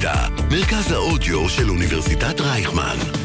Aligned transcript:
האוניברסיטה, 0.00 0.28
מרכז 0.50 0.92
האודיו 0.92 1.48
של 1.48 1.70
אוניברסיטת 1.70 2.40
רייכמן. 2.40 3.19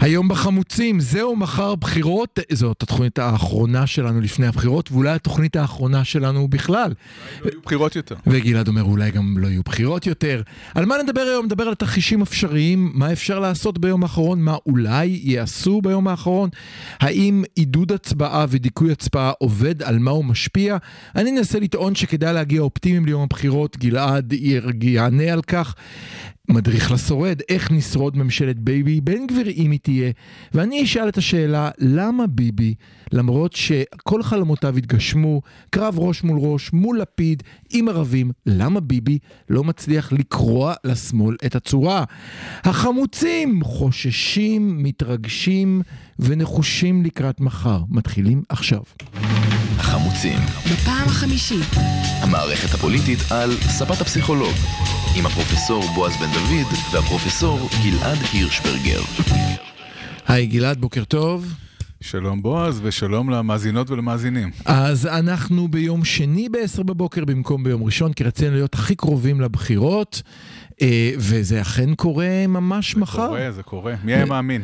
היום 0.00 0.28
בחמוצים, 0.28 1.00
זהו 1.00 1.36
מחר 1.36 1.74
בחירות, 1.74 2.38
זאת 2.52 2.82
התוכנית 2.82 3.18
האחרונה 3.18 3.86
שלנו 3.86 4.20
לפני 4.20 4.46
הבחירות, 4.46 4.92
ואולי 4.92 5.10
התוכנית 5.10 5.56
האחרונה 5.56 6.04
שלנו 6.04 6.48
בכלל. 6.48 6.92
לא 7.44 7.50
יהיו 7.50 7.60
בחירות 7.64 7.96
יותר. 7.96 8.14
וגלעד 8.26 8.68
אומר 8.68 8.82
אולי 8.82 9.10
גם 9.10 9.38
לא 9.38 9.46
יהיו 9.46 9.62
בחירות 9.62 10.06
יותר. 10.06 10.42
על 10.74 10.86
מה 10.86 10.94
נדבר 11.02 11.20
היום? 11.20 11.44
נדבר 11.44 11.64
על 11.64 11.74
תרחישים 11.74 12.22
אפשריים, 12.22 12.90
מה 12.94 13.12
אפשר 13.12 13.38
לעשות 13.38 13.78
ביום 13.78 14.02
האחרון, 14.02 14.40
מה 14.40 14.56
אולי 14.66 15.20
יעשו 15.22 15.80
ביום 15.82 16.08
האחרון, 16.08 16.50
האם 17.00 17.44
עידוד 17.54 17.92
הצבעה 17.92 18.46
ודיכוי 18.48 18.92
הצבעה 18.92 19.32
עובד, 19.38 19.82
על 19.82 19.98
מה 19.98 20.10
הוא 20.10 20.24
משפיע. 20.24 20.76
אני 21.16 21.30
אנסה 21.30 21.60
לטעון 21.60 21.94
שכדאי 21.94 22.34
להגיע 22.34 22.60
אופטימיים 22.60 23.06
ליום 23.06 23.22
הבחירות, 23.22 23.76
גלעד 23.76 24.32
יענה 24.82 25.32
על 25.32 25.42
כך. 25.42 25.74
מדריך 26.48 26.92
לשורד, 26.92 27.40
איך 27.48 27.70
נשרוד 27.70 28.16
ממשלת 28.16 28.58
ביבי 28.58 29.00
בן 29.00 29.26
גביר 29.26 29.48
אם 29.48 29.70
היא 29.70 29.80
תהיה. 29.82 30.12
ואני 30.54 30.82
אשאל 30.82 31.08
את 31.08 31.16
השאלה, 31.16 31.70
למה 31.78 32.26
ביבי, 32.26 32.74
למרות 33.12 33.52
שכל 33.52 34.22
חלומותיו 34.22 34.76
התגשמו, 34.76 35.42
קרב 35.70 35.98
ראש 35.98 36.22
מול 36.22 36.38
ראש, 36.40 36.72
מול 36.72 37.00
לפיד, 37.00 37.42
עם 37.70 37.88
ערבים, 37.88 38.30
למה 38.46 38.80
ביבי 38.80 39.18
לא 39.50 39.64
מצליח 39.64 40.12
לקרוע 40.12 40.74
לשמאל 40.84 41.36
את 41.46 41.56
הצורה? 41.56 42.04
החמוצים 42.64 43.64
חוששים, 43.64 44.82
מתרגשים 44.82 45.82
ונחושים 46.18 47.04
לקראת 47.04 47.40
מחר. 47.40 47.82
מתחילים 47.88 48.42
עכשיו. 48.48 48.82
החמוצים, 49.78 50.38
בפעם 50.72 51.08
החמישית. 51.08 51.66
המערכת 52.22 52.74
הפוליטית 52.74 53.18
על 53.30 53.50
ספת 53.60 54.00
הפסיכולוג, 54.00 54.54
עם 55.16 55.26
הפרופסור 55.26 55.84
בועז 55.94 56.12
בן 56.16 56.26
דוד 56.32 56.66
והפרופסור 56.92 57.68
גלעד 57.84 58.18
הירשברגר. 58.32 59.00
היי 60.28 60.46
גלעד, 60.46 60.80
בוקר 60.80 61.04
טוב. 61.04 61.54
שלום 62.00 62.42
בועז 62.42 62.80
ושלום 62.82 63.30
למאזינות 63.30 63.90
ולמאזינים. 63.90 64.50
אז 64.64 65.06
אנחנו 65.06 65.68
ביום 65.68 66.04
שני 66.04 66.48
ב-10 66.48 66.82
בבוקר 66.82 67.24
במקום 67.24 67.64
ביום 67.64 67.84
ראשון, 67.84 68.12
כי 68.12 68.24
רצינו 68.24 68.54
להיות 68.54 68.74
הכי 68.74 68.94
קרובים 68.94 69.40
לבחירות, 69.40 70.22
אה, 70.82 71.10
וזה 71.16 71.60
אכן 71.60 71.94
קורה 71.94 72.46
ממש 72.48 72.96
מחר. 72.96 73.26
קורה, 73.26 73.52
זה 73.52 73.62
קורה. 73.62 73.94
מי 74.04 74.14
היה 74.14 74.24
מאמין? 74.24 74.62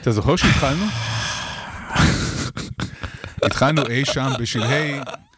אתה 0.00 0.10
זוכר 0.10 0.36
שהתחלנו? 0.36 0.84
התחלנו 3.44 3.86
אי 3.86 4.04
שם 4.04 4.30
בשלהי 4.40 4.92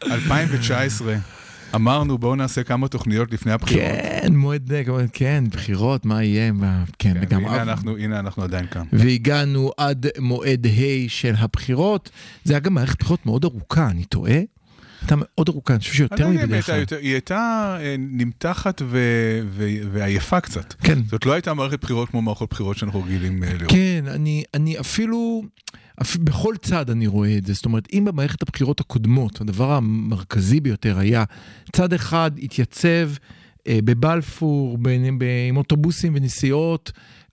2019. 0.04 1.16
אמרנו 1.74 2.18
בואו 2.18 2.34
נעשה 2.36 2.62
כמה 2.62 2.88
תוכניות 2.88 3.32
לפני 3.32 3.52
הבחירות. 3.52 3.82
כן, 4.22 4.32
מועד, 4.36 4.72
כן, 5.12 5.44
בחירות, 5.50 6.06
מה 6.06 6.22
יהיה, 6.24 6.52
מה- 6.52 6.84
כן, 6.98 7.14
כן, 7.14 7.20
וגם... 7.22 7.44
והנה 7.44 7.62
אנחנו, 7.62 7.96
הנה 7.96 8.18
אנחנו 8.18 8.42
עדיין 8.42 8.66
כאן. 8.70 8.82
והגענו 8.92 9.70
עד 9.76 10.06
מועד 10.18 10.66
ה' 10.66 10.70
של 11.08 11.34
הבחירות. 11.38 12.10
זה 12.44 12.52
היה 12.52 12.60
גם 12.60 12.74
מערכת 12.74 12.98
בחירות 13.00 13.26
מאוד 13.26 13.44
ארוכה, 13.44 13.86
אני 13.90 14.04
טועה? 14.04 14.32
הייתה 15.00 15.14
מאוד 15.18 15.48
ארוכה, 15.48 15.72
אני 15.74 15.80
חושב 15.80 15.92
שיותר 15.92 16.24
לא 16.24 16.30
מבדרך 16.30 16.66
כלל. 16.66 16.84
היא 17.00 17.12
הייתה 17.12 17.76
אה, 17.80 17.94
נמתחת 17.98 18.82
ו- 18.84 18.98
ו- 19.50 19.68
ועייפה 19.92 20.40
קצת. 20.40 20.74
כן. 20.82 20.98
זאת 21.10 21.26
לא 21.26 21.32
הייתה 21.32 21.54
מערכת 21.54 21.80
בחירות 21.82 22.08
כמו 22.08 22.22
מערכות 22.22 22.50
בחירות 22.50 22.76
שאנחנו 22.76 23.02
רגילים 23.02 23.42
אה, 23.44 23.48
לראות. 23.54 23.70
כן, 23.70 24.04
אני, 24.08 24.44
אני 24.54 24.80
אפילו, 24.80 25.42
אפ, 25.44 25.74
בכל 26.18 26.54
צד 26.62 26.90
אני 26.90 27.06
רואה 27.06 27.36
את 27.36 27.46
זה. 27.46 27.52
זאת 27.52 27.64
אומרת, 27.64 27.88
אם 27.92 28.04
במערכת 28.04 28.42
הבחירות 28.42 28.80
הקודמות, 28.80 29.40
הדבר 29.40 29.72
המרכזי 29.72 30.60
ביותר 30.60 30.98
היה, 30.98 31.24
צד 31.72 31.92
אחד 31.92 32.30
התייצב 32.42 33.10
אה, 33.66 33.78
בבלפור, 33.84 34.78
ב, 34.82 34.88
ב, 35.18 35.24
עם 35.48 35.56
אוטובוסים 35.56 36.12
ונסיעות, 36.16 36.92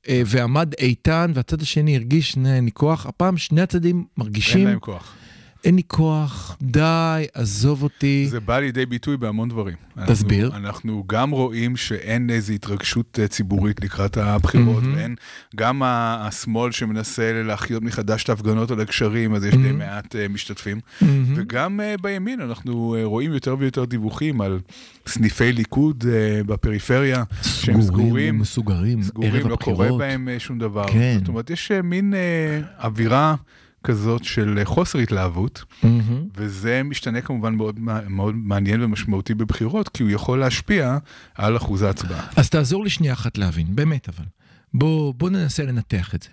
אה, 0.09 0.21
ועמד 0.25 0.73
איתן, 0.79 1.31
והצד 1.35 1.61
השני 1.61 1.95
הרגיש, 1.95 2.37
"נה, 2.37 2.55
אין 2.55 2.65
לי 2.65 2.71
כוח. 2.71 3.05
הפעם 3.05 3.37
שני 3.37 3.61
הצדדים 3.61 3.95
אין 3.95 4.05
מרגישים, 4.17 4.67
להם 4.67 4.79
כוח. 4.79 5.15
אין 5.63 5.75
לי 5.75 5.81
כוח, 5.87 6.57
די, 6.61 7.25
עזוב 7.33 7.83
אותי. 7.83 8.27
זה 8.29 8.39
בא 8.39 8.59
לידי 8.59 8.85
ביטוי 8.85 9.17
בהמון 9.17 9.49
דברים. 9.49 9.75
תסביר. 10.07 10.47
אנחנו, 10.47 10.67
אנחנו 10.67 11.03
גם 11.07 11.31
רואים 11.31 11.75
שאין 11.77 12.29
איזו 12.29 12.53
התרגשות 12.53 13.19
אה, 13.21 13.27
ציבורית 13.27 13.83
לקראת 13.83 14.17
הבחירות, 14.17 14.83
מהמם. 14.83 14.95
ואין, 14.95 15.15
גם 15.55 15.81
השמאל 15.85 16.71
שמנסה 16.71 17.43
להחיות 17.43 17.83
מחדש 17.83 18.23
את 18.23 18.29
ההפגנות 18.29 18.71
על 18.71 18.79
הגשרים, 18.79 19.35
אז 19.35 19.45
יש 19.45 19.55
די 19.55 19.57
מהמם. 19.61 19.77
מעט 19.77 20.15
אה, 20.15 20.27
משתתפים. 20.27 20.79
מהמם. 21.01 21.33
וגם 21.35 21.79
אה, 21.79 21.95
בימין 22.01 22.41
אנחנו 22.41 22.95
אה, 22.95 23.03
רואים 23.05 23.33
יותר 23.33 23.55
ויותר 23.59 23.85
דיווחים 23.85 24.41
על 24.41 24.59
סניפי 25.07 25.51
ליכוד 25.53 26.03
אה, 26.07 26.43
בפריפריה, 26.43 27.23
שהם 27.41 27.81
סגורים, 27.81 28.39
מסוגרים, 28.39 29.03
סגורים, 29.03 29.33
ערב 29.35 29.47
לא 29.47 29.55
קורה 29.55 29.85
הבחירות. 29.85 29.99
בהם 29.99 30.29
אה, 30.29 30.39
שום 30.39 30.59
דבר. 30.59 30.87
כן. 30.87 31.17
זאת 31.19 31.27
אומרת, 31.27 31.49
יש 31.49 31.71
אה, 31.71 31.81
מין 31.81 32.13
אה, 32.13 32.61
אווירה 32.83 33.35
כזאת 33.83 34.23
של 34.23 34.57
אה, 34.59 34.65
חוסר 34.65 34.99
התלהבות. 34.99 35.63
מהמם. 35.83 36.23
וזה 36.35 36.81
משתנה 36.83 37.21
כמובן 37.21 37.55
מאוד, 37.55 37.79
מאוד 38.07 38.35
מעניין 38.35 38.83
ומשמעותי 38.83 39.33
בבחירות, 39.33 39.89
כי 39.89 40.03
הוא 40.03 40.11
יכול 40.11 40.39
להשפיע 40.39 40.97
על 41.35 41.57
אחוז 41.57 41.81
ההצבעה. 41.81 42.27
אז 42.35 42.49
תעזור 42.49 42.83
לי 42.83 42.89
שנייה 42.89 43.13
אחת 43.13 43.37
להבין, 43.37 43.75
באמת 43.75 44.09
אבל. 44.09 44.25
בוא, 44.73 45.13
בוא 45.13 45.29
ננסה 45.29 45.63
לנתח 45.63 46.15
את 46.15 46.23
זה. 46.23 46.29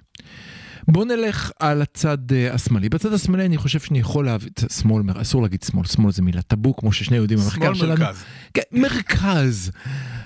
בוא 0.88 1.04
נלך 1.04 1.50
על 1.60 1.82
הצד 1.82 2.18
uh, 2.30 2.54
השמאלי. 2.54 2.88
בצד 2.88 3.12
השמאלי 3.12 3.46
אני 3.46 3.56
חושב 3.56 3.80
שאני 3.80 3.98
יכול 3.98 4.24
להבין, 4.24 4.48
שמאל, 4.72 5.02
אסור 5.20 5.42
להגיד 5.42 5.62
שמאל, 5.62 5.86
שמאל 5.86 6.12
זה 6.12 6.22
מילה 6.22 6.42
טאבו, 6.42 6.76
כמו 6.76 6.92
ששני 6.92 7.16
יודעים 7.16 7.40
במחקר 7.40 7.64
שמאל 7.64 7.74
שלנו. 7.74 8.00
מרכז, 8.00 8.24
כן, 8.54 8.62
מרכז, 8.72 9.70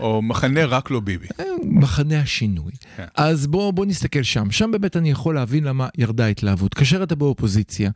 או 0.03 0.23
מחנה 0.23 0.65
רק 0.65 0.91
לא 0.91 1.01
ביבי. 1.01 1.27
אה, 1.41 1.45
מחנה 1.65 2.21
השינוי. 2.21 2.73
כן. 2.97 3.05
אז 3.17 3.47
בוא, 3.47 3.71
בוא 3.73 3.87
נסתכל 3.87 4.23
שם. 4.23 4.51
שם 4.51 4.71
באמת 4.71 4.97
אני 4.97 5.11
יכול 5.11 5.35
להבין 5.35 5.65
למה 5.65 5.89
ירדה 5.99 6.25
ההתלהבות. 6.25 6.75
כאשר 6.75 7.03
אתה 7.03 7.15
באופוזיציה, 7.15 7.91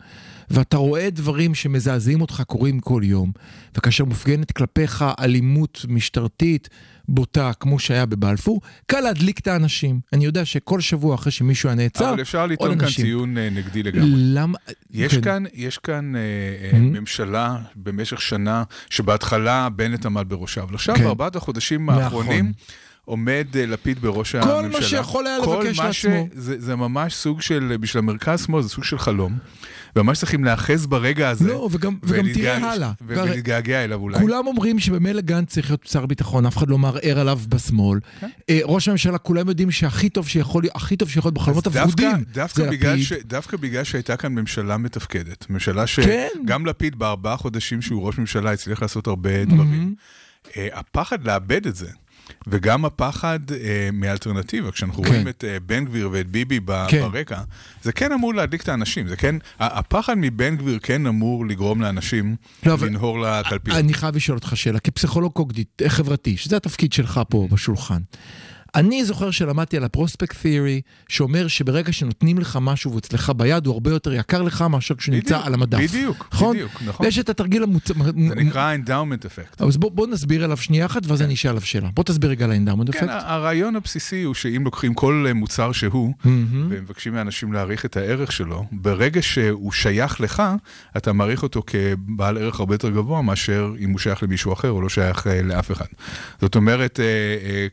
ואתה 0.51 0.77
רואה 0.77 1.11
דברים 1.11 1.55
שמזעזעים 1.55 2.21
אותך 2.21 2.43
קורים 2.47 2.81
כל 2.81 3.03
יום, 3.05 3.33
וכאשר 3.77 4.05
מופגנת 4.05 4.53
כלפיך 4.53 5.05
אלימות 5.21 5.85
משטרתית 5.89 6.69
בוטה, 7.09 7.51
כמו 7.61 7.79
שהיה 7.79 8.07
בבלפור, 8.07 8.61
קל 8.87 9.01
להדליק 9.01 9.39
את 9.39 9.47
האנשים. 9.47 10.01
אני 10.13 10.25
יודע 10.25 10.45
שכל 10.45 10.81
שבוע 10.81 11.15
אחרי 11.15 11.33
שמישהו 11.33 11.69
היה 11.69 11.77
נעצר, 11.77 12.11
אבל 12.11 12.21
אפשר 12.21 12.47
לטעון 12.47 12.79
כאן. 12.79 12.89
ציון 12.89 13.39
אה, 13.39 13.51
נגדי 13.51 13.83
לגמרי. 13.83 14.11
למה... 14.15 14.59
יש 14.91 15.15
כן. 15.15 15.21
כאן, 15.21 15.45
יש 15.55 15.79
כאן 15.79 16.17
אה, 16.17 16.21
Mhm. 16.73 16.77
ממשלה 16.77 17.57
במשך 17.77 18.21
שנה, 18.21 18.63
שבהתחלה 18.91 19.69
בנט 19.69 20.07
עמד 20.07 20.25
בראשה, 20.29 20.63
אבל 20.63 20.75
עכשיו 20.75 20.95
כן. 20.95 21.05
בארבעת 21.05 21.37
החודשים. 21.37 21.91
האחרונים 21.99 22.53
עומד 23.07 23.47
אה, 23.57 23.67
לפיד 23.67 24.01
בראש 24.01 24.37
כל 24.37 24.51
הממשלה. 24.51 24.81
מה 24.81 24.87
שיכול 24.87 25.27
היה 25.27 25.45
כל 25.45 25.63
לבקש 25.65 25.79
מה 25.79 25.87
לעצמו. 25.87 26.29
זה, 26.33 26.61
זה 26.61 26.77
ממש 26.77 27.15
סוג 27.15 27.41
של, 27.41 27.77
בשביל 27.81 27.99
המרכז-שמאל 27.99 28.63
זה 28.63 28.69
סוג 28.69 28.85
של 28.85 28.99
חלום, 28.99 29.39
וממש 29.97 30.19
צריכים 30.19 30.45
להיאחז 30.45 30.87
ברגע 30.87 31.29
הזה. 31.29 31.49
לא, 31.49 31.69
וגם, 31.73 31.97
וגם 32.03 32.33
תראה 32.35 32.73
הלאה. 32.73 32.93
ולהתגעגע 33.07 33.85
אליו 33.85 34.01
אולי. 34.01 34.19
כולם 34.19 34.47
אומרים 34.47 34.79
שבמילא 34.79 35.21
גנץ 35.21 35.49
צריך 35.49 35.71
להיות 35.71 35.87
שר 35.87 36.07
ביטחון, 36.07 36.47
אף 36.47 36.57
אחד 36.57 36.69
לא 36.69 36.79
מערער 36.79 37.19
עליו 37.21 37.41
בשמאל. 37.49 38.01
כן. 38.21 38.29
אה, 38.51 38.59
ראש 38.65 38.89
הממשלה, 38.89 39.19
כולם 39.19 39.49
יודעים 39.49 39.71
שהכי 39.71 40.09
טוב 40.09 40.29
שיכול 40.29 40.63
להיות, 40.63 41.33
בחלומות. 41.33 41.69
דווקא 42.33 42.63
זה 42.63 42.71
לפיד. 42.71 43.03
ש, 43.03 43.13
דווקא 43.13 43.57
בגלל 43.57 43.85
שהייתה 43.85 44.17
כאן 44.17 44.35
ממשלה 44.35 44.77
מתפקדת, 44.77 45.51
ממשלה 45.51 45.85
כן. 45.87 46.29
שגם 46.45 46.67
לפיד 46.67 46.99
בארבעה 46.99 47.37
חודשים 47.37 47.83
שהוא 47.83 48.07
ראש 48.07 48.19
ממשלה 48.19 48.53
הצליח 48.53 48.83
לעשות 48.83 49.07
הרבה 49.07 49.45
דברים. 49.45 49.95
אה, 49.99 50.26
הפחד 50.73 51.25
לאבד 51.25 51.67
את 51.67 51.77
זה, 51.77 51.89
וגם 52.47 52.85
הפחד 52.85 53.39
אה, 53.53 53.89
מאלטרנטיבה, 53.93 54.71
כשאנחנו 54.73 55.03
כן. 55.03 55.09
רואים 55.09 55.29
את 55.29 55.45
אה, 55.49 55.61
בן 55.67 55.85
גביר 55.85 56.09
ואת 56.13 56.27
ביבי 56.31 56.61
ב- 56.65 56.87
כן. 56.89 57.03
ברקע, 57.13 57.41
זה 57.83 57.93
כן 57.93 58.13
אמור 58.13 58.35
להדליק 58.35 58.63
את 58.63 58.69
האנשים, 58.69 59.09
זה 59.09 59.17
כן, 59.17 59.37
הפחד 59.61 60.15
מבן 60.17 60.57
גביר 60.57 60.79
כן 60.83 61.07
אמור 61.07 61.47
לגרום 61.47 61.81
לאנשים 61.83 62.37
לא, 62.67 62.73
אבל- 62.75 62.87
לנהור 62.87 63.21
לקלפיות. 63.21 63.77
אני 63.79 63.95
חייב 63.95 64.17
לשאול 64.17 64.37
אותך 64.39 64.57
שאלה, 64.57 64.81
כפסיכולוג 64.81 65.33
קוגנית, 65.33 65.83
אה, 65.85 65.89
חברתי, 65.89 66.37
שזה 66.37 66.57
התפקיד 66.57 66.93
שלך 66.93 67.21
פה 67.29 67.49
בשולחן. 67.51 68.01
אני 68.77 69.05
זוכר 69.05 69.31
שלמדתי 69.31 69.77
על 69.77 69.85
הפרוספקט 69.85 70.37
תיאורי, 70.43 70.81
שאומר 71.09 71.49
שברגע 71.49 71.93
שנותנים 71.93 72.39
לך 72.39 72.59
משהו 72.61 72.91
והוא 72.91 72.99
אצלך 72.99 73.33
ביד, 73.37 73.67
הוא 73.67 73.75
הרבה 73.75 73.91
יותר 73.91 74.13
יקר 74.13 74.43
לך 74.43 74.63
מאשר 74.63 74.95
כשהוא 74.95 75.15
נמצא 75.15 75.41
על 75.45 75.55
המדף. 75.55 75.79
בדיוק, 75.79 76.29
נכון? 76.33 76.57
בדיוק, 76.57 76.83
נכון. 76.87 77.07
ויש 77.07 77.19
את 77.19 77.29
התרגיל 77.29 77.63
המוצ... 77.63 77.89
זה 77.89 78.35
נקרא 78.35 78.77
endowment 78.77 79.25
effect. 79.25 79.65
אז 79.67 79.77
בוא, 79.77 79.91
בוא 79.91 80.07
נסביר 80.07 80.45
עליו 80.45 80.57
שנייה 80.57 80.87
אחת, 80.87 81.07
ואז 81.07 81.23
אני 81.23 81.35
אשאל 81.35 81.51
עליו 81.51 81.63
שאלה. 81.63 81.89
בוא 81.95 82.05
תסביר 82.05 82.31
רגע 82.31 82.45
על 82.45 82.51
האנדאומנט 82.51 82.91
כן, 82.91 82.99
אפקט. 82.99 83.11
ה- 83.11 83.35
הרעיון 83.35 83.77
הבסיסי 83.77 84.23
הוא 84.23 84.35
שאם 84.35 84.65
לוקחים 84.65 84.95
כל 84.95 85.25
אה, 85.29 85.35
מוצר 85.35 85.73
שהוא, 85.73 86.15
ומבקשים 86.25 87.13
מאנשים 87.13 87.53
להעריך 87.53 87.85
את 87.85 87.97
הערך 87.97 88.33
שלו, 88.33 88.65
ברגע 88.73 89.23
שהוא 89.23 89.73
שייך 89.73 90.21
לך, 90.21 90.43
אתה 90.97 91.13
מעריך 91.13 91.43
אותו 91.43 91.63
כבעל 91.67 92.39
ערך 92.39 92.61
הרבה 92.61 92.75
יותר 92.75 92.91
גבוה 92.91 93.23
מאשר 93.23 93.73
אם 93.81 93.91
הוא 93.91 93.99
שייך 93.99 94.23
למישהו 94.23 94.53
אחר 94.53 94.71
או 94.71 94.81
לא 94.81 94.89
שייך 94.89 95.27
אה, 95.27 95.43
לאף 95.43 95.73
אחד. 95.73 95.87
זאת 96.41 96.55
אומרת, 96.55 97.01
אה, 97.01 97.05
אה, 97.05 97.67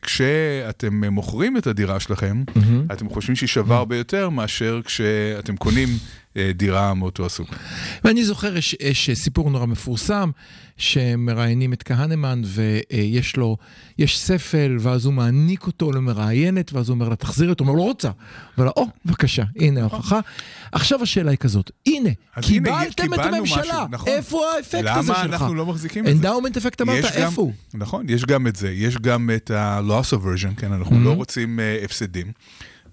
כשאתם 0.94 1.04
אה, 1.04 1.10
מוכרים 1.10 1.56
את 1.56 1.66
הדירה 1.66 2.00
שלכם, 2.00 2.42
אתם 2.92 3.08
חושבים 3.08 3.36
שהיא 3.36 3.48
שווה 3.48 3.76
הרבה 3.76 3.96
יותר 3.96 4.28
מאשר 4.28 4.80
כשאתם 4.84 5.56
קונים 5.56 5.88
דירה 6.54 6.94
מאותו 6.94 7.26
הסוג. 7.26 7.46
ואני 8.04 8.24
זוכר, 8.24 8.56
יש, 8.56 8.76
יש 8.80 9.10
סיפור 9.10 9.50
נורא 9.50 9.66
מפורסם, 9.66 10.30
שמראיינים 10.76 11.72
את 11.72 11.82
כהנמן 11.82 12.42
ויש 12.44 13.36
לו, 13.36 13.56
יש 13.98 14.18
ספל, 14.18 14.76
ואז 14.80 15.04
הוא 15.04 15.14
מעניק 15.14 15.66
אותו 15.66 15.92
למראיינת, 15.92 16.72
ואז 16.72 16.88
הוא 16.88 16.94
אומר 16.94 17.08
לה, 17.08 17.16
תחזיר 17.16 17.50
אותו, 17.50 17.64
הוא 17.64 17.70
אומר, 17.70 17.78
לא 17.78 17.84
רוצה. 17.84 18.10
אבל 18.58 18.68
או, 18.68 18.86
בבקשה, 19.04 19.44
הנה 19.58 19.80
ההוכחה. 19.80 20.20
עכשיו 20.72 21.02
השאלה 21.02 21.30
היא 21.30 21.38
כזאת, 21.38 21.70
הנה, 21.86 22.10
קיבלתם 22.40 23.14
את 23.14 23.18
הממשלה, 23.18 23.86
נכון. 23.90 24.08
איפה 24.08 24.42
האפקט 24.56 24.88
הזה 24.96 25.06
שלך? 25.06 25.18
למה 25.18 25.34
אנחנו 25.34 25.54
לא 25.54 25.66
מחזיקים 25.66 26.06
את 26.06 26.10
זה? 26.10 26.16
endowment 26.16 26.56
effect 26.56 26.80
אמרת, 26.80 27.04
איפה 27.04 27.42
הוא? 27.42 27.52
נכון, 27.74 28.06
יש 28.08 28.24
גם 28.24 28.46
את 28.46 28.56
זה, 28.56 28.70
יש 28.70 28.96
גם 28.96 29.30
את 29.36 29.50
ה-loss 29.50 30.12
aversion, 30.12 30.60
כן, 30.60 30.72
אנחנו 30.72 31.04
לא 31.04 31.12
רוצים 31.12 31.58
אה, 31.58 31.84
הפסדים. 31.84 32.32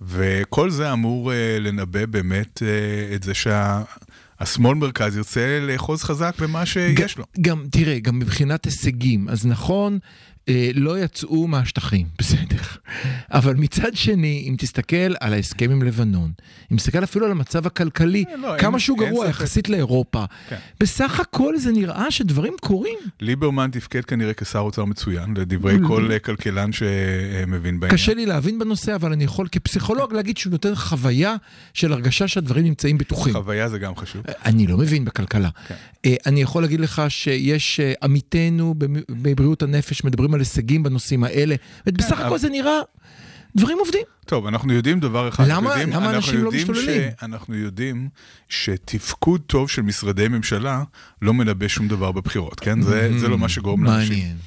וכל 0.02 0.70
זה 0.70 0.94
אמור 0.94 1.32
אה, 1.32 1.36
לנבא 1.60 2.06
באמת 2.06 2.58
אה, 2.60 3.16
את 3.16 3.24
זה 3.24 3.34
שה... 3.34 3.82
השמאל 4.42 4.76
מרכז 4.76 5.18
ירצה 5.18 5.60
לאחוז 5.62 6.04
חזק 6.04 6.36
במה 6.40 6.66
שיש 6.66 7.18
לו. 7.18 7.26
גם, 7.42 7.64
תראה, 7.72 8.00
גם 8.00 8.20
מבחינת 8.20 8.66
הישגים, 8.66 9.30
אז 9.30 9.46
נכון, 9.46 9.94
אה, 9.94 10.00
לא 10.74 11.00
יצאו 11.00 11.48
מהשטחים, 11.48 12.08
בסדר. 12.20 12.62
אבל 13.32 13.56
מצד 13.56 13.96
שני, 13.96 14.46
אם 14.50 14.56
תסתכל 14.58 15.14
על 15.20 15.34
ההסכם 15.34 15.72
עם 15.72 15.84
לבנון, 15.84 16.32
אם 16.72 16.78
תסתכל 16.78 17.04
אפילו 17.04 17.26
על 17.26 17.32
המצב 17.32 17.68
הכלכלי, 17.68 18.24
אה, 18.30 18.36
לא, 18.36 18.58
כמה 18.58 18.72
אין, 18.72 18.80
שהוא 18.80 18.98
גרוע 18.98 19.28
יחסית 19.28 19.70
לאירופה, 19.70 20.26
כן. 20.50 20.56
בסך 20.80 21.20
הכל 21.20 21.58
זה 21.58 21.72
נראה 21.72 22.12
שדברים 22.12 22.54
קורים. 22.62 22.98
ליברמן 23.20 23.70
תפקד 23.72 24.06
כנראה 24.06 24.34
כשר 24.34 24.60
אוצר 24.60 24.86
מצוין, 24.86 25.34
לדברי 25.38 25.78
כל 25.88 26.12
אה, 26.12 26.20
כלכלן 26.20 26.70
שמבין 26.72 27.80
בעניין. 27.80 27.98
קשה 27.98 28.14
לי 28.14 28.26
להבין 28.26 28.60
בנושא, 28.60 28.96
אבל 28.96 29.12
אני 29.12 29.24
יכול 29.24 29.48
כפסיכולוג 29.52 30.14
להגיד 30.14 30.38
שהוא 30.38 30.52
נותן 30.52 30.76
חוויה 30.76 31.36
של 31.74 31.94
הרגשה 31.94 32.28
שהדברים 32.28 32.66
נמצאים 32.66 32.98
בטוחים. 32.98 33.34
חוויה 33.34 33.70
זה 33.70 33.80
גם 33.80 33.96
חשוב. 33.96 34.22
אני 34.46 34.68
לא 34.68 34.78
מבין 34.78 35.06
בכלכלה. 35.06 35.50
כן. 35.68 35.76
אני 36.26 36.42
יכול 36.42 36.62
להגיד 36.62 36.80
לך 36.80 37.02
שיש 37.10 37.80
עמיתינו 38.04 38.76
בבריאות 39.10 39.64
הנפש 39.64 40.04
מדברים 40.04 40.34
על 40.34 40.41
הישגים 40.42 40.84
בנושאים 40.84 41.24
האלה, 41.24 41.56
כן, 41.86 41.92
הכל 42.18 42.38
זה 42.38 42.50
נראה... 42.50 42.80
דברים 43.56 43.78
עובדים. 43.80 44.02
טוב, 44.26 44.48
אנחנו 44.48 44.74
יודעים 44.74 45.00
דבר 45.00 45.30
אחד. 45.30 45.48
למה, 45.48 45.70
יודעים, 45.70 45.90
למה 45.90 46.10
אנשים 46.10 46.44
לא 46.44 46.52
משתוללים? 46.52 47.02
ש, 47.12 47.24
אנחנו 47.24 47.56
יודעים 47.56 48.10
שתפקוד 48.50 49.42
טוב 49.48 49.70
של 49.70 49.82
משרדי 49.82 50.28
ממשלה 50.28 50.84
לא 51.22 51.34
מנבא 51.34 51.68
שום 51.68 51.88
דבר 51.88 52.12
בבחירות, 52.12 52.60
כן? 52.60 52.82
זה, 52.82 53.10
mm, 53.12 53.20
זה 53.20 53.28
לא 53.28 53.38
מה 53.38 53.50
שגורם 53.50 53.84
לאנשים. 53.84 54.18
מעניין. 54.18 54.38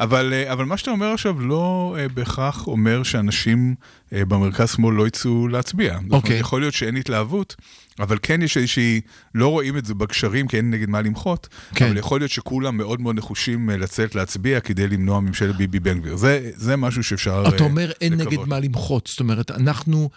אבל, 0.00 0.32
אה, 0.32 0.52
אבל 0.52 0.64
מה 0.64 0.76
שאתה 0.76 0.90
אומר 0.90 1.12
עכשיו 1.12 1.40
לא 1.40 1.96
אה, 1.98 2.08
בהכרח 2.08 2.66
אומר 2.66 3.02
שאנשים 3.02 3.74
אה, 4.12 4.24
במרכז-שמאל 4.24 4.94
לא 4.94 5.06
יצאו 5.06 5.48
להצביע. 5.48 5.98
אוקיי. 6.10 6.36
Okay. 6.36 6.40
יכול 6.40 6.60
להיות 6.60 6.74
שאין 6.74 6.96
התלהבות, 6.96 7.56
אבל 8.00 8.18
כן 8.22 8.42
יש 8.42 8.56
איזושהי, 8.56 9.00
לא 9.34 9.48
רואים 9.48 9.76
את 9.76 9.84
זה 9.84 9.94
בקשרים, 9.94 10.48
כי 10.48 10.56
אין 10.56 10.70
נגד 10.70 10.88
מה 10.88 11.00
למחות, 11.00 11.48
כן. 11.74 11.86
אבל 11.86 11.96
יכול 11.96 12.20
להיות 12.20 12.30
שכולם 12.30 12.76
מאוד 12.76 13.00
מאוד 13.00 13.16
נחושים 13.16 13.70
לצאת 13.70 14.14
להצביע 14.14 14.60
כדי 14.60 14.88
למנוע 14.88 15.20
ממשלת 15.20 15.56
ביבי 15.56 15.80
בן 15.80 16.00
גביר. 16.00 16.16
זה, 16.16 16.50
זה 16.54 16.76
משהו 16.76 17.04
שאפשר 17.04 17.40
לקוות. 17.42 17.54
אתה 17.54 17.64
אומר 17.64 17.90
אין 18.00 18.12
לקוות. 18.12 18.32
נגד 18.32 18.48
מה 18.48 18.60
למחות, 18.60 19.06
זאת 19.06 19.20
אומרת, 19.20 19.50
אנחנו 19.50 20.10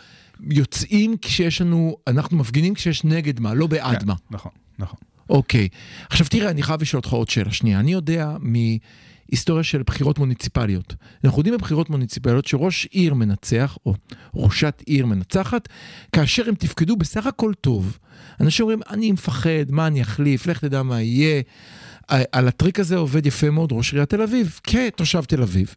יוצאים 0.50 1.16
כשיש 1.22 1.62
לנו, 1.62 1.98
אנחנו 2.08 2.38
מפגינים 2.38 2.74
כשיש 2.74 3.04
נגד 3.04 3.40
מה, 3.40 3.54
לא 3.54 3.68
בעד 3.68 4.00
כן, 4.00 4.08
מה. 4.08 4.14
נכון, 4.32 4.52
נכון. 4.80 5.00
אוקיי. 5.30 5.68
עכשיו 6.10 6.28
תראה, 6.30 6.50
אני 6.50 6.64
חייב 6.64 6.82
לשאול 6.82 7.00
אותך 7.00 7.14
עוד 7.14 7.30
שאלה 7.30 7.52
שנייה. 7.52 7.80
אני 7.80 7.94
יודע 7.94 8.38
מ... 8.42 8.56
היסטוריה 9.32 9.64
של 9.64 9.84
בחירות 9.84 10.20
מוניציפליות. 10.20 10.96
אנחנו 11.24 11.40
יודעים 11.40 11.58
בבחירות 11.58 11.90
מוניציפליות 11.90 12.46
שראש 12.46 12.88
עיר 12.92 13.14
מנצח, 13.14 13.78
או 13.86 13.94
ראשת 14.36 14.84
עיר 14.86 15.06
מנצחת, 15.06 15.70
כאשר 16.12 16.50
הם 16.50 16.56
תפקדו 16.56 16.96
בסך 16.96 17.28
הכל 17.28 17.54
טוב. 17.62 17.98
אנשים 18.42 18.64
אומרים, 18.64 18.80
אני 18.90 19.12
מפחד, 19.12 19.66
מה 19.70 19.88
אני 19.88 20.02
אחליף, 20.02 20.48
לך 20.48 20.60
תדע 20.60 20.84
מה 20.84 21.02
יהיה. 21.02 21.42
על 22.32 22.48
הטריק 22.48 22.80
הזה 22.80 22.98
עובד 22.98 23.26
יפה 23.26 23.50
מאוד 23.50 23.72
ראש 23.72 23.92
עיריית 23.92 24.10
תל 24.10 24.22
אביב, 24.22 24.60
כתושב 24.64 25.24
תל 25.24 25.42
אביב. 25.42 25.74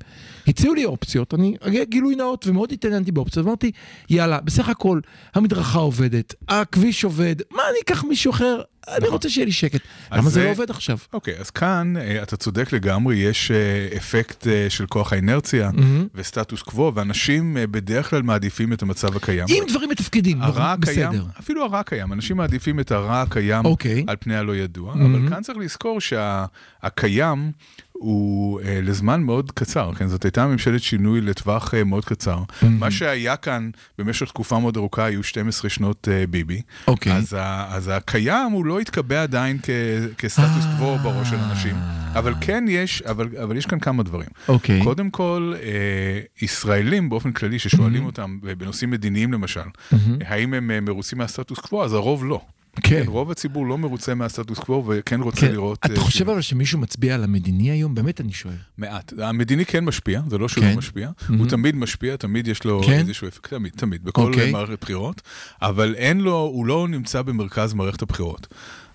הציעו 0.49 0.75
לי 0.75 0.85
אופציות, 0.85 1.35
אני 1.35 1.85
גילוי 1.85 2.17
נאות 2.17 2.47
ומאוד 2.47 2.73
התעניינתי 2.73 3.13
באופציות, 3.13 3.47
אמרתי, 3.47 3.71
יאללה, 4.11 4.41
בסך 4.41 4.69
הכל 4.69 5.01
המדרכה 5.35 5.79
עובדת, 5.79 6.35
הכביש 6.49 7.05
עובד, 7.05 7.37
מה 7.51 7.63
אני 7.71 7.79
אקח 7.85 8.05
מישהו 8.05 8.31
אחר? 8.31 8.61
אני. 8.97 9.09
רוצה 9.09 9.31
שיהיה 9.31 9.47
לי 9.47 9.53
שקט. 9.53 9.81
למה 10.13 10.31
זה 10.31 10.45
לא 10.45 10.51
עובד 10.51 10.71
עכשיו? 10.71 10.99
אוקיי, 11.13 11.35
אז 11.39 11.51
כאן 11.51 11.95
אה, 11.97 12.23
אתה 12.23 12.37
צודק 12.37 12.73
לגמרי, 12.73 13.17
יש 13.17 13.51
אה, 13.51 13.97
אפקט 13.97 14.47
אה, 14.47 14.67
של 14.69 14.87
כוח 14.87 15.13
האינרציה 15.13 15.71
וסטטוס 16.15 16.63
קוו, 16.63 16.95
ואנשים 16.95 17.57
בדרך 17.71 18.11
כלל 18.11 18.23
מעדיפים 18.23 18.73
את 18.73 18.83
המצב 18.83 19.17
הקיים. 19.17 19.47
אם 19.49 19.65
דברים 19.69 19.91
מתפקדים, 19.91 20.41
בסדר. 20.79 21.25
אפילו 21.41 21.65
הרע 21.65 21.81
הקיים, 21.81 22.13
אנשים 22.13 22.37
מעדיפים 22.37 22.81
את 22.81 22.93
הרע 22.93 23.23
הקיים 23.23 23.65
אוקיי. 23.65 24.05
על 24.07 24.17
פני 24.21 24.37
הלא 24.37 24.57
ידוע, 24.57 24.93
אבל 24.93 25.29
כאן 25.29 25.43
צריך 25.43 25.59
לזכור 25.59 26.01
שהקיים... 26.01 27.53
הוא 28.01 28.61
אה, 28.61 28.81
לזמן 28.83 29.23
מאוד 29.23 29.51
קצר, 29.51 29.91
כן? 29.95 30.09
זאת 30.09 30.25
הייתה 30.25 30.47
ממשלת 30.47 30.83
שינוי 30.83 31.21
לטווח 31.21 31.75
אה, 31.75 31.85
מאוד 31.85 32.05
קצר. 32.05 32.39
Mm-hmm. 32.39 32.67
מה 32.67 32.91
שהיה 32.91 33.37
כאן 33.37 33.71
במשך 33.99 34.29
תקופה 34.29 34.59
מאוד 34.59 34.77
ארוכה 34.77 35.05
היו 35.05 35.23
12 35.23 35.71
שנות 35.71 36.09
אה, 36.11 36.27
ביבי. 36.27 36.63
אוקיי. 36.87 37.13
Okay. 37.13 37.15
אז, 37.15 37.37
אז 37.69 37.91
הקיים 37.95 38.53
הוא 38.53 38.67
לא 38.67 38.81
התקבע 38.81 39.23
עדיין 39.23 39.59
כ, 39.63 39.71
כסטטוס 40.19 40.65
קוו 40.79 40.99
בראש 40.99 41.31
של 41.31 41.37
אנשים. 41.37 41.77
אבל 42.13 42.35
כן 42.41 42.65
יש, 42.69 43.03
אבל, 43.03 43.29
אבל 43.43 43.57
יש 43.57 43.67
כאן 43.67 43.79
כמה 43.79 44.03
דברים. 44.03 44.29
אוקיי. 44.49 44.81
Okay. 44.81 44.85
קודם 44.85 45.11
כל, 45.11 45.53
אה, 45.63 46.21
ישראלים 46.43 47.09
באופן 47.09 47.33
כללי 47.33 47.59
ששואלים 47.59 48.03
mm-hmm. 48.03 48.07
אותם 48.07 48.39
בנושאים 48.59 48.91
מדיניים 48.91 49.33
למשל, 49.33 49.61
mm-hmm. 49.61 49.97
האם 50.27 50.55
הם 50.55 50.85
מרוצים 50.85 51.19
מהסטטוס 51.19 51.59
קוו? 51.59 51.85
אז 51.85 51.95
הרוב 51.95 52.25
לא. 52.25 52.41
כן. 52.83 53.03
רוב 53.07 53.31
הציבור 53.31 53.67
לא 53.67 53.79
מרוצה 53.79 54.15
מהסטטוס 54.15 54.59
קוו 54.59 54.85
וכן 54.89 55.21
רוצה 55.21 55.41
כן. 55.41 55.53
לראות... 55.53 55.79
אתה 55.87 55.95
uh, 55.95 56.01
חושב 56.01 56.29
אבל 56.29 56.41
שמישהו 56.41 56.79
מצביע 56.79 57.15
על 57.15 57.25
המדיני 57.25 57.71
היום? 57.71 57.95
באמת 57.95 58.21
אני 58.21 58.33
שואל. 58.33 58.55
מעט. 58.79 59.13
המדיני 59.19 59.65
כן 59.65 59.85
משפיע, 59.85 60.21
זה 60.31 60.39
לא 60.39 60.49
שהוא 60.49 60.65
כן. 60.65 60.71
לא 60.71 60.77
משפיע. 60.77 61.09
Mm-hmm. 61.09 61.35
הוא 61.39 61.47
תמיד 61.47 61.77
משפיע, 61.77 62.17
תמיד 62.17 62.49
יש 62.49 62.65
לו 62.65 62.83
כן. 62.87 62.93
איזשהו 62.93 63.29
אפקט, 63.29 63.51
תמיד, 63.51 63.73
תמיד, 63.77 64.05
בכל 64.05 64.23
okay. 64.23 64.27
אוקיי. 64.27 64.53
מערכת 64.53 64.81
בחירות, 64.81 65.23
אבל 65.63 65.95
אין 65.95 66.21
לו, 66.21 66.37
הוא 66.37 66.67
לא 66.67 66.89
נמצא 66.89 67.23
במרכז 67.23 67.75
מערכת 67.75 68.03
הבחירות. 68.03 68.47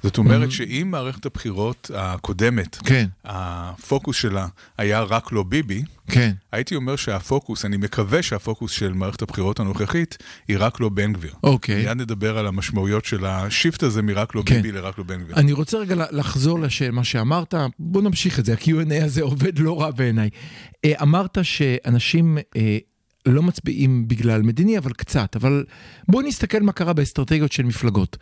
זאת 0.05 0.17
אומרת 0.17 0.49
mm-hmm. 0.49 0.53
שאם 0.53 0.87
מערכת 0.91 1.25
הבחירות 1.25 1.91
הקודמת, 1.93 2.75
כן. 2.75 3.07
הפוקוס 3.25 4.15
שלה 4.15 4.47
היה 4.77 5.01
רק 5.01 5.31
לא 5.31 5.43
ביבי, 5.43 5.83
כן. 6.07 6.31
הייתי 6.51 6.75
אומר 6.75 6.95
שהפוקוס, 6.95 7.65
אני 7.65 7.77
מקווה 7.77 8.21
שהפוקוס 8.23 8.71
של 8.71 8.93
מערכת 8.93 9.21
הבחירות 9.21 9.59
הנוכחית 9.59 10.17
היא 10.47 10.57
רק 10.59 10.79
לא 10.79 10.89
בן 10.89 11.13
גביר. 11.13 11.33
אוקיי. 11.43 11.75
מיד 11.75 11.97
נדבר 11.97 12.37
על 12.37 12.47
המשמעויות 12.47 13.05
של 13.05 13.25
השיפט 13.25 13.83
הזה 13.83 14.01
מרק 14.01 14.35
לא 14.35 14.43
כן. 14.45 14.55
ביבי 14.55 14.71
לרק 14.71 14.97
לא 14.97 15.03
בן 15.03 15.23
גביר. 15.23 15.35
אני 15.35 15.51
רוצה 15.51 15.77
רגע 15.77 15.95
לחזור 16.11 16.59
למה 16.59 17.03
שאמרת, 17.03 17.53
בוא 17.79 18.01
נמשיך 18.01 18.39
את 18.39 18.45
זה, 18.45 18.53
ה-Q&A 18.53 19.03
הזה 19.03 19.21
עובד 19.21 19.59
לא 19.59 19.81
רע 19.81 19.91
בעיניי. 19.91 20.29
אה, 20.85 20.93
אמרת 21.01 21.37
שאנשים... 21.41 22.37
לא 23.25 23.43
מצביעים 23.43 24.07
בגלל 24.07 24.41
מדיני, 24.41 24.77
אבל 24.77 24.93
קצת. 24.93 25.35
אבל 25.35 25.65
בואו 26.07 26.27
נסתכל 26.27 26.59
מה 26.59 26.71
קרה 26.71 26.93
באסטרטגיות 26.93 27.51
של 27.51 27.63
מפלגות. 27.63 28.17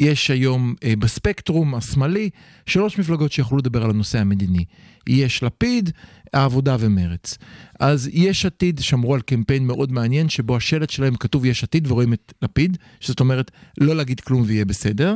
יש 0.00 0.30
היום 0.30 0.74
אה, 0.84 0.96
בספקטרום 0.98 1.74
השמאלי 1.74 2.30
שלוש 2.66 2.98
מפלגות 2.98 3.32
שיכולו 3.32 3.58
לדבר 3.58 3.84
על 3.84 3.90
הנושא 3.90 4.18
המדיני. 4.18 4.64
יש 5.06 5.42
לפיד, 5.42 5.90
העבודה 6.32 6.76
ומרץ. 6.80 7.38
אז 7.80 8.10
יש 8.12 8.46
עתיד 8.46 8.80
שמרו 8.82 9.14
על 9.14 9.20
קמפיין 9.20 9.66
מאוד 9.66 9.92
מעניין, 9.92 10.28
שבו 10.28 10.56
השלט 10.56 10.90
שלהם 10.90 11.16
כתוב 11.16 11.44
יש 11.44 11.64
עתיד 11.64 11.90
ורואים 11.90 12.12
את 12.12 12.32
לפיד, 12.42 12.76
שזאת 13.00 13.20
אומרת 13.20 13.50
לא 13.78 13.96
להגיד 13.96 14.20
כלום 14.20 14.42
ויהיה 14.46 14.64
בסדר. 14.64 15.14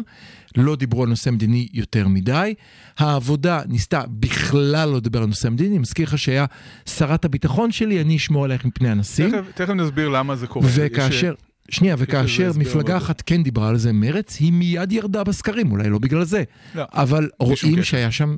לא 0.57 0.76
דיברו 0.76 1.03
על 1.03 1.09
נושא 1.09 1.31
מדיני 1.31 1.69
יותר 1.73 2.09
מדי. 2.09 2.55
העבודה 2.99 3.61
ניסתה 3.69 4.03
בכלל 4.09 4.88
לא 4.88 4.97
לדבר 4.97 5.19
על 5.19 5.26
נושא 5.26 5.49
מדיני, 5.49 5.69
אני 5.69 5.79
מזכיר 5.79 6.07
לך 6.07 6.19
שהיה 6.19 6.47
שרת 6.87 7.25
הביטחון 7.25 7.73
שלי, 7.73 8.00
אני 8.00 8.17
אשמור 8.17 8.45
עלייך 8.45 8.64
מפני 8.64 8.88
הנשיא. 8.88 9.29
תכף, 9.29 9.50
תכף 9.55 9.71
נסביר 9.71 10.09
למה 10.09 10.37
זה 10.37 10.47
קורה. 10.47 10.67
וכאשר... 10.75 11.35
יש... 11.38 11.53
שנייה, 11.68 11.94
וכאשר 11.99 12.52
מפלגה 12.56 12.97
אחת 12.97 13.23
כן 13.26 13.42
דיברה 13.42 13.68
על 13.68 13.76
זה, 13.76 13.92
מרץ, 13.92 14.37
היא 14.40 14.52
מיד 14.52 14.92
ירדה 14.92 15.25
בסקרים, 15.25 15.73
אולי 15.73 15.90
לא 15.90 15.99
בגלל 15.99 16.25
זה. 16.25 16.42
לא, 16.75 16.85
אבל 16.92 17.28
רואים 17.38 17.83
שהיה 17.83 18.11
שם... 18.11 18.37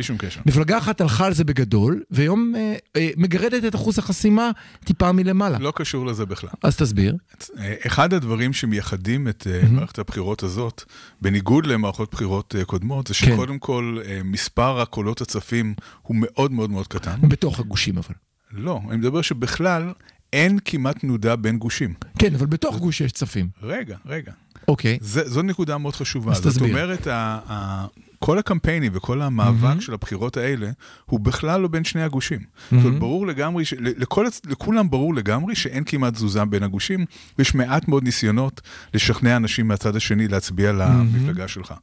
שום 0.00 0.16
קשר. 0.16 0.40
מפלגה 0.46 0.78
אחת 0.78 1.00
הלכה 1.00 1.26
על 1.26 1.34
זה 1.34 1.44
בגדול, 1.44 2.02
והיום 2.10 2.54
אה, 2.56 2.74
אה, 2.96 3.10
מגרדת 3.16 3.64
את 3.64 3.74
אחוז 3.74 3.98
החסימה 3.98 4.50
טיפה 4.84 5.12
מלמעלה. 5.12 5.58
לא 5.58 5.72
קשור 5.76 6.06
לזה 6.06 6.26
בכלל. 6.26 6.50
אז 6.62 6.76
תסביר. 6.76 7.16
אה, 7.58 7.74
אחד 7.86 8.12
הדברים 8.14 8.52
שמייחדים 8.52 9.28
את 9.28 9.46
mm-hmm. 9.46 9.68
מערכת 9.68 9.98
הבחירות 9.98 10.42
הזאת, 10.42 10.82
בניגוד 11.20 11.66
למערכות 11.66 12.10
בחירות 12.12 12.54
אה, 12.58 12.64
קודמות, 12.64 13.06
זה. 13.06 13.14
שקודם 13.14 13.52
כן. 13.52 13.58
כל 13.60 13.98
מספר 14.24 14.80
הקולות 14.80 15.20
הצפים 15.20 15.74
הוא 16.02 16.16
מאוד 16.20 16.52
מאוד 16.52 16.70
מאוד 16.70 16.86
קטן. 16.88 17.16
בתוך 17.22 17.60
הגושים 17.60 17.98
אבל. 17.98 18.14
לא, 18.52 18.80
אני 18.88 18.96
מדבר 18.96 19.22
שבכלל 19.22 19.92
אין 20.34 20.58
כמעט 20.64 20.98
תנודה 20.98 21.36
בין 21.36 21.58
גושים. 21.58 21.94
כן, 22.18 22.34
אבל 22.34 22.46
בתוך 22.46 22.78
גוש 22.78 23.00
יש 23.00 23.12
צפים. 23.12 23.48
רגע, 23.62 23.96
רגע. 24.06 24.32
אוקיי. 24.68 24.98
זה, 25.00 25.28
זו 25.28 25.42
נקודה 25.42 25.78
מאוד 25.78 25.96
חשובה. 25.96 26.32
אז 26.32 26.40
תסביר. 26.40 26.52
זאת 26.52 26.62
אומרת, 26.62 27.06
ה, 27.06 27.38
ה, 27.48 27.86
כל 28.18 28.38
הקמפיינים 28.38 28.92
וכל 28.94 29.22
המאבק 29.22 29.76
mm-hmm. 29.76 29.80
של 29.80 29.94
הבחירות 29.94 30.36
האלה, 30.36 30.70
הוא 31.06 31.20
בכלל 31.20 31.60
לא 31.60 31.68
בין 31.68 31.84
שני 31.84 32.02
הגושים. 32.02 32.38
Mm-hmm. 32.38 32.76
זאת 32.76 32.84
אומרת, 32.84 33.00
ברור 33.00 33.26
לגמרי, 33.26 33.64
ש... 33.64 33.74
לכל... 33.78 34.26
לכולם 34.46 34.90
ברור 34.90 35.14
לגמרי 35.14 35.54
שאין 35.54 35.84
כמעט 35.86 36.12
תזוזה 36.12 36.44
בין 36.44 36.62
הגושים, 36.62 37.04
ויש 37.38 37.54
מעט 37.54 37.88
מאוד 37.88 38.04
ניסיונות 38.04 38.60
לשכנע 38.94 39.36
אנשים 39.36 39.68
מהצד 39.68 39.96
השני 39.96 40.28
להצביע 40.28 40.70
mm-hmm. 40.70 40.74
למפלגה 40.74 41.48
שלך. 41.48 41.74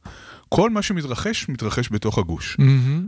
כל 0.54 0.70
מה 0.70 0.82
שמתרחש, 0.82 1.48
מתרחש 1.48 1.88
בתוך 1.92 2.18
הגוש. 2.18 2.56
Mm-hmm. 2.56 2.62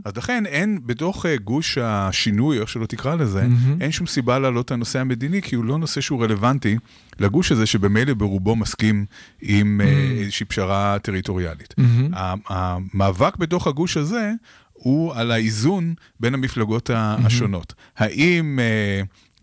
אז 0.05 0.17
לכן 0.17 0.45
אין, 0.45 0.79
בתוך 0.85 1.25
uh, 1.25 1.29
גוש 1.43 1.77
השינוי, 1.77 2.59
איך 2.59 2.69
שלא 2.69 2.85
תקרא 2.85 3.15
לזה, 3.15 3.41
mm-hmm. 3.41 3.81
אין 3.81 3.91
שום 3.91 4.07
סיבה 4.07 4.39
להעלות 4.39 4.65
את 4.65 4.71
הנושא 4.71 4.99
המדיני, 4.99 5.41
כי 5.41 5.55
הוא 5.55 5.65
לא 5.65 5.77
נושא 5.77 6.01
שהוא 6.01 6.23
רלוונטי 6.23 6.77
לגוש 7.19 7.51
הזה, 7.51 7.65
שבמילא 7.65 8.13
ברובו 8.13 8.55
מסכים 8.55 9.05
עם 9.41 9.81
mm-hmm. 9.81 10.17
uh, 10.17 10.21
איזושהי 10.21 10.45
פשרה 10.45 10.97
טריטוריאלית. 11.01 11.73
Mm-hmm. 11.79 12.17
המאבק 12.47 13.37
בתוך 13.37 13.67
הגוש 13.67 13.97
הזה 13.97 14.31
הוא 14.73 15.13
על 15.13 15.31
האיזון 15.31 15.93
בין 16.19 16.33
המפלגות 16.33 16.89
mm-hmm. 16.89 17.25
השונות. 17.25 17.73
האם... 17.97 18.59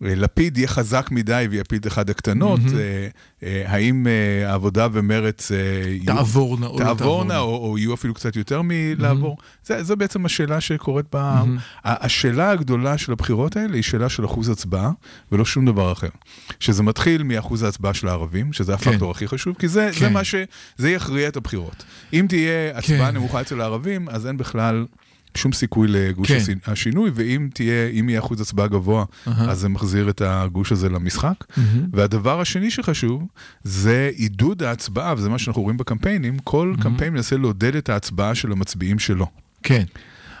לפיד 0.03 0.57
יהיה 0.57 0.67
חזק 0.67 1.07
מדי 1.11 1.47
ויפיל 1.49 1.77
את 1.77 1.87
אחד 1.87 2.09
הקטנות, 2.09 2.59
mm-hmm. 2.59 3.43
האם 3.65 4.07
העבודה 4.45 4.87
ומרץ 4.91 5.51
תעבורנה 6.05 6.67
או 6.67 6.79
לא 6.79 6.85
תעבורנה, 6.85 7.39
או, 7.39 7.67
או 7.67 7.77
יהיו 7.77 7.93
אפילו 7.93 8.13
קצת 8.13 8.35
יותר 8.35 8.61
מלעבור? 8.63 9.37
Mm-hmm. 9.39 9.67
זה, 9.67 9.83
זה 9.83 9.95
בעצם 9.95 10.25
השאלה 10.25 10.61
שקורית 10.61 11.05
ב... 11.13 11.15
Mm-hmm. 11.15 11.59
השאלה 11.83 12.51
הגדולה 12.51 12.97
של 12.97 13.11
הבחירות 13.11 13.57
האלה 13.57 13.75
היא 13.75 13.83
שאלה 13.83 14.09
של 14.09 14.25
אחוז 14.25 14.49
הצבעה, 14.49 14.91
ולא 15.31 15.45
שום 15.45 15.65
דבר 15.65 15.91
אחר. 15.91 16.09
שזה 16.59 16.83
מתחיל 16.83 17.23
מאחוז 17.23 17.63
ההצבעה 17.63 17.93
של 17.93 18.07
הערבים, 18.07 18.53
שזה 18.53 18.77
כן. 18.77 18.89
הפקטור 18.89 19.11
הכי 19.11 19.27
חשוב, 19.27 19.55
כי 19.59 19.67
זה, 19.67 19.89
כן. 19.93 19.99
זה 19.99 20.09
מה 20.09 20.23
ש... 20.23 20.35
זה 20.77 20.91
יכריע 20.91 21.27
את 21.27 21.37
הבחירות. 21.37 21.83
אם 22.13 22.25
תהיה 22.29 22.77
הצבעה 22.77 23.11
כן. 23.11 23.17
נמוכה 23.17 23.41
אצל 23.41 23.61
הערבים, 23.61 24.09
אז 24.09 24.27
אין 24.27 24.37
בכלל... 24.37 24.85
שום 25.37 25.53
סיכוי 25.53 25.87
לגוש 25.87 26.31
כן. 26.31 26.57
השינוי, 26.67 27.11
ואם 27.13 27.49
תהיה, 27.53 27.87
אם 27.87 28.09
יהיה 28.09 28.19
אחוז 28.19 28.41
הצבעה 28.41 28.67
גבוה, 28.67 29.05
uh-huh. 29.05 29.29
אז 29.29 29.59
זה 29.59 29.69
מחזיר 29.69 30.09
את 30.09 30.21
הגוש 30.25 30.71
הזה 30.71 30.89
למשחק. 30.89 31.35
Uh-huh. 31.39 31.59
והדבר 31.93 32.41
השני 32.41 32.71
שחשוב, 32.71 33.27
זה 33.63 34.11
עידוד 34.15 34.63
ההצבעה, 34.63 35.13
וזה 35.17 35.29
מה 35.29 35.39
שאנחנו 35.39 35.61
רואים 35.61 35.77
בקמפיינים, 35.77 36.39
כל 36.39 36.73
uh-huh. 36.77 36.83
קמפיין 36.83 37.13
מנסה 37.13 37.37
לעודד 37.37 37.75
את 37.75 37.89
ההצבעה 37.89 38.35
של 38.35 38.51
המצביעים 38.51 38.99
שלו. 38.99 39.27
כן. 39.63 39.83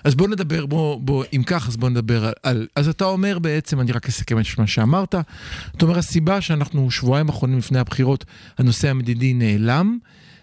אז 0.03 0.15
בוא 0.15 0.27
נדבר, 0.27 0.65
בוא, 0.65 1.01
בוא, 1.01 1.23
אם 1.33 1.43
כך, 1.45 1.67
אז 1.67 1.77
בוא 1.77 1.89
נדבר 1.89 2.25
על, 2.25 2.33
על... 2.43 2.67
אז 2.75 2.87
אתה 2.87 3.05
אומר 3.05 3.39
בעצם, 3.39 3.79
אני 3.79 3.91
רק 3.91 4.07
אסכם 4.07 4.39
את 4.39 4.45
מה 4.57 4.67
שאמרת, 4.67 5.15
אתה 5.75 5.85
אומר, 5.85 5.97
הסיבה 5.97 6.41
שאנחנו 6.41 6.91
שבועיים 6.91 7.29
אחרונים 7.29 7.57
לפני 7.57 7.79
הבחירות, 7.79 8.25
הנושא 8.57 8.89
המדיני 8.89 9.33
נעלם, 9.33 9.97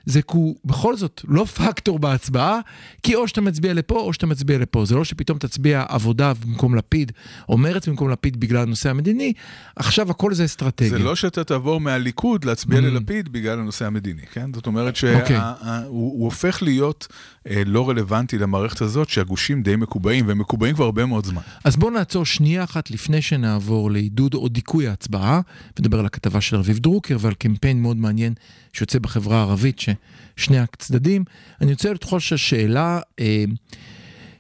זה 0.07 0.23
כי 0.23 0.37
הוא 0.37 0.57
בכל 0.64 0.97
זאת 0.97 1.21
לא 1.28 1.45
פקטור 1.45 1.99
בהצבעה, 1.99 2.59
כי 3.02 3.14
או 3.14 3.28
שאתה 3.28 3.40
מצביע 3.40 3.75
לפה 3.75 4.00
או 4.00 4.12
שאתה 4.12 4.26
מצביע 4.26 4.59
לפה. 4.59 4.85
זה 4.85 4.95
לא 4.95 5.04
שפתאום 5.04 5.38
תצביע 5.38 5.85
עבודה 5.88 6.33
במקום 6.35 6.75
לפיד, 6.75 7.12
או 7.49 7.59
מרץ 7.59 7.88
במקום 7.88 8.11
לפיד 8.11 8.40
בגלל 8.40 8.62
הנושא 8.62 8.90
המדיני, 8.90 9.33
עכשיו 9.76 10.11
הכל 10.11 10.35
זה 10.35 10.45
אסטרטגיה. 10.45 10.90
זה 10.90 10.99
לא 10.99 11.16
שאתה 11.16 11.45
תעבור 11.45 11.80
מהליכוד 11.80 12.45
להצביע 12.45 12.78
mm. 12.78 12.83
ללפיד 12.83 13.33
בגלל 13.33 13.59
הנושא 13.59 13.87
המדיני, 13.87 14.23
כן? 14.33 14.54
זאת 14.54 14.66
אומרת 14.66 14.97
שהוא 14.97 15.14
אוקיי. 15.14 15.38
okay. 15.38 15.85
הופך 15.87 16.62
להיות 16.62 17.09
לא 17.47 17.89
רלוונטי 17.89 18.39
למערכת 18.39 18.81
הזאת, 18.81 19.09
שהגושים 19.09 19.63
די 19.63 19.77
מקובעים, 19.77 20.29
והם 20.29 20.39
מקובעים 20.39 20.75
כבר 20.75 20.85
הרבה 20.85 21.07
מאוד 21.07 21.27
זמן. 21.27 21.43
אז 21.65 21.77
בואו 21.77 21.91
נעצור 21.91 22.25
שנייה 22.25 22.65
אחת 22.65 22.91
לפני 22.91 23.23
שנעבור 23.23 23.91
לעידוד 23.91 24.35
או 24.35 24.49
דיכוי 24.49 24.89
ההצבעה, 24.89 25.41
ונדבר 25.79 25.99
על 25.99 26.07
הכתבה 26.07 26.41
של 26.41 26.57
רביב 26.57 26.79
דרוקר 26.79 27.17
ועל 27.21 27.35
קמפיין 27.35 27.83
מאוד 27.83 27.97
מעניין 27.97 28.35
שיוצא 28.73 28.99
בחברה 28.99 29.39
הערבית, 29.39 29.81
ששני 29.81 30.59
הצדדים. 30.59 31.25
אני 31.61 31.73
רוצה 31.73 31.93
לתחול 31.93 32.21
שהשאלה, 32.21 33.01
אה, 33.21 33.45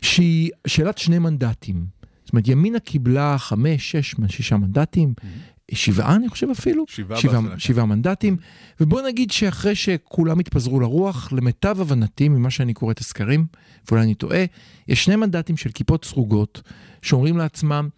שהיא 0.02 0.50
שאלת 0.66 0.98
שני 0.98 1.18
מנדטים. 1.18 1.84
זאת 2.24 2.32
אומרת, 2.32 2.48
ימינה 2.48 2.78
קיבלה 2.78 3.38
חמש, 3.38 3.90
שש, 3.90 4.14
שישה 4.28 4.56
מנדטים, 4.56 5.14
mm-hmm. 5.16 5.59
שבעה 5.72 6.16
אני 6.16 6.28
חושב 6.28 6.50
אפילו, 6.50 6.84
שבעה, 6.88 7.20
שבעה. 7.20 7.58
שבעה 7.58 7.86
מנדטים, 7.86 8.36
ובוא 8.80 9.02
נגיד 9.02 9.30
שאחרי 9.30 9.74
שכולם 9.74 10.38
התפזרו 10.38 10.80
לרוח, 10.80 11.32
למיטב 11.32 11.80
הבנתי, 11.80 12.28
ממה 12.28 12.50
שאני 12.50 12.74
קורא 12.74 12.92
את 12.92 12.98
הסקרים, 12.98 13.46
ואולי 13.88 14.04
אני 14.04 14.14
טועה, 14.14 14.44
יש 14.88 15.04
שני 15.04 15.16
מנדטים 15.16 15.56
של 15.56 15.70
כיפות 15.70 16.04
סרוגות, 16.04 16.62
שאומרים 17.02 17.36
לעצמם, 17.36 17.88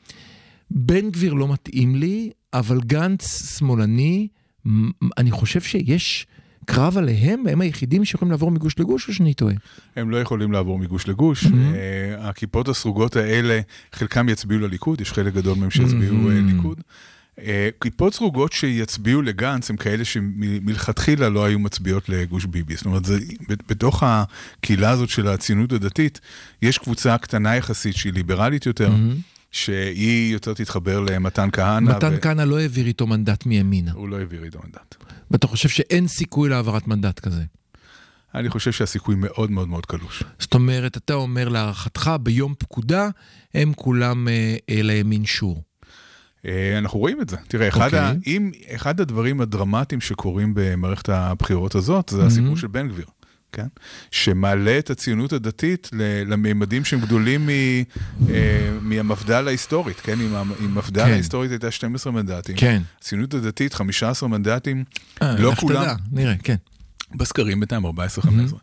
בן 0.71 1.11
גביר 1.11 1.33
לא 1.33 1.49
מתאים 1.49 1.97
לי, 1.97 2.31
אבל 2.53 2.81
גנץ 2.81 3.57
שמאלני, 3.59 4.29
אני 5.19 5.31
חושב 5.31 5.61
שיש 5.61 6.27
קרב 6.65 6.99
עליהם, 6.99 7.45
הם 7.51 7.61
היחידים 7.61 8.05
שיכולים 8.05 8.31
לעבור 8.31 8.51
מגוש 8.51 8.79
לגוש, 8.79 9.09
או 9.09 9.15
שאני 9.15 9.35
טועה? 9.35 9.55
הם 9.97 10.11
לא 10.11 10.17
יכולים 10.17 10.53
לעבור 10.53 10.79
מגוש 10.79 11.09
לגוש. 11.09 11.45
Mm-hmm. 11.45 11.49
Uh, 11.49 12.21
הכיפות 12.21 12.69
הסרוגות 12.69 13.17
האלה, 13.17 13.61
חלקם 13.93 14.29
יצביעו 14.29 14.61
לליכוד, 14.61 15.01
יש 15.01 15.13
חלק 15.13 15.35
גדול 15.35 15.59
מהם 15.59 15.71
שיצביעו 15.71 16.17
mm-hmm. 16.17 16.51
uh, 16.51 16.55
ליכוד. 16.55 16.81
Uh, 17.39 17.43
כיפות 17.81 18.15
סרוגות 18.15 18.53
שיצביעו 18.53 19.23
לגנץ 19.23 19.71
הם 19.71 19.77
כאלה 19.77 20.05
שמלכתחילה 20.05 21.29
לא 21.29 21.45
היו 21.45 21.59
מצביעות 21.59 22.09
לגוש 22.09 22.45
ביבי. 22.45 22.77
זאת 22.77 22.87
אומרת, 22.87 23.05
זה, 23.05 23.19
בתוך 23.69 24.03
הקהילה 24.07 24.91
הזאת 24.91 25.09
של 25.09 25.29
הציונות 25.29 25.73
הדתית, 25.73 26.21
יש 26.63 26.79
קבוצה 26.79 27.19
קטנה 27.19 27.57
יחסית 27.57 27.97
שהיא 27.97 28.13
ליברלית 28.13 28.67
יותר. 28.67 28.89
Mm-hmm. 28.89 29.33
שהיא 29.53 30.33
יותר 30.33 30.55
תתחבר 30.55 31.01
למתן 31.01 31.49
כהנא. 31.53 31.97
מתן 31.97 32.15
ו... 32.15 32.21
כהנא 32.21 32.43
לא 32.43 32.59
העביר 32.59 32.87
איתו 32.87 33.07
מנדט 33.07 33.47
מימינה. 33.47 33.93
הוא 33.93 34.09
לא 34.09 34.19
העביר 34.19 34.45
איתו 34.45 34.59
מנדט. 34.65 34.95
ואתה 35.31 35.47
חושב 35.47 35.69
שאין 35.69 36.09
סיכוי 36.09 36.49
להעברת 36.49 36.89
מנדט 36.89 37.21
כזה? 37.21 37.43
אני 38.35 38.51
חושב 38.51 38.73
שהסיכוי 38.73 39.15
מאוד 39.15 39.51
מאוד 39.51 39.69
מאוד 39.69 39.87
קלוש. 39.87 40.23
זאת 40.39 40.55
אומרת, 40.55 40.97
אתה 40.97 41.15
אומר 41.15 41.49
להערכתך, 41.49 42.11
ביום 42.23 42.55
פקודה, 42.59 43.09
הם 43.55 43.73
כולם 43.77 44.29
אה, 44.29 44.57
אה, 44.71 44.83
לימין 44.83 45.25
שור. 45.25 45.63
אה, 46.47 46.79
אנחנו 46.79 46.99
רואים 46.99 47.21
את 47.21 47.29
זה. 47.29 47.37
תראה, 47.49 47.69
אחד, 47.69 47.95
okay. 47.95 47.97
ה, 47.97 48.13
אם, 48.27 48.51
אחד 48.75 49.01
הדברים 49.01 49.41
הדרמטיים 49.41 50.01
שקורים 50.01 50.53
במערכת 50.55 51.09
הבחירות 51.09 51.75
הזאת, 51.75 52.09
זה 52.09 52.23
mm-hmm. 52.23 52.27
הסיפור 52.27 52.57
של 52.57 52.67
בן 52.67 52.89
גביר. 52.89 53.07
כן? 53.53 53.67
שמעלה 54.11 54.79
את 54.79 54.91
הציונות 54.91 55.33
הדתית 55.33 55.91
לממדים 56.27 56.85
שהם 56.85 57.01
גדולים 57.01 57.51
אה, 57.51 57.83
מהמפד"ל 58.81 59.49
ההיסטורית, 59.49 60.01
כן? 60.01 60.21
אם 60.21 60.35
המפד"ל 60.35 61.05
כן. 61.05 61.11
ההיסטורית 61.11 61.51
הייתה 61.51 61.71
12 61.71 62.13
מנדטים, 62.13 62.57
כן. 62.57 62.83
הציונות 62.99 63.35
הדתית 63.35 63.75
15 63.75 64.29
מנדטים, 64.29 64.85
אה, 65.23 65.37
לא 65.39 65.55
כולם... 65.55 65.83
תדע, 65.83 65.95
נראה, 66.13 66.35
כן. 66.43 66.57
בסקרים 67.15 67.61
בינתיים 67.61 67.87
14-15. 67.87 67.89
Mm-hmm. 67.89 68.55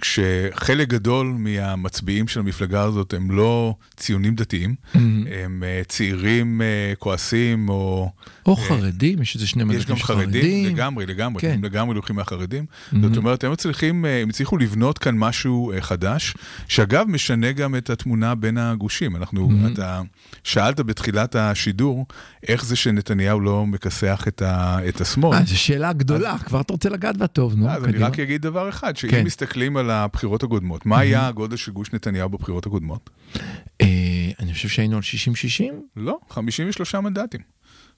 כשחלק 0.00 0.88
גדול 0.88 1.26
מהמצביעים 1.38 2.28
של 2.28 2.40
המפלגה 2.40 2.82
הזאת 2.82 3.14
הם 3.14 3.30
לא 3.30 3.74
ציונים 3.96 4.34
דתיים, 4.34 4.74
mm-hmm. 4.74 4.98
הם 5.44 5.62
אה, 5.66 5.82
צעירים 5.88 6.62
אה, 6.62 6.92
כועסים 6.98 7.68
או... 7.68 8.10
או 8.46 8.56
חרדים, 8.56 9.22
יש 9.22 9.34
איזה 9.34 9.46
שני 9.46 9.64
מדדים 9.64 9.80
יש 9.80 9.86
גם 9.86 9.96
חרדים, 9.96 10.66
לגמרי, 10.74 11.06
לגמרי, 11.06 11.40
כן. 11.42 11.50
הם 11.50 11.64
לגמרי 11.64 11.94
לוקחים 11.94 12.16
מהחרדים. 12.16 12.64
Mm-hmm. 12.64 12.96
זאת 13.02 13.16
אומרת, 13.16 13.44
הם 13.44 13.54
צריכים, 13.54 14.04
הם 14.04 14.28
הצליחו 14.28 14.56
לבנות 14.56 14.98
כאן 14.98 15.14
משהו 15.18 15.72
חדש, 15.80 16.34
שאגב 16.68 17.06
משנה 17.08 17.52
גם 17.52 17.74
את 17.76 17.90
התמונה 17.90 18.34
בין 18.34 18.58
הגושים. 18.58 19.16
אנחנו, 19.16 19.48
mm-hmm. 19.50 19.72
אתה 19.72 20.02
שאלת 20.44 20.80
בתחילת 20.80 21.36
השידור, 21.36 22.06
איך 22.48 22.64
זה 22.64 22.76
שנתניהו 22.76 23.40
לא 23.40 23.66
מכסח 23.66 24.24
את, 24.28 24.42
ה, 24.42 24.78
את 24.88 25.00
השמאל. 25.00 25.46
זו 25.46 25.58
שאלה 25.58 25.92
גדולה, 25.92 26.34
אז... 26.34 26.42
כבר 26.42 26.60
אתה 26.60 26.72
רוצה 26.72 26.88
לגעת 26.88 27.16
בה 27.16 27.26
טוב, 27.26 27.54
נו, 27.56 27.70
אז 27.70 27.82
קדימה. 27.82 27.96
אני 27.96 28.04
רק 28.04 28.18
אגיד 28.18 28.42
דבר 28.42 28.68
אחד, 28.68 28.96
שאם 29.10 29.20
כן. 29.20 29.24
מסתכלים 29.24 29.76
על 29.76 29.90
הבחירות 29.90 30.42
הקודמות, 30.42 30.86
מה 30.86 30.98
היה 30.98 31.28
הגודל 31.28 31.56
של 31.56 31.72
גוש 31.72 31.92
נתניהו 31.92 32.28
בבחירות 32.28 32.66
הקודמות? 32.66 33.10
אה, 33.80 34.30
אני 34.38 34.52
חושב 34.52 34.68
שהיינו 34.68 34.96
על 34.96 35.02
60-60? 35.02 35.74
לא, 35.96 36.18
53 36.30 36.94
מנדטים, 36.94 37.40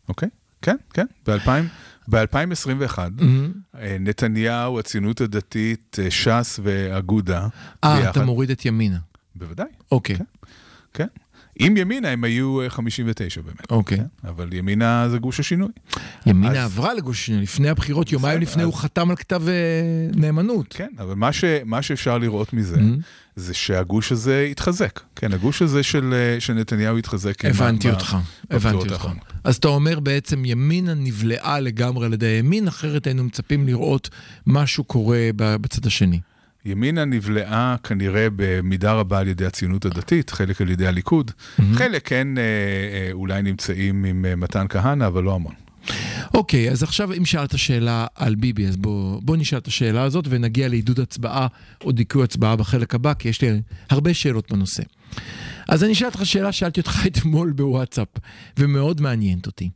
אוקיי? 0.09 0.29
כן, 0.63 0.77
כן, 0.95 1.07
ב-2021, 2.11 2.99
אה, 3.79 3.97
נתניהו, 4.01 4.79
הציונות 4.79 5.21
הדתית, 5.21 5.97
אה, 6.03 6.11
ש"ס 6.11 6.61
ואגודה. 6.63 7.49
אה, 7.85 8.11
אתה 8.11 8.25
מוריד 8.25 8.51
את 8.51 8.65
ימינה. 8.65 8.99
בוודאי. 9.35 9.67
אוקיי. 9.93 10.17
כן. 10.95 11.07
עם 11.59 11.77
ימינה 11.77 12.09
הם 12.09 12.25
היו 12.25 12.59
59 12.69 13.41
באמת. 13.41 13.71
אוקיי. 13.71 13.99
Okay. 13.99 14.29
אבל 14.29 14.53
ימינה 14.53 15.09
זה 15.09 15.19
גוש 15.19 15.41
השינוי. 15.41 15.69
ימינה 16.27 16.51
אז... 16.51 16.73
עברה 16.73 16.95
לגוש 16.95 17.21
השינוי, 17.21 17.43
לפני 17.43 17.69
הבחירות, 17.69 18.13
יומיים 18.13 18.41
לפני 18.41 18.63
אז... 18.63 18.67
הוא 18.67 18.75
חתם 18.75 19.11
על 19.11 19.17
כתב 19.17 19.43
uh, 19.47 20.17
נאמנות. 20.17 20.67
כן, 20.71 20.89
אבל 20.99 21.15
מה, 21.15 21.33
ש... 21.33 21.45
מה 21.65 21.83
שאפשר 21.83 22.19
לראות 22.19 22.53
מזה, 22.53 22.77
mm-hmm. 22.77 23.37
זה 23.37 23.55
שהגוש 23.55 24.13
הזה 24.13 24.47
התחזק. 24.51 25.01
כן, 25.17 25.33
הגוש 25.33 25.63
הזה 25.63 25.83
של, 25.83 26.15
אה, 26.15 26.41
של 26.41 26.53
נתניהו 26.53 26.99
התחזק. 26.99 27.45
הבנתי 27.45 27.91
אותך, 27.91 28.17
הבנתי 28.51 28.77
אותך. 28.77 29.09
אז 29.45 29.57
אתה 29.57 29.69
אומר 29.69 30.01
בעצם 30.01 30.45
ימינה 30.45 30.95
נבלעה 30.95 31.61
לגמרי 31.61 32.07
על 32.07 32.13
ידי 32.13 32.27
הימין, 32.27 32.69
אחרת 32.69 33.07
היינו 33.07 33.25
מצפים 33.25 33.67
לראות 33.67 34.11
משהו 34.47 34.85
קורה 34.85 35.31
בצד 35.37 35.87
השני. 35.87 36.21
ימינה 36.65 37.05
נבלעה 37.05 37.77
כנראה 37.83 38.27
במידה 38.37 38.93
רבה 38.93 39.19
על 39.19 39.29
ידי 39.29 39.47
הציונות 39.47 39.85
הדתית, 39.85 40.31
חלק 40.31 40.61
על 40.61 40.71
ידי 40.71 40.87
הליכוד, 40.87 41.31
mm-hmm. 41.31 41.63
חלק 41.75 42.09
כן 42.09 42.39
אה, 42.39 42.43
אה, 42.43 43.13
אולי 43.13 43.43
נמצאים 43.43 44.05
עם 44.05 44.25
אה, 44.25 44.37
מתן 44.37 44.67
כהנא, 44.69 45.07
אבל 45.07 45.23
לא 45.23 45.35
המון. 45.35 45.55
אוקיי, 46.35 46.71
אז 46.71 46.83
עכשיו 46.83 47.13
אם 47.13 47.25
שאלת 47.25 47.59
שאלה 47.59 48.07
על 48.15 48.35
ביבי, 48.35 48.67
אז 48.67 48.77
בוא, 48.77 49.21
בוא 49.23 49.37
נשאל 49.37 49.59
את 49.59 49.67
השאלה 49.67 50.03
הזאת 50.03 50.25
ונגיע 50.29 50.69
לעידוד 50.69 51.01
הצבעה 51.01 51.47
או 51.85 51.93
דיכוי 51.93 52.25
הצבעה 52.25 52.57
בחלק 52.57 52.95
הבא, 52.95 53.15
כי 53.15 53.29
יש 53.29 53.43
לי 53.43 53.61
הרבה 53.91 54.15
שאלות 54.15 54.53
בנושא. 54.53 54.83
אז 55.69 55.85
אני 55.85 55.93
אשאל 55.93 56.07
אותך 56.07 56.27
שאלה, 56.27 56.53
שאלתי 56.53 56.81
אותך 56.81 57.01
אתמול 57.07 57.53
בוואטסאפ, 57.53 58.09
ומאוד 58.59 59.01
מעניינת 59.01 59.47
אותי. 59.47 59.71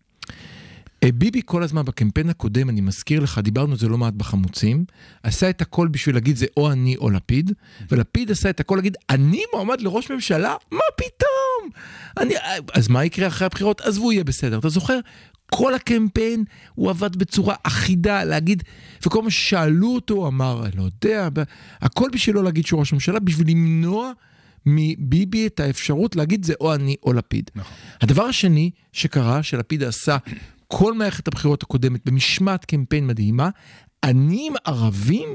אה, 1.03 1.13
ביבי 1.13 1.41
כל 1.45 1.63
הזמן 1.63 1.85
בקמפיין 1.85 2.31
הקודם, 2.31 2.69
אני 2.69 2.81
מזכיר 2.81 3.21
לך, 3.21 3.39
דיברנו 3.39 3.73
על 3.73 3.79
זה 3.79 3.89
לא 3.89 3.99
מעט 3.99 4.15
בחמוצים, 4.15 4.85
עשה 5.23 5.51
את 5.51 5.63
הכל 5.63 5.89
בשביל 5.89 6.17
להגיד 6.17 6.37
זה 6.37 6.47
או 6.57 6.73
אני 6.73 6.97
או 6.97 7.11
לפיד, 7.11 7.53
ולפיד 7.91 8.31
עשה 8.31 8.51
את 8.51 8.61
הכל 8.61 8.77
להגיד, 8.77 8.97
אני 9.11 9.43
מועמד 9.55 9.81
לראש 9.81 10.11
ממשלה? 10.11 10.55
מה 10.73 10.81
פתאום? 10.97 11.71
אני... 12.17 12.35
אז 12.73 12.89
מה 12.89 13.05
יקרה 13.05 13.27
אחרי 13.27 13.47
הבחירות? 13.47 13.81
אז 13.81 13.97
הוא 13.97 14.13
יהיה 14.13 14.25
בסדר. 14.25 14.59
אתה 14.59 14.69
זוכר? 14.69 14.99
כל 15.51 15.75
הקמפיין 15.75 16.45
הוא 16.75 16.91
עבד 16.91 17.17
בצורה 17.17 17.55
אחידה, 17.63 18.25
להגיד, 18.25 18.63
וכל 19.07 19.23
מה 19.23 19.31
ששאלו 19.31 19.95
אותו 19.95 20.15
הוא 20.15 20.29
אמר, 20.29 20.67
אני 20.67 20.77
לא 20.77 20.83
יודע, 20.83 21.29
הכל 21.81 22.09
בשביל 22.13 22.37
לא 22.37 22.45
להגיד 22.45 22.67
שהוא 22.67 22.81
ראש 22.81 22.93
ממשלה, 22.93 23.21
בשביל 23.21 23.49
למנוע 23.51 24.13
מביבי 24.67 25.47
את 25.47 25.61
האפשרות 25.61 26.17
להגיד 26.17 26.45
זה 26.45 26.55
או 26.61 26.75
אני 26.75 26.97
או 27.03 27.13
לפיד. 27.13 27.51
נכון. 27.55 27.73
הדבר 28.01 28.23
השני 28.23 28.71
שקרה, 28.93 29.43
שלפיד 29.43 29.83
עשה 29.83 30.17
כל 30.75 30.95
מערכת 30.95 31.29
הבחירות 31.29 31.63
הקודמת 31.63 32.01
במשמעת 32.05 32.65
קמפיין 32.65 33.07
מדהימה, 33.07 33.51
אני 34.05 34.47
עם 34.47 34.55
ערבים? 34.65 35.29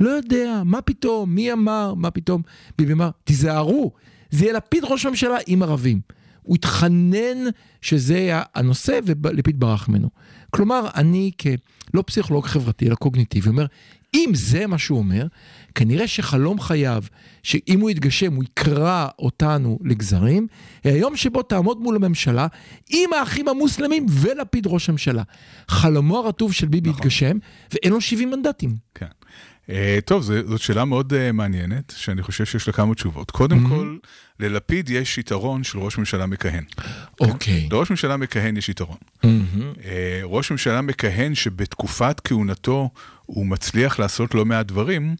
לא 0.00 0.10
יודע, 0.10 0.62
מה 0.64 0.82
פתאום, 0.82 1.34
מי 1.34 1.52
אמר, 1.52 1.94
מה 1.94 2.10
פתאום. 2.10 2.42
ביבי 2.78 2.92
אמר, 2.92 3.10
תיזהרו, 3.24 3.92
זה 4.30 4.44
יהיה 4.44 4.54
לפיד 4.54 4.84
ראש 4.84 5.06
הממשלה 5.06 5.36
עם 5.46 5.62
ערבים. 5.62 6.00
הוא 6.42 6.56
התחנן 6.56 7.38
שזה 7.80 8.16
היה 8.16 8.42
הנושא 8.54 8.98
ולפיד 9.06 9.60
ברח 9.60 9.88
ממנו. 9.88 10.08
כלומר, 10.50 10.88
אני 10.94 11.30
כלא 11.40 12.02
פסיכולוג 12.06 12.46
חברתי, 12.46 12.86
אלא 12.88 12.94
קוגניטיבי, 12.94 13.48
אומר, 13.48 13.66
אם 14.14 14.30
זה 14.34 14.66
מה 14.66 14.78
שהוא 14.78 14.98
אומר, 14.98 15.26
כנראה 15.78 16.08
שחלום 16.08 16.60
חייו, 16.60 17.02
שאם 17.42 17.80
הוא 17.80 17.90
יתגשם, 17.90 18.32
הוא 18.32 18.44
יקרע 18.44 19.08
אותנו 19.18 19.78
לגזרים, 19.84 20.46
היום 20.84 21.16
שבו 21.16 21.42
תעמוד 21.42 21.78
מול 21.80 21.96
הממשלה 21.96 22.46
עם 22.90 23.12
האחים 23.12 23.48
המוסלמים 23.48 24.06
ולפיד 24.10 24.66
ראש 24.66 24.88
הממשלה. 24.88 25.22
חלומו 25.68 26.18
הרטוב 26.18 26.52
של 26.52 26.66
ביבי 26.66 26.90
נכון. 26.90 27.00
יתגשם, 27.00 27.38
ואין 27.72 27.92
לו 27.92 28.00
70 28.00 28.30
מנדטים. 28.30 28.76
כן. 28.94 29.06
Uh, 29.66 29.70
טוב, 30.04 30.22
זאת 30.22 30.60
שאלה 30.60 30.84
מאוד 30.84 31.12
uh, 31.12 31.32
מעניינת, 31.32 31.92
שאני 31.96 32.22
חושב 32.22 32.44
שיש 32.44 32.66
לה 32.66 32.72
כמה 32.72 32.94
תשובות. 32.94 33.30
קודם 33.30 33.66
mm-hmm. 33.66 33.68
כל, 33.68 33.96
ללפיד 34.40 34.90
יש 34.90 35.18
יתרון 35.18 35.64
של 35.64 35.78
ראש 35.78 35.98
ממשלה 35.98 36.26
מכהן. 36.26 36.64
אוקיי. 37.20 37.66
Okay. 37.70 37.74
לראש 37.74 37.90
ממשלה 37.90 38.16
מכהן 38.16 38.56
יש 38.56 38.68
יתרון. 38.68 38.96
Mm-hmm. 38.96 39.26
Uh, 39.76 39.84
ראש 40.24 40.50
ממשלה 40.50 40.80
מכהן 40.80 41.34
שבתקופת 41.34 42.20
כהונתו 42.24 42.90
הוא 43.26 43.46
מצליח 43.46 43.98
לעשות 43.98 44.34
לא 44.34 44.44
מעט 44.44 44.66
דברים, 44.66 45.16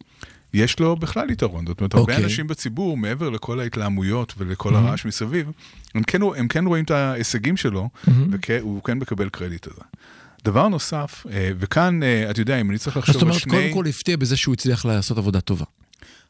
יש 0.53 0.79
לו 0.79 0.95
בכלל 0.95 1.29
יתרון. 1.29 1.65
זאת 1.67 1.79
אומרת, 1.79 1.93
okay. 1.93 1.97
הרבה 1.97 2.13
אוקיי. 2.13 2.25
אנשים 2.25 2.47
בציבור, 2.47 2.97
מעבר 2.97 3.29
לכל 3.29 3.59
ההתלהמויות 3.59 4.33
ולכל 4.37 4.73
mm-hmm. 4.73 4.77
הרעש 4.77 5.05
מסביב, 5.05 5.51
הם 5.95 6.03
כן, 6.03 6.21
הם 6.37 6.47
כן 6.47 6.65
רואים 6.65 6.85
את 6.85 6.91
ההישגים 6.91 7.57
שלו, 7.57 7.89
mm-hmm. 7.93 8.11
והוא 8.49 8.83
כן 8.83 8.97
מקבל 8.97 9.29
קרדיט 9.29 9.67
על 9.67 9.73
זה. 9.75 9.81
דבר 10.43 10.67
נוסף, 10.67 11.25
אה, 11.31 11.51
וכאן, 11.59 12.03
אה, 12.03 12.31
אתה 12.31 12.41
יודע, 12.41 12.61
אם 12.61 12.69
אני 12.69 12.77
צריך 12.77 12.97
לחשוב 12.97 13.15
על 13.15 13.21
שני... 13.21 13.33
זאת 13.33 13.45
אומרת, 13.45 13.61
קודם 13.61 13.73
כל 13.73 13.89
הפתיע 13.89 14.17
בזה 14.17 14.37
שהוא 14.37 14.53
הצליח 14.53 14.85
לעשות 14.85 15.17
עבודה 15.17 15.41
טובה. 15.41 15.65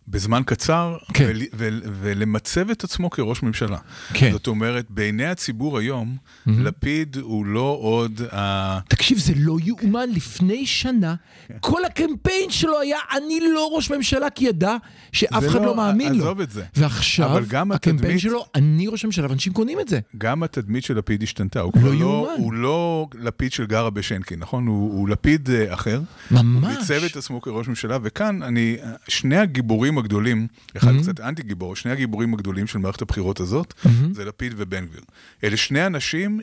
בזמן 0.08 0.41
קצר, 0.46 0.98
כן. 1.13 1.25
ול, 1.29 1.41
ול, 1.53 1.82
ולמצב 2.01 2.70
את 2.70 2.84
עצמו 2.84 3.10
כראש 3.10 3.44
ממשלה. 3.44 3.77
כן. 4.13 4.32
זאת 4.32 4.48
אומרת, 4.48 4.86
בעיני 4.89 5.25
הציבור 5.25 5.77
היום, 5.77 6.18
mm-hmm. 6.18 6.51
לפיד 6.51 7.18
הוא 7.22 7.46
לא 7.46 7.77
עוד... 7.82 8.22
ה... 8.32 8.79
תקשיב, 8.88 9.18
זה 9.18 9.34
לא 9.36 9.58
יאומן, 9.63 10.10
לפני 10.10 10.65
שנה, 10.65 11.15
כן. 11.48 11.58
כל 11.60 11.86
הקמפיין 11.86 12.50
שלו 12.50 12.79
היה, 12.79 12.98
אני 13.18 13.39
לא 13.53 13.70
ראש 13.74 13.91
ממשלה, 13.91 14.29
כי 14.29 14.46
ידע 14.46 14.75
שאף 15.12 15.48
אחד 15.48 15.60
לא, 15.60 15.65
לא 15.65 15.75
מאמין 15.75 16.13
לו. 16.13 16.24
עזוב 16.24 16.41
את 16.41 16.51
זה. 16.51 16.63
ועכשיו, 16.75 17.38
הקמפיין 17.38 17.72
התדמית, 17.74 18.20
שלו, 18.20 18.46
אני 18.56 18.88
ראש 18.88 19.06
ממשלה, 19.06 19.29
ואנשים 19.29 19.53
קונים 19.53 19.79
את 19.79 19.88
זה. 19.88 20.00
גם 20.18 20.44
התדמית 20.44 20.84
של 20.84 20.98
לפיד 20.98 21.24
השתנתה. 21.24 21.60
הוא 21.60 21.74
לא 21.84 22.00
לא, 22.00 22.36
הוא 22.38 22.53
לא 22.53 23.08
לפיד 23.20 23.51
של 23.51 23.65
גרה 23.65 23.89
בשנקין, 23.89 24.39
נכון? 24.39 24.68
הוא, 24.68 24.94
הוא 24.94 25.10
לפיד 25.10 25.50
uh, 25.50 25.74
אחר. 25.74 26.01
ממש. 26.32 26.63
הוא 26.63 26.79
ניצב 26.79 27.03
את 27.06 27.15
עצמו 27.15 27.41
כראש 27.41 27.68
ממשלה, 27.68 27.98
וכאן, 28.03 28.44
אני, 28.44 28.77
שני 29.07 29.38
הגיבורים 29.38 29.88
הגדולים, 29.97 30.47
אחד 30.77 30.95
mm-hmm. 30.95 31.01
קצת 31.01 31.19
אנטי 31.19 31.43
גיבור, 31.43 31.75
שני 31.75 31.91
הגיבורים 31.91 32.33
הגדולים 32.33 32.67
של 32.67 32.79
מערכת 32.79 33.01
הבחירות 33.01 33.39
הזאת, 33.39 33.73
mm-hmm. 33.83 33.89
זה 34.11 34.25
לפיד 34.25 34.53
ובן 34.57 34.85
גביר. 34.85 35.01
אלה 35.43 35.57
שני 35.57 35.85
אנשים 35.85 36.39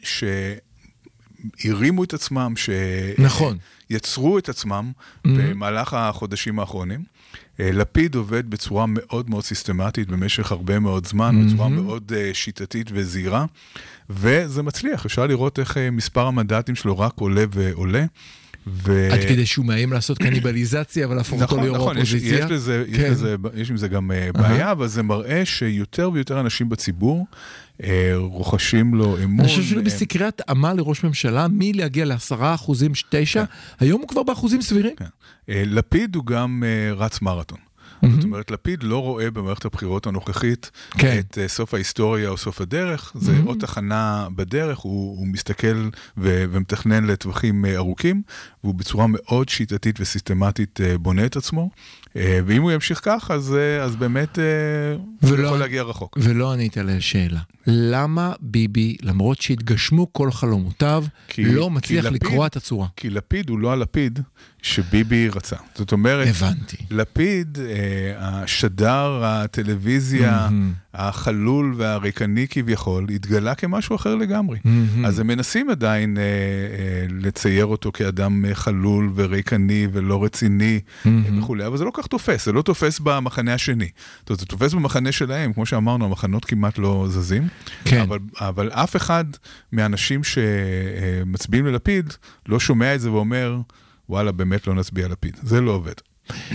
שהרימו 1.62 2.04
את 2.04 2.14
עצמם, 2.14 2.54
נכון. 3.18 3.56
שיצרו 3.88 4.38
את 4.38 4.48
עצמם 4.48 4.92
mm-hmm. 4.96 5.28
במהלך 5.28 5.94
החודשים 5.94 6.58
האחרונים. 6.58 7.16
אה, 7.60 7.72
לפיד 7.72 8.14
עובד 8.14 8.50
בצורה 8.50 8.84
מאוד 8.88 9.30
מאוד 9.30 9.44
סיסטמטית 9.44 10.08
במשך 10.08 10.52
הרבה 10.52 10.78
מאוד 10.78 11.06
זמן, 11.06 11.34
mm-hmm. 11.40 11.52
בצורה 11.52 11.68
מאוד 11.68 12.12
uh, 12.12 12.34
שיטתית 12.34 12.90
וזהירה, 12.92 13.46
וזה 14.10 14.62
מצליח, 14.62 15.06
אפשר 15.06 15.26
לראות 15.26 15.58
איך 15.58 15.76
uh, 15.76 15.80
מספר 15.92 16.26
המנדטים 16.26 16.74
שלו 16.74 16.98
רק 16.98 17.12
עולה 17.16 17.44
ועולה. 17.50 18.04
ו... 18.66 19.08
עד 19.12 19.20
כדי 19.28 19.46
שהוא 19.46 19.66
מאיים 19.66 19.92
לעשות 19.92 20.18
קניבליזציה 20.18 21.08
ולהפוך 21.08 21.42
נכון, 21.42 21.58
אותו 21.58 21.66
ליו"ר 21.66 21.76
נכון, 21.76 21.96
האופוזיציה. 21.96 22.38
יש, 22.38 22.44
יש, 22.44 22.50
לזה, 22.50 22.84
כן. 22.94 23.02
יש, 23.02 23.10
לזה, 23.10 23.36
יש 23.54 23.70
עם 23.70 23.76
זה 23.76 23.88
גם 23.88 24.10
uh, 24.10 24.32
בעיה. 24.32 24.72
אבל 24.72 24.86
זה 24.86 25.02
מראה 25.02 25.44
שיותר 25.44 26.10
ויותר 26.12 26.40
אנשים 26.40 26.68
בציבור 26.68 27.26
uh, 27.80 27.84
רוכשים 28.16 28.94
לו 28.94 29.16
אמון. 29.24 29.40
אני 29.40 29.48
חושב 29.48 29.62
שזה 29.62 29.82
בסקרי 29.82 30.26
התאמה 30.26 30.74
לראש 30.74 31.04
ממשלה, 31.04 31.46
מלהגיע 31.50 32.04
לעשרה 32.04 32.54
אחוזים, 32.54 32.92
תשע, 33.10 33.44
כן. 33.46 33.52
היום 33.84 34.00
הוא 34.00 34.08
כבר 34.08 34.22
באחוזים 34.22 34.62
סבירים. 34.62 34.96
כן. 34.96 35.04
Uh, 35.04 35.48
לפיד 35.48 36.14
הוא 36.14 36.26
גם 36.26 36.62
רץ 36.96 37.22
מרתון. 37.22 37.58
Mm-hmm. 38.04 38.08
זאת 38.10 38.24
אומרת, 38.24 38.50
לפיד 38.50 38.82
לא 38.82 39.02
רואה 39.02 39.30
במערכת 39.30 39.64
הבחירות 39.64 40.06
הנוכחית 40.06 40.70
כן. 40.90 41.18
את 41.18 41.38
uh, 41.38 41.48
סוף 41.48 41.74
ההיסטוריה 41.74 42.28
או 42.28 42.36
סוף 42.36 42.60
הדרך, 42.60 43.12
זה 43.14 43.32
mm-hmm. 43.32 43.46
עוד 43.46 43.60
תחנה 43.60 44.28
בדרך, 44.36 44.78
הוא, 44.78 45.18
הוא 45.18 45.26
מסתכל 45.26 45.88
ו- 46.18 46.44
ומתכנן 46.50 47.04
לטווחים 47.06 47.64
uh, 47.64 47.68
ארוכים, 47.76 48.22
והוא 48.64 48.74
בצורה 48.74 49.06
מאוד 49.08 49.48
שיטתית 49.48 50.00
וסיסטמטית 50.00 50.80
uh, 50.80 50.98
בונה 50.98 51.26
את 51.26 51.36
עצמו. 51.36 51.70
Uh, 52.16 52.18
ואם 52.46 52.62
הוא 52.62 52.72
ימשיך 52.72 53.00
כך, 53.02 53.30
אז, 53.30 53.54
uh, 53.54 53.82
אז 53.82 53.96
באמת 53.96 54.38
uh, 54.38 54.40
ולא, 55.22 55.36
הוא 55.36 55.46
יכול 55.46 55.58
להגיע 55.58 55.82
רחוק. 55.82 56.18
ולא 56.20 56.52
ענית 56.52 56.78
על 56.78 56.90
השאלה. 56.90 57.40
למה 57.66 58.32
ביבי, 58.40 58.96
למרות 59.02 59.40
שהתגשמו 59.40 60.12
כל 60.12 60.30
חלומותיו, 60.30 61.04
כי, 61.28 61.44
לא 61.44 61.70
מצליח 61.70 62.04
כי 62.04 62.10
לפיד, 62.10 62.22
לקרוע 62.22 62.46
את 62.46 62.56
הצורה? 62.56 62.86
כי 62.96 63.10
לפיד 63.10 63.50
הוא 63.50 63.58
לא 63.58 63.72
הלפיד 63.72 64.20
שביבי 64.62 65.28
רצה. 65.28 65.56
זאת 65.74 65.92
אומרת, 65.92 66.28
הבנתי. 66.28 66.76
לפיד, 66.90 67.58
אה, 67.60 68.14
השדר 68.18 69.20
הטלוויזיה, 69.24 70.48
mm-hmm. 70.48 70.85
החלול 70.96 71.74
והריקני 71.76 72.46
כביכול, 72.48 73.06
התגלה 73.14 73.54
כמשהו 73.54 73.96
אחר 73.96 74.14
לגמרי. 74.14 74.58
Mm-hmm. 74.58 75.06
אז 75.06 75.18
הם 75.18 75.26
מנסים 75.26 75.70
עדיין 75.70 76.18
אה, 76.18 76.22
אה, 76.22 77.06
לצייר 77.10 77.66
אותו 77.66 77.92
כאדם 77.92 78.44
אה, 78.44 78.54
חלול 78.54 79.12
וריקני 79.14 79.88
ולא 79.92 80.24
רציני 80.24 80.80
mm-hmm. 80.80 81.08
וכולי, 81.38 81.66
אבל 81.66 81.76
זה 81.76 81.84
לא 81.84 81.90
כך 81.94 82.06
תופס, 82.06 82.46
זה 82.46 82.52
לא 82.52 82.62
תופס 82.62 82.98
במחנה 82.98 83.54
השני. 83.54 83.88
זאת 84.20 84.30
אומרת, 84.30 84.40
זה 84.40 84.46
תופס 84.46 84.74
במחנה 84.74 85.12
שלהם, 85.12 85.52
כמו 85.52 85.66
שאמרנו, 85.66 86.04
המחנות 86.04 86.44
כמעט 86.44 86.78
לא 86.78 87.06
זזים. 87.08 87.48
כן. 87.84 88.00
אבל, 88.00 88.18
אבל 88.40 88.70
אף 88.70 88.96
אחד 88.96 89.24
מהאנשים 89.72 90.20
שמצביעים 90.24 91.66
ללפיד 91.66 92.12
לא 92.48 92.60
שומע 92.60 92.94
את 92.94 93.00
זה 93.00 93.12
ואומר, 93.12 93.58
וואלה, 94.08 94.32
באמת 94.32 94.66
לא 94.66 94.74
נצביע 94.74 95.08
לפיד. 95.08 95.36
זה 95.42 95.60
לא 95.60 95.70
עובד. 95.70 95.94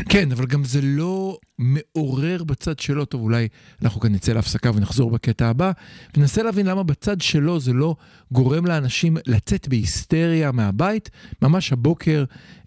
כן, 0.10 0.32
אבל 0.32 0.46
גם 0.46 0.64
זה 0.64 0.80
לא 0.82 1.38
מעורר 1.60 2.44
בצד 2.44 2.80
שלו, 2.80 3.06
טוב, 3.06 3.22
אולי 3.22 3.48
אנחנו 3.82 4.02
כאן 4.02 4.12
נצא 4.12 4.34
להפסקה 4.34 4.72
ונחזור 4.76 5.12
בקטע 5.12 5.48
הבא, 5.48 5.72
וננסה 6.18 6.44
להבין 6.44 6.66
למה 6.66 6.84
בצד 6.84 7.22
שלו 7.22 7.60
זה 7.60 7.74
לא 7.74 7.96
גורם 8.32 8.66
לאנשים 8.66 9.18
לצאת 9.28 9.68
בהיסטריה 9.68 10.52
מהבית. 10.52 11.10
ממש 11.42 11.74
הבוקר, 11.74 12.24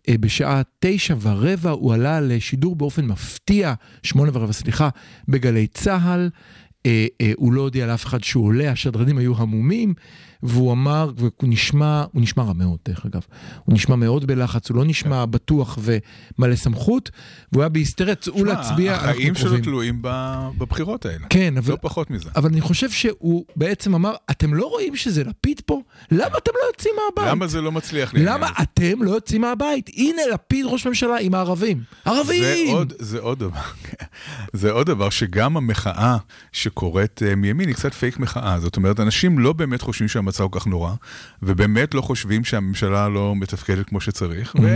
אה, 0.08 0.18
בשעה 0.20 0.62
תשע 0.78 1.14
ורבע, 1.20 1.70
הוא 1.70 1.94
עלה 1.94 2.20
לשידור 2.20 2.76
באופן 2.76 3.04
מפתיע, 3.04 3.74
שמונה 4.02 4.30
ורבע, 4.34 4.52
סליחה, 4.52 4.88
בגלי 5.28 5.66
צה"ל. 5.66 6.30
אה, 6.86 7.06
אה, 7.20 7.32
הוא 7.36 7.52
לא 7.52 7.60
הודיע 7.60 7.86
לאף 7.86 8.06
אחד 8.06 8.24
שהוא 8.24 8.46
עולה, 8.46 8.70
השדרנים 8.70 9.18
היו 9.18 9.36
המומים, 9.36 9.94
והוא 10.44 10.72
אמר, 10.72 11.10
והוא 11.16 11.30
נשמע, 11.42 12.04
הוא 12.12 12.22
נשמע 12.22 12.42
רע 12.42 12.52
מאוד 12.52 12.78
דרך 12.88 13.06
אגב, 13.06 13.22
הוא 13.64 13.74
נשמע 13.74 13.96
מאוד 13.96 14.26
בלחץ, 14.26 14.70
הוא 14.70 14.76
לא 14.76 14.84
נשמע 14.84 15.24
כן. 15.24 15.30
בטוח 15.30 15.78
ומלא 15.82 16.56
סמכות, 16.56 17.10
והוא 17.52 17.62
היה 17.62 17.68
בהיסטריה, 17.68 18.14
צאו 18.14 18.44
להצביע, 18.44 18.94
החיים 18.94 19.34
שלו 19.34 19.58
תלויים 19.58 19.98
בבחירות 20.58 21.06
האלה, 21.06 21.26
כן, 21.30 21.56
אבל, 21.56 21.72
לא 21.72 21.78
פחות 21.80 22.10
מזה. 22.10 22.30
אבל 22.36 22.50
אני 22.50 22.60
חושב 22.60 22.90
שהוא 22.90 23.44
בעצם 23.56 23.94
אמר, 23.94 24.14
אתם 24.30 24.54
לא 24.54 24.66
רואים 24.66 24.96
שזה 24.96 25.24
לפיד 25.24 25.60
פה? 25.66 25.80
למה 26.10 26.38
אתם 26.38 26.50
לא 26.62 26.66
יוצאים 26.66 26.94
מהבית? 26.96 27.32
למה 27.32 27.46
זה 27.46 27.60
לא 27.60 27.72
מצליח 27.72 28.14
לי? 28.14 28.24
למה 28.24 28.48
אתם 28.62 29.02
לא 29.02 29.10
יוצאים 29.10 29.40
מהבית? 29.40 29.90
הנה 29.96 30.22
לפיד 30.34 30.66
ראש 30.66 30.86
ממשלה 30.86 31.16
עם 31.20 31.34
הערבים. 31.34 31.82
ערבים! 32.04 32.66
זה 32.66 32.72
עוד, 32.72 32.92
זה 32.98 33.18
עוד 33.20 33.38
דבר, 33.38 33.60
זה 34.52 34.70
עוד 34.70 34.86
דבר 34.86 35.10
שגם 35.10 35.56
המחאה 35.56 36.16
שקורית 36.52 37.22
uh, 37.22 37.34
מימין 37.36 37.68
היא 37.68 37.76
קצת 37.76 37.94
פייק 37.94 38.18
מחאה, 38.18 38.60
זאת 38.60 38.76
אומרת, 38.76 39.00
אנשים 39.00 39.38
לא 39.38 39.52
באמת 39.52 39.82
חושבים 39.82 40.08
שהמצב... 40.08 40.33
במצב 40.34 40.48
כל 40.52 40.60
כך 40.60 40.66
נורא, 40.66 40.94
ובאמת 41.42 41.94
לא 41.94 42.00
חושבים 42.00 42.44
שהממשלה 42.44 43.08
לא 43.08 43.36
מתפקדת 43.36 43.88
כמו 43.88 44.00
שצריך, 44.00 44.56
ו... 44.62 44.68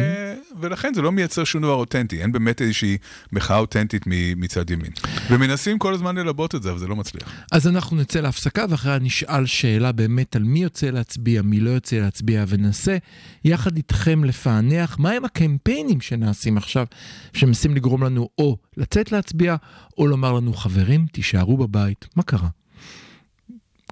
ולכן 0.60 0.94
זה 0.94 1.02
לא 1.02 1.12
מייצר 1.12 1.44
שום 1.44 1.62
דבר 1.62 1.74
אותנטי, 1.74 2.22
אין 2.22 2.32
באמת 2.32 2.62
איזושהי 2.62 2.96
מחאה 3.32 3.58
אותנטית 3.58 4.02
מצד 4.36 4.70
ימין. 4.70 4.90
ומנסים 5.30 5.78
כל 5.78 5.94
הזמן 5.94 6.16
ללבות 6.16 6.54
את 6.54 6.62
זה, 6.62 6.70
אבל 6.70 6.78
זה 6.78 6.86
לא 6.86 6.96
מצליח. 6.96 7.28
אז 7.52 7.66
אנחנו 7.68 7.96
נצא 7.96 8.20
להפסקה, 8.20 8.64
ואחריה 8.68 8.98
נשאל 8.98 9.46
שאלה 9.46 9.92
באמת 9.92 10.36
על 10.36 10.42
מי 10.42 10.62
יוצא 10.62 10.90
להצביע, 10.90 11.42
מי 11.42 11.60
לא 11.60 11.70
יוצא 11.70 11.96
להצביע, 11.96 12.44
וננסה 12.48 12.96
יחד 13.44 13.76
איתכם 13.76 14.24
לפענח 14.24 14.98
מהם 14.98 15.24
הקמפיינים 15.24 16.00
שנעשים 16.00 16.56
עכשיו, 16.56 16.86
שמנסים 17.32 17.74
לגרום 17.74 18.04
לנו 18.04 18.28
או 18.38 18.56
לצאת 18.76 19.12
להצביע, 19.12 19.56
או 19.98 20.06
לומר 20.06 20.32
לנו, 20.32 20.52
חברים, 20.52 21.06
תישארו 21.12 21.56
בבית, 21.56 22.06
מה 22.16 22.22
קרה? 22.22 22.48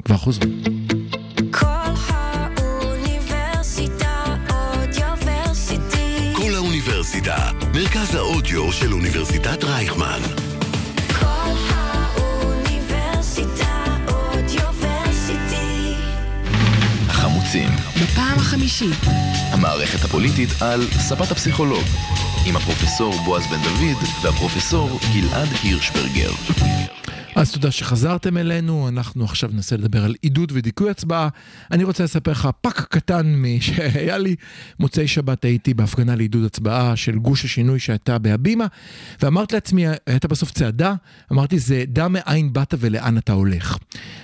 כבר 0.05 0.17
חוזרים. 0.17 0.96
האודיו 8.57 8.73
של 8.73 8.93
אוניברסיטת 8.93 9.65
רייכמן. 9.65 10.21
החמוצים. 17.09 17.69
בפעם 18.03 18.39
החמישית. 18.39 18.97
המערכת 19.53 20.05
הפוליטית 20.05 20.49
על 20.61 20.87
ספת 20.91 21.31
הפסיכולוג. 21.31 21.85
עם 22.47 22.57
הפרופסור 22.57 23.15
בועז 23.25 23.47
בן 23.47 23.63
דוד 23.63 24.09
והפרופסור 24.23 25.01
גלעד 25.15 25.49
הירשברגר. 25.63 26.31
אז 27.37 27.53
תודה 27.53 27.71
שחזרתם 27.71 28.37
אלינו, 28.37 28.89
אנחנו 28.89 29.25
עכשיו 29.25 29.51
ננסה 29.53 29.77
לדבר 29.77 30.05
על 30.05 30.15
עידוד 30.23 30.53
ודיכוי 30.55 30.91
הצבעה. 30.91 31.29
אני 31.71 31.85
רוצה 31.85 32.05
לספר 32.05 32.31
לך 32.31 32.49
פאק 32.61 32.81
קטן 32.91 33.43
שהיה 33.61 34.19
לי. 34.19 34.37
מוצאי 34.81 35.09
שבת 35.09 35.45
הייתי 35.45 35.75
בהפגנה 35.75 36.17
לעידוד 36.17 36.45
הצבעה 36.45 36.97
של 36.97 37.19
גוש 37.19 37.45
השינוי 37.45 37.79
שהייתה 37.79 38.19
בהבימה, 38.19 38.67
ואמרתי 39.23 39.55
לעצמי, 39.55 39.85
הייתה 40.07 40.29
בסוף 40.29 40.51
צעדה, 40.51 40.95
אמרתי, 41.33 41.59
זה 41.59 41.85
דע 41.87 42.09
מאין 42.09 42.53
באת 42.53 42.75
ולאן 42.79 43.19
אתה 43.19 43.33
הולך. 43.33 43.79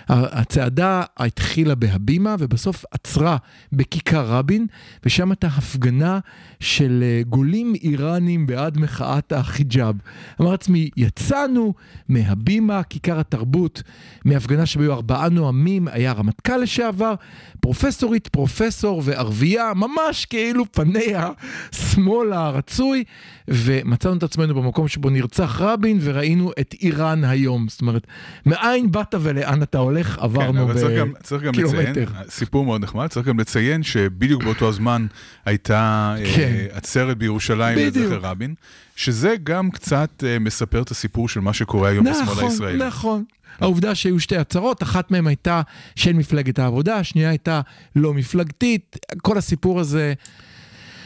הצעדה 0.09 1.03
התחילה 1.16 1.75
בהבימה 1.75 2.37
ובסוף 2.38 2.85
עצרה 2.90 3.37
בכיכר 3.72 4.27
רבין, 4.27 4.66
ושם 5.07 5.31
הייתה 5.31 5.46
הפגנה 5.46 6.18
של 6.61 7.05
אה, 7.07 7.22
גולים 7.29 7.75
איראנים 7.83 8.46
בעד 8.46 8.79
מחאת 8.79 9.33
החיג'אב. 9.33 9.96
אמרתי 10.40 10.53
לעצמי, 10.53 10.90
יצאנו 10.96 11.75
מהבימה, 12.09 12.83
כיכר 13.02 13.20
התרבות, 13.20 13.82
מהפגנה 14.24 14.66
שהיו 14.66 14.92
ארבעה 14.92 15.28
נואמים, 15.28 15.88
היה 15.88 16.12
רמטכ"ל 16.12 16.56
לשעבר, 16.56 17.14
פרופסורית, 17.60 18.28
פרופסור 18.28 19.02
וערבייה, 19.04 19.72
ממש 19.74 20.24
כאילו 20.24 20.64
פניה 20.72 21.30
שמאל 21.72 22.32
הרצוי, 22.32 23.04
ומצאנו 23.48 24.16
את 24.16 24.22
עצמנו 24.22 24.54
במקום 24.54 24.88
שבו 24.88 25.10
נרצח 25.10 25.60
רבין, 25.60 25.98
וראינו 26.02 26.52
את 26.60 26.74
איראן 26.82 27.24
היום. 27.24 27.68
זאת 27.68 27.80
אומרת, 27.80 28.06
מאין 28.46 28.92
באת 28.92 29.14
ולאן 29.20 29.62
אתה 29.62 29.78
הולך, 29.78 30.18
עברנו 30.18 30.68
כן, 30.68 31.08
בקילומטר. 31.48 32.06
סיפור 32.28 32.64
מאוד 32.64 32.82
נחמד, 32.82 33.06
צריך 33.06 33.26
גם 33.26 33.40
לציין 33.40 33.82
שבדיוק 33.82 34.42
באותו 34.42 34.68
הזמן 34.68 35.06
הייתה 35.44 36.14
אה, 36.18 36.36
כן. 36.36 36.66
עצרת 36.72 37.18
בירושלים 37.18 37.78
לזכר 37.78 38.18
רבין. 38.22 38.54
שזה 38.96 39.35
גם 39.44 39.70
קצת 39.70 40.11
uh, 40.22 40.38
מספר 40.40 40.83
את 40.83 40.90
הסיפור 40.90 41.28
של 41.28 41.40
מה 41.40 41.52
שקורה 41.52 41.88
היום 41.88 42.07
נכון, 42.07 42.26
בשמאל 42.26 42.44
הישראלי. 42.44 42.78
נכון, 42.78 42.87
נכון. 42.87 43.24
העובדה 43.61 43.94
שהיו 43.94 44.20
שתי 44.20 44.37
הצהרות, 44.37 44.83
אחת 44.83 45.11
מהן 45.11 45.26
הייתה 45.26 45.62
של 45.96 46.12
מפלגת 46.12 46.59
העבודה, 46.59 46.96
השנייה 46.96 47.28
הייתה 47.31 47.61
לא 47.96 48.14
מפלגתית, 48.14 48.96
כל 49.22 49.38
הסיפור 49.38 49.81
הזה... 49.81 50.12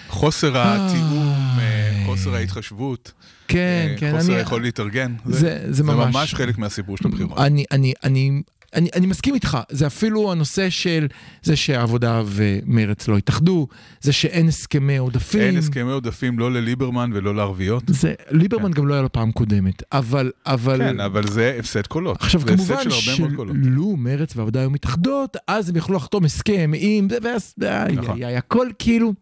חוסר 0.08 0.52
התיאום, 0.56 1.34
אה, 1.58 2.02
חוסר 2.06 2.34
ההתחשבות. 2.34 3.12
כן, 3.48 3.94
כן. 3.98 4.12
חוסר 4.16 4.32
היכול 4.32 4.62
להתארגן. 4.62 5.14
זה, 5.24 5.38
זה, 5.38 5.72
זה 5.72 5.82
ממש... 5.82 6.12
זה 6.12 6.18
ממש 6.18 6.34
חלק 6.34 6.58
מהסיפור 6.58 6.96
של 6.96 7.08
הבחירות. 7.08 7.38
אני, 7.38 7.64
אני, 7.72 7.92
אני, 8.04 8.42
אני, 8.74 8.88
אני 8.94 9.06
מסכים 9.06 9.34
איתך, 9.34 9.58
זה 9.70 9.86
אפילו 9.86 10.32
הנושא 10.32 10.70
של 10.70 11.06
זה 11.42 11.56
שהעבודה 11.56 12.22
ומרץ 12.26 13.08
לא 13.08 13.16
התאחדו, 13.16 13.68
זה 14.00 14.12
שאין 14.12 14.48
הסכמי 14.48 14.96
עודפים. 14.96 15.40
אין 15.40 15.56
הסכמי 15.56 15.92
עודפים 15.92 16.38
לא 16.38 16.52
לליברמן 16.52 17.10
ולא 17.14 17.34
לערביות. 17.34 17.82
זה, 17.86 18.14
ליברמן 18.30 18.72
כן. 18.72 18.80
גם 18.80 18.86
לא 18.86 18.94
היה 18.94 19.02
לו 19.02 19.12
פעם 19.12 19.32
קודמת, 19.32 19.82
אבל... 19.92 20.30
אבל... 20.46 20.78
כן, 20.78 21.00
אבל 21.00 21.26
זה 21.26 21.56
הפסד 21.58 21.86
קולות. 21.86 22.16
עכשיו 22.20 22.40
כמובן 22.40 22.90
שלו 22.90 23.96
מרץ 23.96 24.36
והעבודה 24.36 24.60
היו 24.60 24.70
מתאחדות, 24.70 25.36
אז 25.48 25.68
הם 25.68 25.76
יכלו 25.76 25.96
לחתום 25.96 26.24
הסכם 26.24 26.72
עם... 26.74 27.08
ואז... 27.22 27.54
נכון. 27.92 28.22
הכל 28.22 28.68
כאילו... 28.78 29.12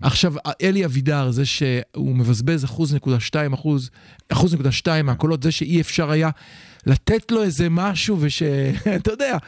עכשיו, 0.00 0.34
אלי 0.62 0.84
אבידר, 0.84 1.30
זה 1.30 1.46
שהוא 1.46 2.16
מבזבז 2.16 2.64
אחוז 2.64 2.94
נקודה 2.94 3.20
שתיים 3.20 3.52
אחוז, 3.52 3.90
אחוז 4.28 4.54
נקודה 4.54 4.72
שתיים 4.72 5.06
מהקולות, 5.06 5.42
זה 5.42 5.52
שאי 5.52 5.80
אפשר 5.80 6.10
היה 6.10 6.30
לתת 6.86 7.32
לו 7.32 7.42
איזה 7.42 7.66
משהו 7.70 8.16
ושאתה 8.20 9.10
יודע, 9.12 9.38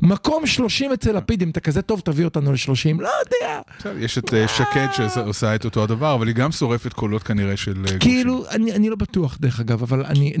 מקום 0.00 0.46
30 0.46 0.92
אצל 0.92 1.16
לפיד, 1.16 1.42
אם 1.42 1.50
אתה 1.50 1.60
כזה 1.60 1.82
טוב 1.82 2.00
תביא 2.00 2.24
אותנו 2.24 2.52
ל-30, 2.52 3.00
לא 3.00 3.10
יודע. 3.24 3.60
יש 3.98 4.18
את 4.18 4.34
אה, 4.34 4.48
שקד 4.48 4.86
שעושה 4.96 5.54
את 5.54 5.64
אותו 5.64 5.82
הדבר, 5.82 6.14
אבל 6.14 6.26
היא 6.26 6.34
גם 6.34 6.52
שורפת 6.52 6.92
קולות 6.92 7.22
כנראה 7.22 7.56
של 7.56 7.84
אה, 7.88 7.98
כאילו, 7.98 8.44
אני 8.50 8.90
לא 8.90 8.96
בטוח 8.96 9.38
דרך 9.40 9.60
אגב, 9.60 9.82
אבל 9.82 10.04
אני 10.04 10.34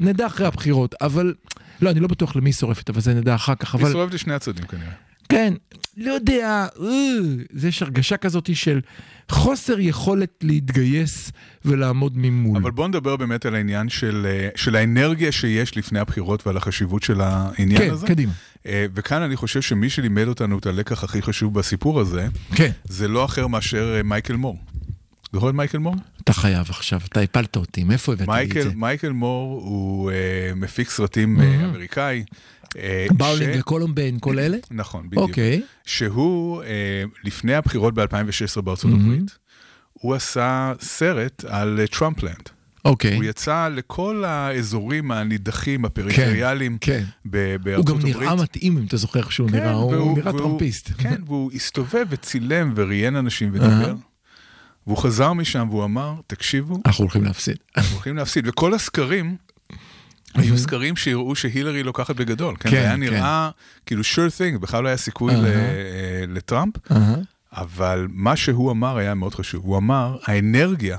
נדע 0.00 0.26
אחרי 0.26 0.46
הבחירות, 0.46 0.94
אבל... 1.00 1.34
לא, 1.82 1.90
אני 1.90 2.00
לא 2.00 2.08
בטוח 2.08 2.36
למי 2.36 2.52
שורפת, 2.52 2.90
אבל 2.90 3.00
זה 3.00 3.14
נדע 3.14 3.34
אחר 3.34 3.54
כך, 3.54 3.74
אבל... 3.74 3.84
היא 3.84 3.92
שורפת 3.92 4.14
לשני 4.14 4.34
הצדדים 4.34 4.66
כנראה. 4.66 4.92
כן, 5.32 5.54
לא 5.96 6.12
יודע, 6.12 6.66
זה 7.52 7.68
יש 7.68 7.82
הרגשה 7.82 8.16
כזאת 8.16 8.56
של 8.56 8.80
חוסר 9.28 9.80
יכולת 9.80 10.30
להתגייס 10.42 11.32
ולעמוד 11.64 12.12
ממול. 12.16 12.56
אבל 12.56 12.70
בוא 12.70 12.88
נדבר 12.88 13.16
באמת 13.16 13.46
על 13.46 13.54
העניין 13.54 13.88
של, 13.88 14.26
אה, 14.30 14.48
של 14.54 14.76
האנרגיה 14.76 15.32
שיש 15.32 15.76
לפני 15.76 15.98
הבחירות 15.98 16.46
ועל 16.46 16.56
החשיבות 16.56 17.02
של 17.02 17.20
העניין 17.20 17.78
כן, 17.78 17.90
הזה. 17.90 18.06
כן, 18.06 18.12
קדימה. 18.14 18.32
אה, 18.66 18.86
וכאן 18.94 19.22
אני 19.22 19.36
חושב 19.36 19.62
שמי 19.62 19.90
שלימד 19.90 20.28
אותנו 20.28 20.58
את 20.58 20.66
הלקח 20.66 21.04
הכי 21.04 21.22
חשוב 21.22 21.54
בסיפור 21.54 22.00
הזה, 22.00 22.26
כן. 22.54 22.70
זה 22.84 23.08
לא 23.08 23.24
אחר 23.24 23.46
מאשר 23.46 23.94
אה, 23.96 24.02
מייקל 24.02 24.36
מור. 24.36 24.58
זוכר 25.32 25.48
את 25.48 25.54
מייקל 25.54 25.78
מור? 25.78 25.94
אתה 26.20 26.32
חייב 26.32 26.66
עכשיו, 26.70 27.00
אתה 27.08 27.20
הפלת 27.20 27.56
אותי, 27.56 27.84
מאיפה 27.84 28.12
הבאת 28.12 28.28
לי 28.28 28.60
את 28.60 28.64
זה? 28.64 28.70
מייקל 28.74 29.12
מור 29.12 29.60
הוא 29.64 30.10
uh, 30.10 30.14
מפיק 30.54 30.90
סרטים 30.90 31.36
mm-hmm. 31.36 31.64
אמריקאי. 31.64 32.24
אה, 32.78 33.06
Bowling 33.10 33.56
for 33.60 33.73
Columbine, 33.73 34.18
כל 34.20 34.38
אלה? 34.38 34.58
נכון, 34.70 35.10
בדיוק. 35.10 35.28
אוקיי. 35.28 35.62
שהוא, 35.86 36.62
אה, 36.62 37.04
לפני 37.24 37.54
הבחירות 37.54 37.94
ב-2016 37.94 38.60
בארצות 38.60 38.90
הברית, 38.92 39.38
הוא 39.92 40.14
עשה 40.14 40.72
סרט 40.80 41.44
על 41.48 41.80
Trumpland. 41.90 42.48
אוקיי. 42.84 43.14
הוא 43.14 43.24
יצא 43.24 43.68
לכל 43.68 44.24
האזורים 44.24 45.10
הנידחים, 45.10 45.84
הפריפריאליים 45.84 46.78
כן, 46.80 46.92
כן. 46.92 47.30
בארצות 47.62 47.88
הברית. 47.88 48.14
הוא 48.14 48.14
גם 48.14 48.22
נראה 48.22 48.34
מתאים, 48.42 48.78
אם 48.78 48.84
אתה 48.86 48.96
זוכר 48.96 49.20
איך 49.20 49.32
שהוא 49.32 49.48
כן, 49.50 49.56
נראה, 49.56 49.78
והוא, 49.78 49.94
הוא 49.94 50.18
נראה 50.18 50.32
טראמפיסט. 50.32 50.90
כן, 50.98 51.20
והוא 51.26 51.52
הסתובב 51.52 52.06
וצילם 52.10 52.72
וראיין 52.76 53.16
אנשים 53.16 53.50
ודיבר. 53.52 53.94
והוא 54.86 54.98
חזר 54.98 55.32
משם 55.32 55.66
והוא 55.70 55.84
אמר, 55.84 56.14
תקשיבו, 56.26 56.78
אנחנו 56.86 57.02
הולכים 57.02 57.24
להפסיד. 57.24 57.56
אנחנו 57.76 57.94
הולכים 57.94 58.16
להפסיד, 58.16 58.48
וכל 58.48 58.74
הסקרים 58.74 59.36
היו 60.34 60.58
סקרים 60.58 60.96
שהראו 60.96 61.34
שהילרי 61.34 61.82
לוקחת 61.82 62.16
בגדול, 62.16 62.56
כן? 62.60 62.70
זה 62.70 62.76
היה 62.78 62.92
כן, 62.92 63.00
נראה 63.00 63.50
כן. 63.54 63.62
כאילו 63.86 64.02
sure 64.02 64.30
thing, 64.38 64.58
בכלל 64.58 64.82
לא 64.82 64.88
היה 64.88 64.96
סיכוי 64.96 65.34
לטראמפ, 66.28 66.74
אבל 67.52 68.06
מה 68.10 68.36
שהוא 68.36 68.70
אמר 68.70 68.96
היה 68.96 69.14
מאוד 69.14 69.34
חשוב. 69.34 69.64
הוא 69.64 69.76
אמר, 69.76 70.16
האנרגיה 70.24 70.98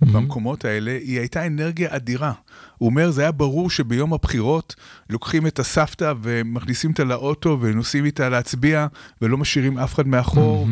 במקומות 0.00 0.64
האלה 0.64 0.90
היא 0.90 1.18
הייתה 1.18 1.46
אנרגיה 1.46 1.96
אדירה. 1.96 2.32
הוא 2.78 2.88
אומר, 2.88 3.10
זה 3.10 3.22
היה 3.22 3.32
ברור 3.32 3.70
שביום 3.70 4.14
הבחירות 4.14 4.74
לוקחים 5.10 5.46
את 5.46 5.58
הסבתא 5.58 6.12
ומכניסים 6.22 6.90
אותה 6.90 7.04
לאוטו 7.04 7.58
ונוסעים 7.60 8.04
איתה 8.04 8.28
להצביע 8.28 8.86
ולא 9.22 9.38
משאירים 9.38 9.78
אף 9.78 9.94
אחד 9.94 10.06
מאחור, 10.08 10.66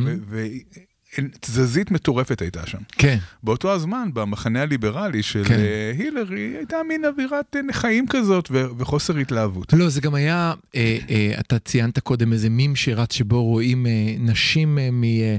תזזית 1.41 1.91
מטורפת 1.91 2.41
הייתה 2.43 2.67
שם. 2.67 2.79
כן. 2.93 3.19
באותו 3.43 3.73
הזמן, 3.73 4.09
במחנה 4.13 4.63
הליברלי 4.63 5.23
של 5.23 5.45
כן. 5.45 5.55
אה, 5.55 5.93
הילרי, 5.99 6.57
הייתה 6.57 6.77
מין 6.89 7.05
אווירת 7.05 7.57
אה, 7.57 7.73
חיים 7.73 8.07
כזאת 8.07 8.49
ו- 8.51 8.67
וחוסר 8.79 9.17
התלהבות. 9.17 9.73
לא, 9.73 9.89
זה 9.89 10.01
גם 10.01 10.15
היה, 10.15 10.55
אה, 10.75 10.99
אה, 11.11 11.35
אתה 11.41 11.59
ציינת 11.59 11.99
קודם 11.99 12.33
איזה 12.33 12.51
מים 12.51 12.77
שרץ 12.77 13.13
שבו 13.13 13.45
רואים 13.45 13.87
אה, 13.87 14.15
נשים 14.19 14.79
אה, 14.79 14.89
מ... 14.91 15.05
אה, 15.05 15.37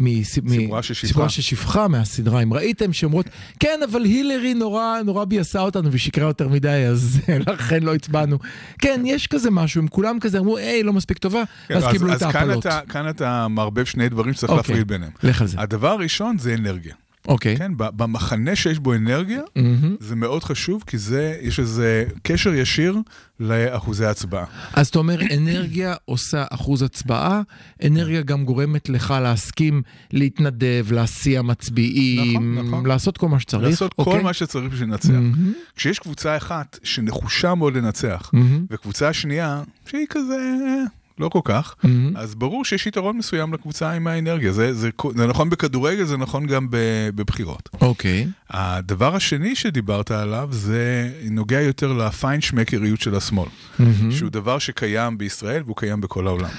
מסיפורה 0.00 1.28
ששפחה 1.28 1.88
מהסדרה, 1.88 2.42
אם 2.42 2.54
ראיתם, 2.54 2.92
שאומרות, 2.92 3.26
כן, 3.60 3.80
אבל 3.90 4.04
הילרי 4.04 4.54
נורא 4.54 4.96
נורא 5.04 5.24
ביאסה 5.24 5.60
אותנו 5.60 5.88
ושיקרה 5.92 6.26
יותר 6.26 6.48
מדי, 6.48 6.84
אז 6.88 7.20
לכן 7.46 7.82
לא 7.82 7.94
הצבענו. 7.94 8.38
כן, 8.78 9.02
יש 9.06 9.26
כזה 9.26 9.50
משהו, 9.50 9.80
הם 9.80 9.88
כולם 9.88 10.18
כזה 10.20 10.38
אמרו, 10.38 10.56
היי, 10.56 10.82
לא 10.82 10.92
מספיק 10.92 11.18
טובה, 11.18 11.42
כן, 11.68 11.76
אז 11.76 11.84
קיבלו 11.90 12.12
את 12.12 12.22
ההפלות. 12.22 12.66
אז 12.66 12.74
כאן 12.88 13.08
אתה 13.08 13.48
מערבב 13.48 13.84
שני 13.84 14.08
דברים 14.08 14.34
שצריך 14.34 14.52
אוקיי, 14.52 14.62
להפריד 14.74 14.88
ביניהם. 14.88 15.12
לך 15.22 15.40
על 15.40 15.46
זה. 15.46 15.60
הדבר 15.60 15.88
הראשון 15.88 16.38
זה 16.38 16.54
אנרגיה. 16.54 16.94
אוקיי. 17.28 17.56
כן, 17.56 17.72
ב- 17.76 18.02
במחנה 18.02 18.56
שיש 18.56 18.78
בו 18.78 18.94
אנרגיה, 18.94 19.40
מהמם. 19.56 19.96
זה 20.00 20.16
מאוד 20.16 20.44
חשוב, 20.44 20.84
כי 20.86 20.98
זה, 20.98 21.38
יש 21.42 21.60
איזה 21.60 22.04
קשר 22.22 22.54
ישיר 22.54 22.96
לאחוזי 23.40 24.06
הצבעה. 24.06 24.44
אז 24.72 24.88
אתה 24.88 24.98
אומר, 24.98 25.20
אנרגיה 25.36 25.94
עושה 26.04 26.44
אחוז 26.50 26.82
הצבעה, 26.82 27.40
אנרגיה 27.86 28.22
גם 28.22 28.44
גורמת 28.44 28.88
לך 28.88 29.14
להסכים 29.22 29.82
להתנדב, 30.12 30.86
להסיע 30.90 31.42
מצביעים, 31.42 32.54
נכון, 32.58 32.68
נכון. 32.68 32.86
לעשות 32.86 33.18
כל 33.18 33.28
מה 33.28 33.40
שצריך. 33.40 33.70
לעשות 33.70 33.94
כל 33.94 34.02
אוקיי? 34.02 34.22
מה 34.22 34.32
שצריך 34.32 34.72
בשביל 34.72 34.88
לנצח. 34.88 35.10
מהמם, 35.10 35.52
כשיש 35.76 35.98
קבוצה 35.98 36.36
אחת 36.36 36.78
שנחושה 36.82 37.54
מאוד 37.54 37.76
לנצח, 37.76 38.30
מהמם, 38.32 38.66
וקבוצה 38.70 39.12
שנייה 39.12 39.62
שהיא 39.86 40.06
כזה 40.10 40.34
אה, 40.66 40.84
לא 41.20 41.28
כל 41.28 41.40
כך, 41.44 41.74
מהמם. 41.82 42.16
אז 42.16 42.34
ברור 42.34 42.64
שיש 42.64 42.86
יתרון 42.86 43.16
מסוים 43.16 43.54
לקבוצה 43.54 43.92
עם 43.92 44.06
האנרגיה. 44.06 44.52
זה, 44.52 44.74
זה, 44.74 44.90
זה 45.16 45.26
נכון 45.26 45.50
בכדורגל, 45.50 46.04
זה 46.04 46.16
נכון 46.16 46.46
גם 46.46 46.66
בבחירות. 47.14 47.68
אוקיי. 47.80 48.26
הדבר 48.50 49.14
השני 49.16 49.56
שדיברת 49.56 50.10
עליו 50.10 50.48
זה 50.52 51.10
נוגע 51.30 51.60
יותר 51.60 51.92
לפיינשמקריות 51.92 53.00
של 53.00 53.14
השמאל, 53.14 53.48
מהמם. 53.78 54.12
שהוא 54.12 54.30
דבר 54.30 54.58
שקיים 54.58 55.18
בישראל 55.18 55.62
והוא 55.62 55.76
קיים 55.76 56.00
בכל 56.00 56.26
העולם. 56.26 56.50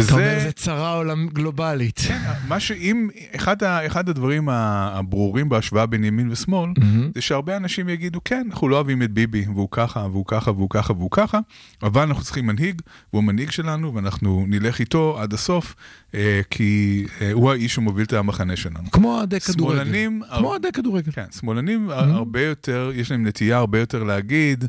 אתה 0.00 0.12
אומר, 0.12 0.40
זה 0.40 0.52
צרה 0.52 0.92
עולם 0.92 1.28
גלובלית. 1.32 2.00
מה 2.48 2.60
שאם, 2.60 3.08
אחד, 3.36 3.62
ה, 3.62 3.86
אחד 3.86 4.08
הדברים 4.08 4.48
הברורים 4.48 5.48
בהשוואה 5.48 5.86
בין 5.86 6.04
ימין 6.04 6.30
ושמאל, 6.30 6.70
מהמם. 6.78 7.10
זה 7.14 7.20
שהרבה 7.20 7.56
אנשים 7.56 7.88
יגידו, 7.88 8.20
כן, 8.24 8.46
אנחנו 8.50 8.68
לא 8.68 8.76
אוהבים 8.76 9.02
את 9.02 9.10
ביבי, 9.10 9.44
והוא 9.54 9.68
ככה, 9.70 10.00
והוא 10.00 10.24
ככה, 10.26 10.50
והוא 10.50 10.70
ככה, 10.70 10.92
והוא 10.92 11.10
ככה, 11.10 11.38
אבל 11.82 12.02
אנחנו 12.02 12.22
צריכים 12.22 12.46
מנהיג, 12.46 12.82
והוא 13.12 13.22
המנהיג 13.22 13.50
שלנו, 13.50 13.94
ואנחנו 13.94 14.44
נלך 14.48 14.80
איתו 14.80 15.16
עד 15.20 15.32
הסוף, 15.32 15.74
אה, 16.14 16.40
כי 16.50 17.04
אה, 17.20 17.32
הוא 17.32 17.50
האיש 17.50 17.74
שמוביל 17.74 18.04
את 18.04 18.12
המחנה 18.12 18.56
שלנו. 18.56 18.90
כמו 18.90 19.16
אוהדי 19.18 19.40
כדורגל. 19.40 19.74
שמאלנים, 19.84 20.22
כמו 20.38 20.48
אוהדי 20.48 20.72
כדורגל. 20.72 21.12
כן, 21.12 21.26
שמאלנים 21.40 21.90
הרבה 21.90 22.40
יותר, 22.40 22.90
יש 22.94 23.10
להם 23.10 23.26
נטייה 23.26 23.56
הרבה 23.56 23.78
יותר 23.78 24.02
להגיד, 24.02 24.64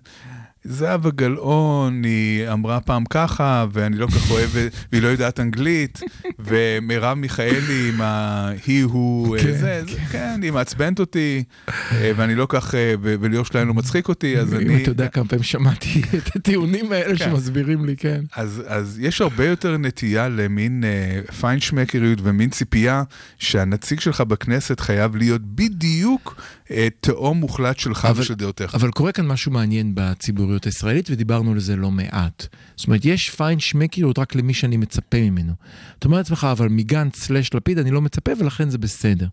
זהבה 0.65 1.09
גלאון, 1.09 2.03
היא 2.03 2.49
אמרה 2.49 2.79
פעם 2.79 3.05
ככה, 3.05 3.65
ואני 3.71 3.97
לא 3.97 4.07
כל 4.07 4.11
כך 4.11 4.31
אוהבת, 4.31 4.71
והיא 4.91 5.03
לא 5.03 5.07
יודעת 5.07 5.39
אנגלית, 5.39 5.99
ומרב 6.45 7.17
מיכאלי 7.17 7.89
עם 7.89 8.01
ה-he 8.01 8.71
הוא, 8.83 9.37
אה, 9.37 9.43
כן, 9.43 9.51
זה, 9.51 9.81
זה, 9.87 9.97
כן, 10.11 10.39
היא 10.43 10.51
מעצבנת 10.51 10.99
אותי, 10.99 11.43
אה, 11.69 12.11
ואני 12.15 12.35
לא 12.35 12.45
כך, 12.49 12.75
אה, 12.75 12.93
וליאור 13.01 13.45
שליין 13.45 13.67
לא 13.67 13.73
מצחיק 13.73 14.07
אותי, 14.07 14.37
אז 14.37 14.53
אם 14.53 14.59
אני... 14.59 14.81
אתה 14.81 14.91
יודע 14.91 15.07
כמה 15.07 15.25
פעמים 15.25 15.43
שמעתי 15.43 16.01
את 16.17 16.35
הטיעונים 16.35 16.91
האלה 16.91 17.17
כן. 17.17 17.25
שמסבירים 17.25 17.85
לי, 17.85 17.95
כן. 17.97 18.21
אז, 18.35 18.63
אז 18.67 18.99
יש 19.01 19.21
הרבה 19.21 19.45
יותר 19.45 19.77
נטייה 19.77 20.29
למין 20.29 20.83
אה, 20.83 21.33
פיינשמקריות 21.39 22.19
ומין 22.23 22.49
ציפייה 22.49 23.03
שהנציג 23.39 23.99
שלך 23.99 24.21
בכנסת 24.21 24.79
חייב 24.79 25.15
להיות 25.15 25.41
בדיוק 25.41 26.41
אה, 26.71 26.87
תאום 26.99 27.37
מוחלט 27.37 27.79
שלך 27.79 28.05
אבל- 28.05 28.21
ושל 28.21 28.33
דעותיך. 28.33 28.75
אבל 28.75 28.91
קורה 28.91 29.11
כאן 29.11 29.27
משהו 29.27 29.51
מעניין 29.51 29.91
בציבוריות 29.95 30.65
הישראלית, 30.65 31.07
ודיברנו 31.11 31.51
על 31.51 31.59
זה 31.59 31.75
לא 31.75 31.91
מעט. 31.91 32.47
זאת 32.75 32.87
אומרת, 32.87 33.05
יש 33.05 33.29
פיין 33.29 33.59
שמקריות 33.59 34.19
רק 34.19 34.35
למי 34.35 34.53
שאני 34.53 34.77
מצפה 34.77 35.17
ממנו. 35.21 35.53
אתה 35.99 36.05
אומר 36.07 36.17
לעצמך, 36.17 36.47
אבל 36.51 36.67
מגנץ 36.69 37.19
סלש 37.19 37.53
לפיד 37.53 37.77
אני 37.79 37.91
לא 37.91 38.01
מצפה, 38.01 38.31
ולכן 38.39 38.69
זה 38.69 38.77
בסדר. 38.77 39.27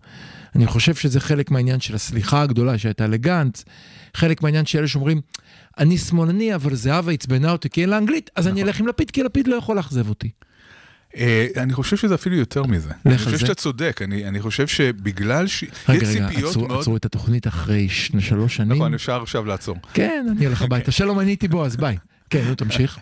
אני 0.56 0.66
חושב 0.66 0.94
שזה 0.94 1.20
חלק 1.20 1.50
מהעניין 1.50 1.80
של 1.80 1.94
הסליחה 1.94 2.42
הגדולה 2.42 2.78
שהייתה 2.78 3.06
לגנץ, 3.06 3.64
חלק 4.14 4.42
מהעניין 4.42 4.66
של 4.66 4.78
אלה 4.78 4.88
שאומרים, 4.88 5.20
אני 5.78 5.98
שמאלני, 5.98 6.54
אבל 6.54 6.74
זהבה 6.74 7.12
עצבנה 7.12 7.52
אותי 7.52 7.70
כי 7.70 7.80
אין 7.82 7.88
לה 7.90 7.98
אנגלית, 7.98 8.30
אז 8.36 8.46
נכון. 8.46 8.58
אני 8.58 8.68
אלך 8.68 8.80
עם 8.80 8.86
לפיד, 8.86 9.10
כי 9.10 9.22
לפיד 9.22 9.46
לא 9.48 9.56
יכול 9.56 9.76
לאכזב 9.76 10.08
אותי. 10.08 10.30
אה, 11.16 11.46
אני 11.56 11.72
חושב 11.72 11.96
שזה 11.96 12.14
אפילו 12.14 12.36
יותר 12.36 12.62
מזה. 12.62 12.90
אני 13.06 13.18
חושב 13.18 13.30
זה. 13.30 13.38
שאתה 13.38 13.54
צודק, 13.54 14.00
אני, 14.04 14.28
אני 14.28 14.40
חושב 14.40 14.66
שבגלל 14.66 15.46
ש... 15.46 15.64
רגע, 15.88 16.06
רגע, 16.08 16.28
עצרו, 16.28 16.68
מאוד... 16.68 16.88
את 16.96 17.04
התוכנית 17.04 17.46
אחרי 17.46 17.88
ש... 17.88 18.12
שלוש 18.20 18.56
שנים. 18.56 18.72
נכון, 18.72 18.94
אפשר 18.94 19.22
עכשיו 19.22 19.44
לעצור. 19.44 19.76
כן, 19.94 20.26
אני 20.36 20.46
הולך 20.46 20.62
הביתה. 20.62 20.92
שלום, 20.92 21.20
אני 21.20 21.30
איתי 21.30 21.48
בועז, 21.48 21.76
ביי. 21.76 21.96
כן, 22.30 22.44
נו, 22.48 22.54
תמשיך. 22.54 22.98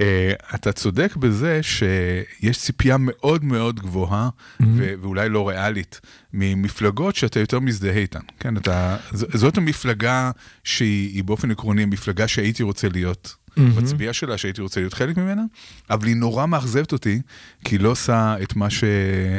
אה, 0.00 0.32
אתה 0.54 0.72
צודק 0.72 1.16
בזה 1.16 1.60
שיש 1.62 2.58
ציפייה 2.58 2.96
מאוד 2.98 3.44
מאוד 3.44 3.80
גבוהה, 3.80 4.28
ו- 4.62 4.94
ואולי 5.02 5.28
לא 5.28 5.48
ריאלית, 5.48 6.00
ממפלגות 6.32 7.16
שאתה 7.16 7.40
יותר 7.40 7.60
מזדהה 7.60 7.96
איתן. 7.96 8.20
כן, 8.40 8.56
אתה, 8.56 8.96
זאת 9.12 9.56
המפלגה 9.56 10.30
שהיא 10.64 11.14
היא 11.14 11.24
באופן 11.24 11.50
עקרוני 11.50 11.82
המפלגה 11.82 12.28
שהייתי 12.28 12.62
רוצה 12.62 12.88
להיות. 12.88 13.41
מצביע 13.56 14.12
שלה 14.12 14.38
שהייתי 14.38 14.60
רוצה 14.60 14.80
להיות 14.80 14.94
חלק 14.94 15.16
ממנה, 15.16 15.42
אבל 15.90 16.06
היא 16.06 16.16
נורא 16.16 16.46
מאכזבת 16.46 16.92
אותי, 16.92 17.20
כי 17.64 17.74
היא 17.74 17.80
לא 17.80 17.88
עושה 17.88 18.34
את 18.42 18.56
מה 18.56 18.70
ש... 18.70 18.84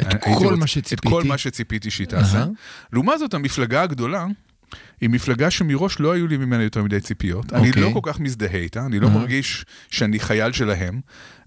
הייתי 0.06 0.18
כל 0.22 0.30
רוצה- 0.44 0.56
מה 0.56 0.64
את 0.64 0.70
שציפיתי. 0.70 1.10
כל 1.10 1.24
מה 1.24 1.38
שציפיתי 1.38 1.92
שהיא 1.92 2.08
תעשה. 2.08 2.38
אהה. 2.38 2.48
לעומת 2.94 3.20
זאת, 3.20 3.34
המפלגה 3.34 3.82
הגדולה, 3.82 4.26
היא 5.02 5.10
מפלגה 5.10 5.52
שמראש 5.52 6.00
לא 6.00 6.12
היו 6.12 6.28
לי 6.28 6.38
ממנה 6.38 6.64
יותר 6.64 6.84
מדי 6.84 7.00
ציפיות. 7.00 7.54
אני 7.54 7.68
אוקיי. 7.70 7.82
לא 7.84 7.90
כל 7.94 8.00
כך 8.04 8.20
מזדהה 8.20 8.56
איתה, 8.60 8.86
אני 8.86 9.00
לא 9.00 9.08
אהה. 9.08 9.18
מרגיש 9.18 9.66
שאני 9.90 10.20
חייל 10.20 10.52
שלהם, 10.52 11.02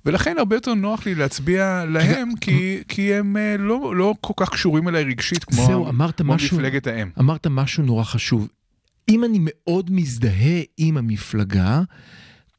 ולכן 0.05 0.35
הרבה 0.39 0.57
יותר 0.57 0.75
נוח 0.75 1.07
לי 1.07 1.15
להצביע 1.15 1.85
להם, 1.89 2.29
כי, 2.41 2.79
כי 2.89 3.15
הם 3.15 3.37
אה, 3.37 3.57
לא, 3.59 3.97
לא 3.97 4.15
כל 4.21 4.33
כך 4.37 4.49
קשורים 4.51 4.89
אליי 4.89 5.05
רגשית 5.05 5.45
כמו, 5.45 5.67
זהו, 5.67 5.89
אמרת 5.89 6.21
כמו 6.23 6.35
משהו- 6.35 6.57
מפלגת 6.57 6.87
האם. 6.87 7.09
אמרת 7.19 7.47
משהו 7.47 7.83
נורא 7.85 8.05
חשוב. 8.05 8.49
אם 9.09 9.25
אני 9.25 9.39
מאוד 9.41 9.91
מזדהה 9.93 10.61
עם 10.77 10.97
המפלגה, 10.97 11.83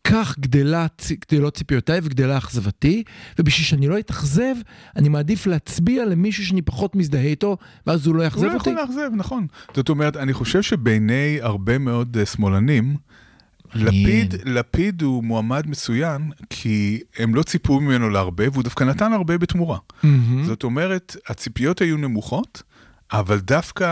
כך 0.10 0.40
גדלה, 0.40 0.88
גדלות 1.32 1.54
ציפיותיי 1.54 2.00
וגדלה 2.04 2.38
אכזבתי, 2.38 3.04
ובשביל 3.40 3.66
שאני 3.66 3.88
לא 3.88 4.00
אתאכזב, 4.00 4.56
אני 4.96 5.10
מעדיף 5.10 5.48
להצביע 5.48 6.06
למישהו 6.06 6.46
שאני 6.46 6.62
פחות 6.62 6.96
מזדהה 6.96 7.22
איתו, 7.22 7.58
ואז 7.88 8.08
הוא 8.08 8.16
לא 8.16 8.20
הוא 8.20 8.26
יאכזב 8.26 8.44
לא 8.44 8.54
אותי. 8.54 8.70
יכול 8.70 8.82
לאכזב, 8.82 9.10
נכון. 9.16 9.48
זאת 9.76 9.90
אומרת, 9.90 10.18
אני 10.18 10.34
חושב 10.34 10.62
שבעיני 10.62 11.38
הרבה 11.42 11.78
מאוד 11.78 12.18
אה, 12.18 12.26
שמאלנים. 12.26 12.96
לפיד, 13.76 14.36
לפיד 14.46 15.02
הוא 15.02 15.24
מועמד 15.24 15.68
מצוין, 15.68 16.32
כי 16.50 17.00
הם 17.18 17.36
לא 17.36 17.44
ציפו 17.44 17.80
ממנו 17.80 18.10
להרבה, 18.10 18.44
והוא 18.52 18.64
דווקא 18.64 18.84
נתן 18.84 19.14
הרבה 19.14 19.38
בתמורה. 19.38 19.78
מהמם. 20.04 20.44
זאת 20.44 20.64
אומרת, 20.64 21.16
הציפיות 21.28 21.82
היו 21.82 21.98
נמוכות, 21.98 22.64
אבל 23.12 23.40
דווקא 23.40 23.88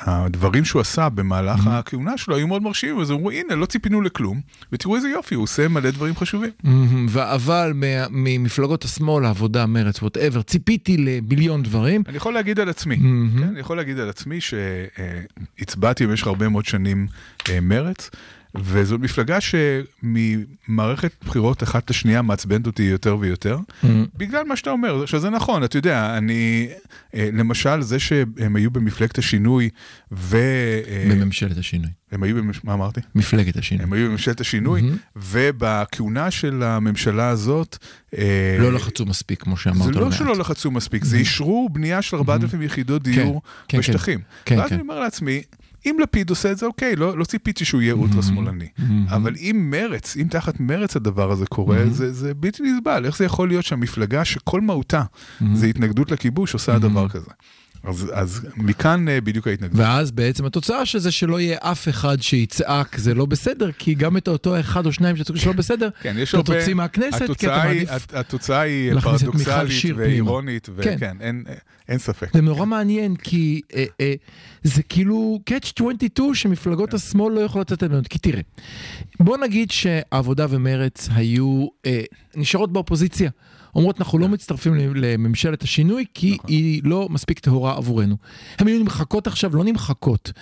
הדברים 0.00 0.64
שהוא 0.64 0.80
עשה 0.80 1.08
במהלך 1.08 1.66
הכהונה 1.66 2.18
שלו 2.18 2.36
היו 2.36 2.46
מאוד 2.48 2.62
מרשימים, 2.62 3.00
אז 3.00 3.10
אמרו, 3.10 3.30
הנה, 3.30 3.54
לא 3.54 3.66
ציפינו 3.66 4.00
לכלום, 4.00 4.40
ותראו 4.72 4.96
איזה 4.96 5.08
יופי, 5.08 5.34
הוא 5.34 5.42
עושה 5.42 5.68
מלא 5.68 5.90
דברים 5.90 6.16
חשובים. 6.16 6.50
מהמם. 6.62 7.06
אבל 7.18 7.72
ממפלגות 8.10 8.84
השמאל, 8.84 9.24
העבודה, 9.24 9.66
מרץ, 9.66 10.02
ווטאבר, 10.02 10.42
ציפיתי 10.42 10.96
למיליון 10.96 11.62
דברים. 11.62 12.02
אני 12.08 12.16
יכול 12.16 12.34
להגיד 12.34 12.60
על 12.60 12.68
עצמי, 12.68 12.96
מהמם. 12.96 13.38
כן, 13.38 13.48
אני 13.48 13.60
יכול 13.60 13.76
להגיד 13.76 13.98
על 13.98 14.08
עצמי 14.08 14.38
שהצבעתי 14.40 16.06
במשך 16.06 16.26
הרבה 16.26 16.48
מאוד 16.48 16.64
שנים 16.64 17.06
אה, 17.48 17.60
מרץ, 17.60 18.10
וזאת 18.54 19.00
מפלגה 19.00 19.38
שממערכת 19.40 21.12
בחירות 21.24 21.62
אחת 21.62 21.90
לשנייה 21.90 22.22
מעצבנת 22.22 22.66
אותי 22.66 22.82
יותר 22.82 23.16
ויותר, 23.20 23.58
מהמם. 23.82 24.06
בגלל 24.16 24.44
מה 24.44 24.56
שאתה 24.56 24.70
אומר, 24.70 25.06
שזה 25.06 25.30
נכון, 25.30 25.64
אתה 25.64 25.78
יודע, 25.78 26.18
אני, 26.18 26.68
אה, 27.14 27.28
למשל, 27.32 27.82
זה 27.82 27.98
שהם 27.98 28.56
היו 28.56 28.70
במפלגת 28.70 29.18
השינוי, 29.18 29.68
ו... 30.12 30.36
אה, 30.88 31.06
בממשלת 31.10 31.58
השינוי. 31.58 31.90
הם 32.12 32.22
היו, 32.22 32.36
במש... 32.36 32.64
מה 32.64 32.74
אמרתי? 32.74 33.00
מפלגת 33.14 33.56
השינוי. 33.56 33.84
הם 33.84 33.92
היו 33.92 34.08
בממשלת 34.08 34.40
השינוי, 34.40 34.82
מהמם. 34.82 34.96
ובכהונה 35.16 36.30
של 36.30 36.62
הממשלה 36.62 37.28
הזאת... 37.28 37.78
אה, 38.18 38.56
לא 38.60 38.72
לחצו 38.72 39.06
מספיק, 39.06 39.42
כמו 39.42 39.56
שאמרת. 39.56 39.94
זה 39.94 40.00
לא 40.00 40.06
מעט. 40.06 40.18
שלא 40.18 40.36
לחצו 40.36 40.70
מספיק, 40.70 41.04
זה 41.04 41.16
אישרו 41.16 41.68
בנייה 41.72 42.02
של 42.02 42.16
4,000 42.16 42.62
יחידות 42.62 43.02
דיור 43.02 43.42
כן, 43.68 43.78
בשטחים. 43.78 44.20
כן, 44.44 44.58
ואז 44.58 44.68
כן. 44.68 44.74
אני 44.74 44.82
אומר 44.82 45.00
לעצמי, 45.00 45.42
אם 45.86 45.96
לפיד 46.02 46.30
עושה 46.30 46.52
את 46.52 46.58
זה, 46.58 46.66
אוקיי, 46.66 46.96
לא 46.96 47.18
לא 47.18 47.24
ציפיתי 47.24 47.64
שהוא 47.64 47.82
יהיה 47.82 47.94
אולטרה 47.94 48.22
שמאלני. 48.22 48.68
אבל 49.08 49.34
אם 49.36 49.66
מרץ, 49.70 50.16
אם 50.16 50.26
תחת 50.30 50.60
מרץ 50.60 50.96
הדבר 50.96 51.30
הזה 51.30 51.46
קורה, 51.46 51.76
זה 51.90 52.12
זה 52.12 52.34
בלתי 52.34 52.62
נסבל. 52.62 53.04
איך 53.06 53.16
זה 53.16 53.24
יכול 53.24 53.48
להיות 53.48 53.64
שהמפלגה 53.64 54.24
שכל 54.24 54.60
מהותה 54.60 55.02
זה 55.54 55.66
התנגדות 55.66 56.10
לכיבוש 56.10 56.54
עושה 56.54 56.78
דבר 56.78 57.08
כזה? 57.08 57.30
אז, 57.84 58.10
אז 58.14 58.46
מכאן 58.56 59.08
אה, 59.08 59.20
בדיוק 59.20 59.46
ההתנגדות. 59.48 59.80
ואז 59.80 60.10
בעצם 60.10 60.44
התוצאה 60.44 60.86
של 60.86 60.98
זה 60.98 61.10
שלא 61.10 61.40
יהיה 61.40 61.58
אף 61.60 61.88
אחד 61.88 62.22
שיצעק 62.22 62.96
זה 62.98 63.14
לא 63.14 63.26
בסדר, 63.26 63.70
כי 63.78 63.94
גם 63.94 64.16
את 64.16 64.28
אותו 64.28 64.60
אחד 64.60 64.86
או 64.86 64.92
שניים 64.92 65.16
שיצעקו 65.16 65.38
שלא 65.38 65.52
בסדר, 65.52 65.88
כן, 66.00 66.14
אתה 66.22 66.36
הרבה... 66.36 66.58
תוציא 66.60 66.74
מהכנסת, 66.74 67.22
כי 67.38 67.46
אתה 67.46 67.56
מעדיף... 67.64 67.90
הת- 67.90 68.14
התוצאה 68.14 68.60
היא 68.60 68.92
פרדוקסלית. 69.00 69.96
ואירונית, 69.96 70.66
כן. 70.66 70.72
וכן, 70.76 71.16
אין- 71.20 71.44
אין 71.88 71.98
ספק. 71.98 72.30
זה 72.34 72.40
נורא 72.40 72.66
מעניין, 72.66 73.16
כי 73.16 73.60
אה, 73.74 73.84
אה, 74.00 74.14
זה 74.62 74.82
כאילו 74.82 75.40
catch 75.50 75.72
22 75.76 76.34
שמפלגות 76.34 76.94
השמאל 76.94 77.34
לא 77.34 77.40
יכולות 77.40 77.70
לתת 77.70 77.82
לנו. 77.82 78.00
כי 78.10 78.18
תראה, 78.18 78.40
בוא 79.20 79.38
נגיד 79.38 79.70
שהעבודה 79.70 80.46
ומרץ 80.50 81.08
היו 81.14 81.66
אה, 81.86 82.02
נשארות 82.36 82.72
באופוזיציה, 82.72 83.30
אומרות 83.74 84.00
אנחנו 84.00 84.18
לא 84.18 84.28
מצטרפים 84.28 84.74
לממשלת 84.94 85.62
השינוי 85.62 86.04
כי 86.14 86.34
נכון. 86.34 86.50
היא 86.50 86.82
לא 86.84 87.08
מספיק 87.10 87.38
טהורה 87.38 87.76
עבורנו. 87.76 88.16
הן 88.58 88.66
היו 88.66 88.78
נמחקות 88.78 89.26
עכשיו, 89.26 89.56
לא 89.56 89.64
נמחקות. 89.64 90.32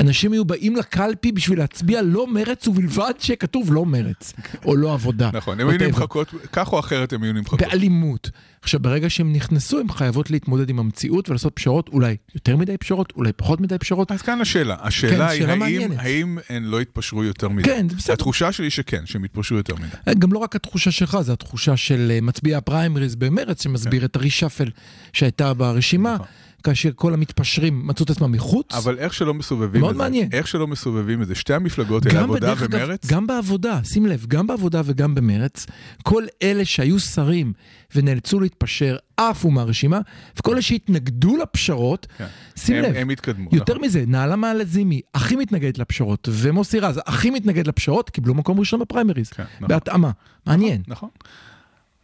אנשים 0.00 0.32
היו 0.32 0.44
באים 0.44 0.76
לקלפי 0.76 1.32
בשביל 1.32 1.58
להצביע 1.58 2.02
לא 2.02 2.26
מרץ 2.26 2.68
ובלבד 2.68 3.12
שכתוב 3.18 3.72
לא 3.72 3.86
מרץ, 3.86 4.32
או 4.66 4.76
לא 4.76 4.92
עבודה. 4.92 5.30
נכון, 5.32 5.60
הן 5.60 5.68
היו 5.68 5.78
whatever. 5.78 5.84
נמחקות, 5.84 6.34
כך 6.52 6.72
או 6.72 6.80
אחרת 6.80 7.12
הן 7.12 7.22
היו 7.22 7.32
נמחקות. 7.32 7.60
באלימות. 7.60 8.30
עכשיו, 8.62 8.80
ברגע 8.80 9.10
שהן 9.10 9.32
נכנסו, 9.32 9.80
הן 9.80 9.88
חייבות 9.88 10.30
להתמודד 10.30 10.70
עם 10.70 10.78
המציאות 10.78 11.28
ולעשות 11.28 11.52
פשרות, 11.56 11.88
אולי 11.88 12.16
יותר 12.34 12.56
מדי 12.56 12.76
פשרות, 12.76 13.12
אולי 13.16 13.32
פחות 13.32 13.60
מדי 13.60 13.78
פשרות. 13.78 14.12
אז 14.12 14.22
כאן 14.22 14.40
השאלה, 14.40 14.76
השאלה 14.80 15.28
כן, 15.28 15.34
היא 15.34 15.46
האם, 15.46 15.58
מעניינת. 15.58 15.98
האם 15.98 16.38
הן 16.48 16.62
לא 16.62 16.82
יתפשרו 16.82 17.24
יותר 17.24 17.48
מדי. 17.48 17.68
כן, 17.68 17.88
זה 17.88 17.96
בסדר. 17.96 18.12
התחושה 18.12 18.52
שלי 18.52 18.70
שכן, 18.70 19.06
שהן 19.06 19.24
יתפשרו 19.24 19.56
יותר 19.56 19.74
מדי. 19.74 20.14
גם 20.18 20.32
לא 20.32 20.38
רק 20.38 20.56
התחושה 20.56 20.90
שלך, 20.90 21.18
זה 21.20 21.32
התחושה 21.32 21.76
של 21.76 22.12
אה, 22.14 22.20
מצביעי 22.20 22.54
הפריימריז 22.54 22.79
במרץ, 23.18 23.62
שמסביר 23.62 24.04
את 24.04 24.16
הרישפל 24.16 24.70
שהייתה 25.12 25.54
ברשימה, 25.54 26.14
נכון. 26.14 26.26
כאשר 26.64 26.90
כל 26.94 27.14
המתפשרים 27.14 27.86
מצאו 27.86 28.04
את 28.04 28.10
עצמם 28.10 28.32
מחוץ. 28.32 28.74
אבל 28.74 28.98
איך 28.98 29.14
שלא 29.14 29.34
מסובבים 29.34 29.80
מאוד 29.80 29.90
את 29.90 29.96
זה, 29.96 30.02
מעניין. 30.02 30.28
איך 30.32 30.48
שלא 30.48 30.66
מסובבים 30.66 31.22
את 31.22 31.26
זה, 31.26 31.34
שתי 31.34 31.54
המפלגות 31.54 32.06
האלה, 32.06 32.20
עבודה 32.20 32.54
ומרץ, 32.58 33.06
גם 33.06 33.26
בעבודה, 33.26 33.80
שים 33.84 34.06
לב, 34.06 34.24
גם 34.28 34.46
בעבודה 34.46 34.80
וגם 34.84 35.14
במרץ, 35.14 35.66
כל 36.02 36.24
אלה 36.42 36.64
שהיו 36.64 37.00
שרים 37.00 37.52
ונאלצו 37.94 38.40
להתפשר 38.40 38.96
עפו 39.16 39.50
מהרשימה, 39.50 40.00
וכל 40.38 40.52
אלה 40.52 40.62
שהתנגדו 40.62 41.36
לפשרות, 41.36 42.06
כן. 42.18 42.26
שים 42.56 42.76
הם- 42.76 42.84
לב, 42.84 42.96
הם 42.96 43.10
התקדמו. 43.10 43.48
יותר 43.52 43.72
נכון. 43.74 43.84
מזה, 43.84 44.04
נעלמה 44.06 44.54
לזימי 44.54 45.00
הכי 45.14 45.36
מתנגדת 45.36 45.78
לפשרות, 45.78 46.28
ומוסי 46.32 46.80
רז 46.80 47.00
הכי 47.06 47.30
מתנגד 47.30 47.66
לפשרות, 47.66 48.10
קיבלו 48.10 48.34
מקום 48.34 48.58
ראשון 48.60 48.80
בפריימריז, 48.80 49.28
כן, 49.28 49.42
נכון. 49.56 49.68
בהתאמה. 49.68 50.10
מעניין. 50.46 50.82
נכון. 50.88 51.08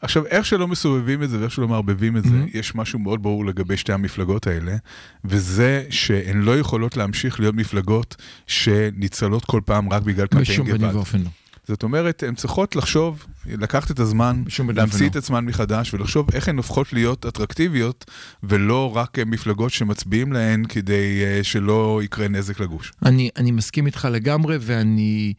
עכשיו, 0.06 0.26
איך 0.26 0.46
שלא 0.46 0.68
מסובבים 0.68 1.22
את 1.22 1.30
זה 1.30 1.40
ואיך 1.40 1.52
שלא 1.52 1.68
מערבבים 1.68 2.16
את 2.16 2.24
זה, 2.24 2.30
Mm-hmm. 2.30 2.58
יש 2.58 2.74
משהו 2.74 2.98
מאוד 2.98 3.22
ברור 3.22 3.46
לגבי 3.46 3.76
שתי 3.76 3.92
המפלגות 3.92 4.46
האלה, 4.46 4.76
וזה 5.24 5.84
שהן 5.90 6.40
לא 6.40 6.58
יכולות 6.58 6.96
להמשיך 6.96 7.40
להיות 7.40 7.54
מפלגות 7.54 8.16
שניצלות 8.46 9.44
כל 9.44 9.60
פעם 9.64 9.92
רק 9.92 10.02
בגלל 10.02 10.26
קמפיין 10.26 10.42
בשום 10.44 10.66
פנים. 10.66 10.94
ואופן 10.94 11.18
לא. 11.18 11.28
זאת 11.68 11.82
אומרת, 11.82 12.22
הן 12.22 12.34
צריכות 12.34 12.76
לחשוב, 12.76 13.26
לקחת 13.46 13.90
את 13.90 14.00
הזמן, 14.00 14.42
להמציא. 14.74 15.08
את 15.08 15.16
עצמן 15.16 15.44
מחדש 15.44 15.94
ולחשוב 15.94 16.26
איך 16.34 16.48
הן 16.48 16.56
הופכות 16.56 16.92
להיות 16.92 17.26
אטרקטיביות, 17.26 18.04
ולא 18.42 18.96
רק 18.96 19.18
מפלגות 19.18 19.72
שמצביעים 19.72 20.32
להן 20.32 20.64
כדי 20.64 21.22
אה, 21.24 21.44
שלא 21.44 22.00
יקרה 22.04 22.28
נזק 22.28 22.60
לגוש. 22.60 22.92
אני, 23.04 23.30
אני 23.36 23.50
מסכים 23.50 23.86
איתך 23.86 24.08
לגמרי, 24.12 24.56
ואני... 24.60 25.32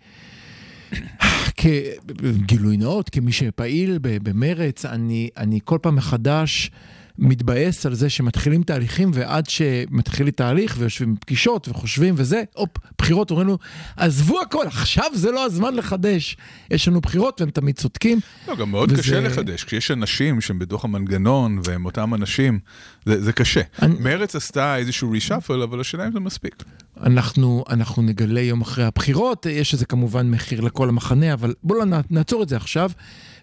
כגילוי 1.58 2.78
נאות, 2.78 3.10
כמי 3.10 3.32
שפעיל 3.32 4.00
במרץ, 4.02 4.86
אני, 4.86 5.30
אני 5.38 5.60
כל 5.64 5.78
פעם 5.82 5.96
מחדש 5.96 6.72
מתבאס 7.20 7.86
על 7.86 7.94
זה 7.96 8.10
שמתחילים 8.10 8.64
תהליכים, 8.64 9.12
ועד 9.14 9.50
שמתחיל 9.50 10.30
תהליך 10.30 10.76
ויושבים 10.80 11.16
פגישות 11.20 11.68
וחושבים 11.70 12.14
וזה, 12.18 12.44
הופ, 12.56 12.70
בחירות, 12.98 13.32
אומרים 13.32 13.48
לנו, 13.48 13.58
עזבו 13.98 14.42
הכל, 14.42 14.68
עכשיו 14.68 15.06
זה 15.14 15.32
לא 15.32 15.46
הזמן 15.46 15.76
לחדש. 15.76 16.38
יש 16.72 16.88
לנו 16.88 17.02
בחירות 17.02 17.42
והם 17.42 17.50
תמיד 17.50 17.76
צודקים. 17.76 18.20
לא, 18.48 18.56
גם 18.56 18.72
מאוד 18.72 18.92
וזה- 18.92 19.02
קשה 19.02 19.20
לחדש, 19.20 19.64
כשיש 19.64 19.92
אנשים 19.92 20.42
שהם 20.42 20.60
בתוך 20.60 20.86
המנגנון, 20.86 21.60
והם 21.64 21.86
אותם 21.86 22.14
אנשים, 22.14 22.60
זה, 23.06 23.24
זה 23.24 23.34
קשה. 23.34 23.62
אני- 23.82 23.96
מרץ 24.00 24.36
עשתה 24.36 24.78
איזשהו 24.78 25.12
רישאפל, 25.12 25.62
אבל 25.62 25.80
השאלה 25.82 26.08
אם 26.08 26.12
זה 26.12 26.20
מספיק. 26.20 26.64
אנחנו, 27.04 27.64
אנחנו 27.70 28.02
נגלה 28.04 28.42
יום 28.42 28.62
אחרי 28.62 28.84
הבחירות, 28.86 29.46
יש 29.46 29.74
לזה 29.74 29.86
כמובן 29.86 30.32
מחיר 30.32 30.62
לכל 30.62 30.90
המחנה, 30.90 31.34
אבל 31.34 31.54
בואו 31.64 31.80
נעצור 32.10 32.44
את 32.44 32.50
זה 32.50 32.56
עכשיו, 32.56 32.92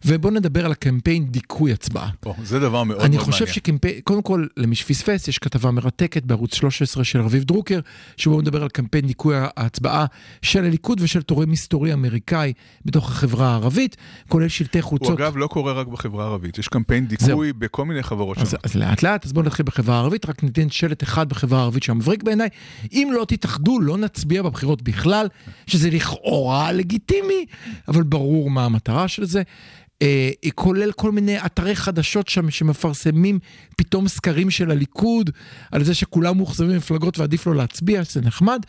ובואו 0.07 0.35
נדבר 0.35 0.65
על 0.65 0.73
הקמפיין 0.73 1.27
דיכוי 1.27 1.73
הצבעה. 1.73 2.11
או, 2.27 2.35
זה 2.43 2.61
דבר 2.61 2.85
מאוד 2.85 3.01
אני 3.01 3.17
מאוד 3.17 3.27
חושב 3.27 3.45
מעניין. 3.45 3.55
שקמפיין, 3.55 4.01
קודם 4.05 4.23
כל, 4.23 4.47
למי 4.57 4.75
שפספס, 4.75 5.29
יש 5.29 5.39
כתבה 5.39 5.71
מרתקת 5.71 6.23
בערוץ 6.23 6.55
13 6.55 7.05
של 7.05 7.21
רביב 7.21 7.45
דרוקר, 7.45 7.81
שבו 8.17 8.35
הוא 8.35 8.43
מדבר 8.43 8.63
על 8.63 8.69
קמפיין 8.69 9.07
דיכוי 9.07 9.35
ההצבעה 9.57 10.07
של 10.43 10.65
הליכוד 10.65 11.01
ושל 11.01 11.23
תורם 11.23 11.51
היסטורי 11.51 11.93
אמריקאי 11.93 12.53
בתוך 12.85 13.11
החברה 13.11 13.49
הערבית, 13.49 13.97
כולל 14.29 14.49
שלטי 14.49 14.79
הוא 14.79 14.89
חולצות. 14.89 15.21
אגב 15.21 15.37
לא 15.37 15.47
קורה 15.47 15.73
רק 15.73 15.87
בחברה 15.87 16.25
הערבית, 16.25 16.59
יש 16.59 16.69
קמפיין 16.69 17.07
דיכוי 17.07 17.53
בכל 17.53 17.85
מיני 17.85 18.03
חברות 18.03 18.39
אז, 18.39 18.51
שונות. 18.51 18.65
אז 18.65 18.75
לאט 18.75 19.03
לאט, 19.03 19.27
אז 19.27 19.33
בואו 19.33 19.47
נתחיל 19.47 19.67
בחברה 19.67 19.97
הערבית, 19.97 20.29
רק 20.29 20.43
ניתן 20.43 20.71
שלט 20.71 21.03
אחד 21.03 21.29
בחברה 21.29 21.59
הערבית 21.59 21.83
שהמבריק 21.83 22.23
בעיניי. 22.23 22.49
אם 22.93 23.11
לא 23.13 23.25
תתאחדו, 23.25 23.81
לא 23.81 23.99
נצביע 23.99 24.43
בבחירות 24.43 24.83
בכלל, 24.83 25.29
שזה 25.67 25.91
לכאורה 25.91 26.73
לגיטימי, 26.73 27.47
אבל 27.89 28.03
ברור 28.03 28.51
מה 28.51 28.65
המטרה 28.65 29.09
של 29.09 29.25
זה. 29.25 29.43
אה, 30.05 30.51
כולל 30.55 30.93
כל 30.93 31.13
מיני 31.13 31.45
אתרי 31.47 31.77
חדשות 31.77 32.29
שם 32.29 32.51
שמפרסמים 32.51 33.39
פתאום 33.77 34.09
סקרים 34.09 34.51
של 34.51 34.71
הליכוד, 34.71 35.31
על 35.73 35.85
זה 35.85 35.95
שכולם 35.95 36.37
מאוכזבים 36.37 36.73
במפלגות 36.73 37.19
ועדיף 37.19 37.47
לא 37.47 37.55
להצביע, 37.55 38.05
שזה 38.05 38.21
נחמד. 38.21 38.61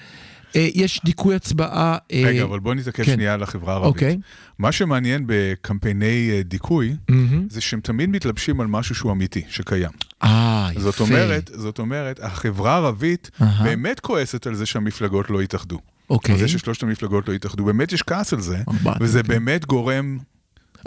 אה, 0.56 0.68
יש 0.74 1.02
דיכוי 1.06 1.36
הצבעה. 1.36 1.98
אה, 2.12 2.22
רגע, 2.26 2.44
אבל 2.44 2.60
בוא 2.60 2.74
נתעכב 2.74 3.04
כן. 3.04 3.14
שנייה 3.14 3.34
על 3.34 3.44
החברה 3.44 3.74
הערבית. 3.74 3.94
אוקיי. 3.94 4.18
מה 4.60 4.72
שמעניין 4.72 5.24
בקמפייני 5.28 6.30
אה, 6.32 6.42
דיכוי, 6.44 6.96
מהמם. 7.10 7.48
זה 7.50 7.62
שהם 7.62 7.80
תמיד 7.80 8.10
מתלבשים 8.10 8.62
על 8.62 8.68
משהו 8.68 8.96
שהוא 8.96 9.12
אמיתי, 9.12 9.44
שקיים. 9.50 9.92
אה, 10.24 10.70
יפה. 10.72 10.80
זאת 10.80 11.00
אומרת, 11.00 11.52
זאת 11.54 11.80
אומרת, 11.80 12.20
החברה 12.24 12.74
הערבית 12.74 13.32
אהה. 13.42 13.64
באמת 13.64 14.00
כועסת 14.00 14.48
על 14.48 14.56
זה 14.56 14.66
שהמפלגות 14.66 15.30
לא 15.30 15.44
יתאחדו. 15.44 15.80
אוקיי. 16.10 16.34
על 16.34 16.40
זה 16.40 16.48
ששלושת 16.48 16.84
המפלגות 16.84 17.28
לא 17.28 17.34
יתאחדו, 17.34 17.66
באמת 17.66 17.94
יש 17.94 18.02
כעס 18.02 18.34
על 18.34 18.42
זה, 18.42 18.58
ארבעת, 18.68 18.98
וזה 19.00 19.24
כן. 19.24 19.28
באמת 19.28 19.66
גורם, 19.66 20.18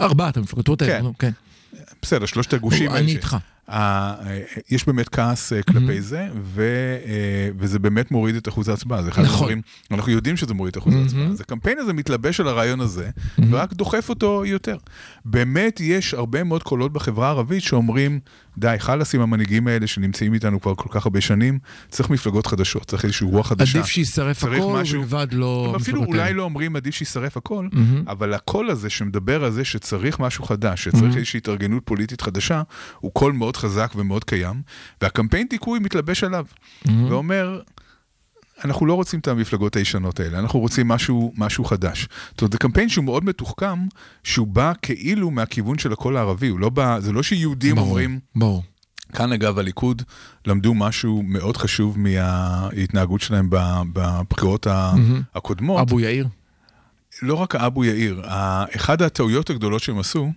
ארבעת 0.01 0.37
המפלגות 0.37 0.81
כן. 0.83 1.05
כן. 1.19 1.31
בסדר, 2.01 2.25
שלושת 2.25 2.53
הגושים 2.53 2.91
אני 2.91 3.11
איתך. 3.11 3.37
ה- 3.69 4.15
יש 4.71 4.85
באמת 4.85 5.09
כעס 5.09 5.53
אה, 5.53 5.61
כלפי 5.63 6.01
זה, 6.01 6.27
אה, 6.57 6.63
וזה 7.57 7.79
באמת 7.79 8.11
מוריד 8.11 8.35
את 8.35 8.47
אחוז 8.47 8.69
ההצבעה. 8.69 9.03
זה 9.03 9.09
אחד 9.09 9.21
נכון. 9.23 9.35
הדברים, 9.37 9.61
אנחנו 9.91 10.11
יודעים 10.11 10.37
שזה 10.37 10.53
מוריד 10.53 10.71
את 10.71 10.81
אחוז 10.81 10.93
ההצבעה. 10.95 11.25
אז 11.25 11.41
הקמפיין 11.41 11.77
הזה 11.79 11.93
מתלבש 11.93 12.39
על 12.39 12.47
הרעיון 12.47 12.79
הזה, 12.79 13.09
ורק 13.49 13.73
דוחף 13.73 14.09
אותו 14.09 14.45
יותר. 14.45 14.77
באמת 15.25 15.79
יש 15.83 16.13
הרבה 16.13 16.43
מאוד 16.43 16.63
קולות 16.63 16.93
בחברה 16.93 17.27
הערבית 17.27 17.63
שאומרים, 17.63 18.19
די, 18.57 18.75
חלאס 18.79 19.15
עם 19.15 19.21
המנהיגים 19.21 19.67
האלה 19.67 19.87
שנמצאים 19.87 20.33
איתנו 20.33 20.61
כבר 20.61 20.75
כל 20.75 20.89
כך 20.91 21.05
הרבה 21.05 21.21
שנים, 21.21 21.59
צריך 21.89 22.09
מפלגות 22.09 22.47
חדשות, 22.47 22.85
צריך 22.85 23.05
איזושהי 23.05 23.27
רוח 23.27 23.47
חדשה. 23.47 23.79
עדיף 23.79 23.89
שישרף 23.91 24.39
צריך 24.39 24.53
הכל, 24.63 24.83
ובלבד 24.95 25.27
לא... 25.31 25.73
אפילו 25.81 26.03
אולי. 26.03 26.33
לא 26.33 26.43
אומרים 26.43 26.75
עדיף 26.75 26.95
שישרף 26.95 27.37
הכל. 27.37 27.67
אבל 28.07 28.33
הקול 28.33 28.69
הזה 28.69 28.89
שמדבר 28.89 29.43
על 29.43 29.51
זה 29.51 29.65
שצריך 29.65 30.19
משהו 30.19 30.43
חדש, 30.43 30.83
שצריך 30.83 31.15
איזושהי 31.15 31.37
התארגנות 31.37 31.83
פוליטית 31.85 32.21
חדשה, 32.21 32.61
הוא 32.99 33.11
קול 33.13 33.33
מאוד 33.33 33.57
חזק 33.59 33.91
ומאוד 33.95 34.23
קיים, 34.23 34.61
והקמפיין 35.01 35.47
דיכוי 35.49 35.79
מתלבש 35.79 36.23
עליו, 36.23 36.45
ואומר, 37.09 37.61
אנחנו 38.65 38.85
לא 38.85 38.93
רוצים 38.93 39.19
את 39.19 39.27
המפלגות 39.27 39.75
הישנות 39.75 40.19
האלה, 40.19 40.39
אנחנו 40.39 40.59
רוצים 40.59 40.87
משהו, 40.87 41.33
משהו 41.37 41.63
חדש. 41.65 42.07
זאת 42.31 42.41
אומרת, 42.41 42.51
זה 42.51 42.57
קמפיין 42.57 42.89
שהוא 42.89 43.05
מאוד 43.05 43.25
מתוחכם, 43.25 43.79
שהוא 44.23 44.47
בא 44.47 44.73
כאילו 44.81 45.31
מהכיוון 45.31 45.77
של 45.77 45.93
הקול 45.93 46.17
הערבי, 46.17 46.47
הוא 46.47 46.59
לא 46.59 46.69
בא, 46.69 46.99
זה 46.99 47.11
לא 47.11 47.23
שיהודים 47.23 47.75
ברור, 47.75 47.87
אומרים, 47.87 48.19
ברור. 48.35 48.63
כאן 49.13 49.31
אגב 49.31 49.59
הליכוד 49.59 50.01
למדו 50.45 50.73
משהו 50.73 51.23
מאוד 51.25 51.57
חשוב 51.57 51.99
מההתנהגות 51.99 53.21
שלהם 53.21 53.47
בבחירות 53.93 54.67
ה- 54.67 54.93
הקודמות. 55.35 55.79
אבו 55.81 55.99
יאיר. 55.99 56.27
לא 57.21 57.33
רק 57.33 57.55
האבו 57.55 57.85
יאיר, 57.85 58.21
אחד 58.75 59.01
הטעויות 59.01 59.49
הגדולות 59.49 59.83
שהם 59.83 59.99
עשו, 59.99 60.31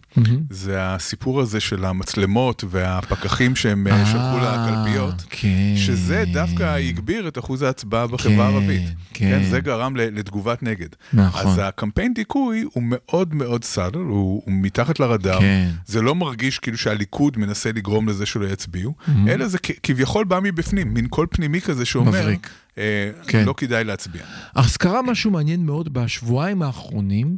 זה 0.51 0.77
הסיפור 0.79 1.40
הזה 1.40 1.61
של 1.61 1.85
המצלמות 1.85 2.64
והפקחים 2.68 3.57
שהם 3.57 3.87
אה, 3.87 4.07
שלחו 4.07 4.38
לקלפיות, 4.42 5.14
כן. 5.31 5.49
שזה 5.77 6.25
דווקא 6.33 6.62
הגביר 6.62 7.29
את 7.29 7.38
אחוז 7.38 7.62
ההצבעה 7.62 8.07
בחברה 8.07 8.35
כן, 8.35 8.40
הערבית. 8.40 8.83
כן. 9.14 9.31
כן, 9.31 9.42
זה 9.51 9.61
גרם 9.61 9.97
לתגובת 9.97 10.62
נגד. 10.62 10.88
נכון. 11.12 11.51
אז 11.51 11.61
הקמפיין 11.62 12.14
דיכוי 12.14 12.64
הוא 12.73 12.83
מאוד 12.87 13.35
מאוד 13.35 13.64
סאדל, 13.64 13.99
הוא, 13.99 14.42
הוא 14.45 14.55
מתחת 14.55 15.01
לרדאר. 15.01 15.38
זה 15.87 16.03
לא 16.03 16.14
מרגיש 16.14 16.59
כאילו 16.59 16.79
שהליכוד 16.79 17.38
מנסה 17.38 17.73
לגרום 17.73 18.09
לזה 18.09 18.27
שלא 18.27 18.47
יצביעו, 18.47 18.95
אלא 19.29 19.47
זה 19.47 19.59
כביכול 19.83 20.25
בא 20.25 20.40
מבפנים, 20.42 20.95
מין 20.95 21.07
קול 21.07 21.27
פנימי 21.31 21.61
כזה 21.61 21.85
שאומר, 21.85 22.11
מבריק. 22.11 22.51
אה, 22.79 23.11
כן. 23.27 23.45
לא 23.45 23.55
כדאי 23.57 23.85
להצביע. 23.85 24.23
אז 24.55 24.77
קרה 24.77 25.03
משהו 25.03 25.31
מעניין 25.31 25.67
מאוד 25.67 25.95
בשבועיים 25.95 26.63
האחרונים. 26.63 27.37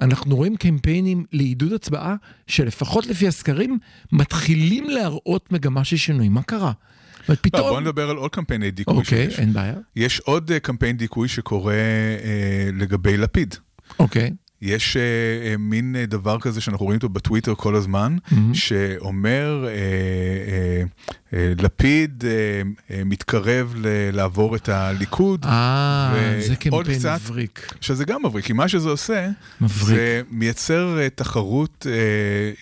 אנחנו 0.00 0.36
רואים 0.36 0.56
קמפיינים 0.56 1.24
לעידוד 1.32 1.72
הצבעה, 1.72 2.14
שלפחות 2.46 3.06
לפי 3.06 3.28
הסקרים, 3.28 3.78
מתחילים 4.12 4.90
להראות 4.90 5.52
מגמה 5.52 5.84
של 5.84 5.96
שינוי. 5.96 6.28
מה 6.28 6.42
קרה? 6.42 6.72
אומרת, 7.28 7.28
לא, 7.28 7.34
פתאום... 7.42 7.70
בוא 7.70 7.80
נדבר 7.80 8.10
על 8.10 8.16
עוד 8.16 8.30
קמפייני 8.30 8.70
דיכוי 8.70 8.96
אוקיי, 8.96 9.30
שיש. 9.30 9.38
אין 9.38 9.52
בעיה. 9.52 9.74
יש 9.96 10.20
עוד 10.20 10.50
אה, 10.50 10.60
קמפיין 10.60 10.96
דיכוי 10.96 11.28
שקורה 11.28 11.74
אה, 11.74 12.70
לגבי 12.72 13.16
לפיד. 13.16 13.54
אוקיי. 13.98 14.30
יש 14.62 14.96
אה, 14.96 15.56
מין 15.58 15.96
אה, 15.98 16.06
דבר 16.06 16.40
כזה 16.40 16.60
שאנחנו 16.60 16.86
רואים 16.86 16.96
אותו 16.96 17.08
בטוויטר 17.08 17.54
כל 17.54 17.74
הזמן, 17.74 18.16
שאומר, 18.52 19.64
אה, 19.68 19.72
אה, 19.72 20.84
אה, 21.34 21.52
לפיד 21.58 22.24
אה, 22.90 23.02
מתקרב 23.04 23.74
לעבור 24.12 24.56
את 24.56 24.68
הליכוד. 24.68 25.44
אה, 25.44 26.40
זה 26.46 26.56
קמפיין 26.56 27.00
מבריק. 27.24 27.74
שזה 27.80 28.04
גם 28.04 28.20
מבריק, 28.26 28.44
כי 28.44 28.52
מה 28.52 28.68
שזה 28.68 28.88
עושה, 28.88 29.28
מבריק. 29.60 29.96
זה 29.96 30.22
מייצר 30.30 30.98
תחרות 31.14 31.86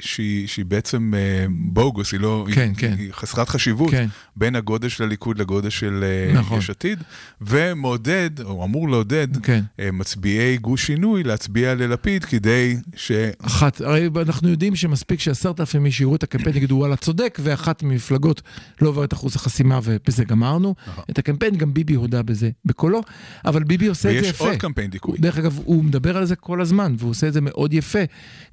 שהיא, 0.01 0.49
שהיא 0.49 0.65
בעצם 0.65 1.13
בוגוס, 1.51 2.13
היא 2.13 2.21
לא, 2.21 2.47
כן, 2.55 2.61
היא, 2.61 2.77
כן. 2.77 2.95
היא 2.99 3.13
חסרת 3.13 3.49
חשיבות, 3.49 3.91
כן. 3.91 4.07
בין 4.37 4.57
הגודל 4.57 4.89
של 4.89 5.05
הליכוד 5.05 5.39
לגודל 5.39 5.71
של 5.71 6.05
נכון. 6.35 6.59
יש 6.59 6.71
עתיד, 6.71 7.03
ומעודד, 7.41 8.31
או 8.41 8.65
אמור 8.65 8.89
לעודד, 8.89 9.29
כן. 9.43 9.61
מצביעי 9.93 10.59
גוש 10.59 10.87
שינוי 10.87 11.23
להצביע 11.23 11.75
ללפיד 11.87 12.25
כדי 12.25 12.77
ש... 12.97 13.13
אחת, 13.43 13.81
הרי 13.81 14.09
אנחנו 14.17 14.49
יודעים 14.49 14.77
שמספיק 14.77 15.21
שעשרת 15.21 15.61
אלפים 15.61 15.87
איש 15.87 16.01
יראו 16.01 16.17
את 16.17 16.23
הקמפיין, 16.23 16.57
יגידו 16.57 16.75
וואלה 16.75 16.97
צודק, 16.97 17.39
ואחת 17.43 17.83
ממפלגות 17.83 18.43
לא 18.81 18.89
עובר 18.89 19.05
את 19.05 19.13
אחוז 19.13 19.37
החסימה 19.37 19.81
ובזה 19.83 20.25
גמרנו. 20.25 20.75
נכון. 20.87 21.05
את 21.11 21.19
הקמפיין, 21.19 21.57
גם 21.57 21.75
ביבי 21.75 21.95
הודה 21.95 22.23
בזה 22.23 22.51
בקולו, 22.65 23.01
אבל 23.45 23.65
ביבי 23.65 23.87
עושה 23.87 24.09
את 24.19 24.25
זה 24.25 24.29
יפה. 24.29 24.45
ויש 24.45 24.53
עוד 24.53 24.61
קמפיין 24.61 24.91
דיכוי. 24.91 25.19
דרך 25.19 25.39
אגב, 25.39 25.61
הוא 25.65 25.85
מדבר 25.85 26.17
על 26.17 26.25
זה 26.25 26.37
כל 26.37 26.61
הזמן, 26.61 26.95
והוא 26.99 27.11
עושה 27.11 27.29
את 27.29 27.33
זה 27.33 27.41
מאוד 27.41 27.75
יפה. 27.75 27.99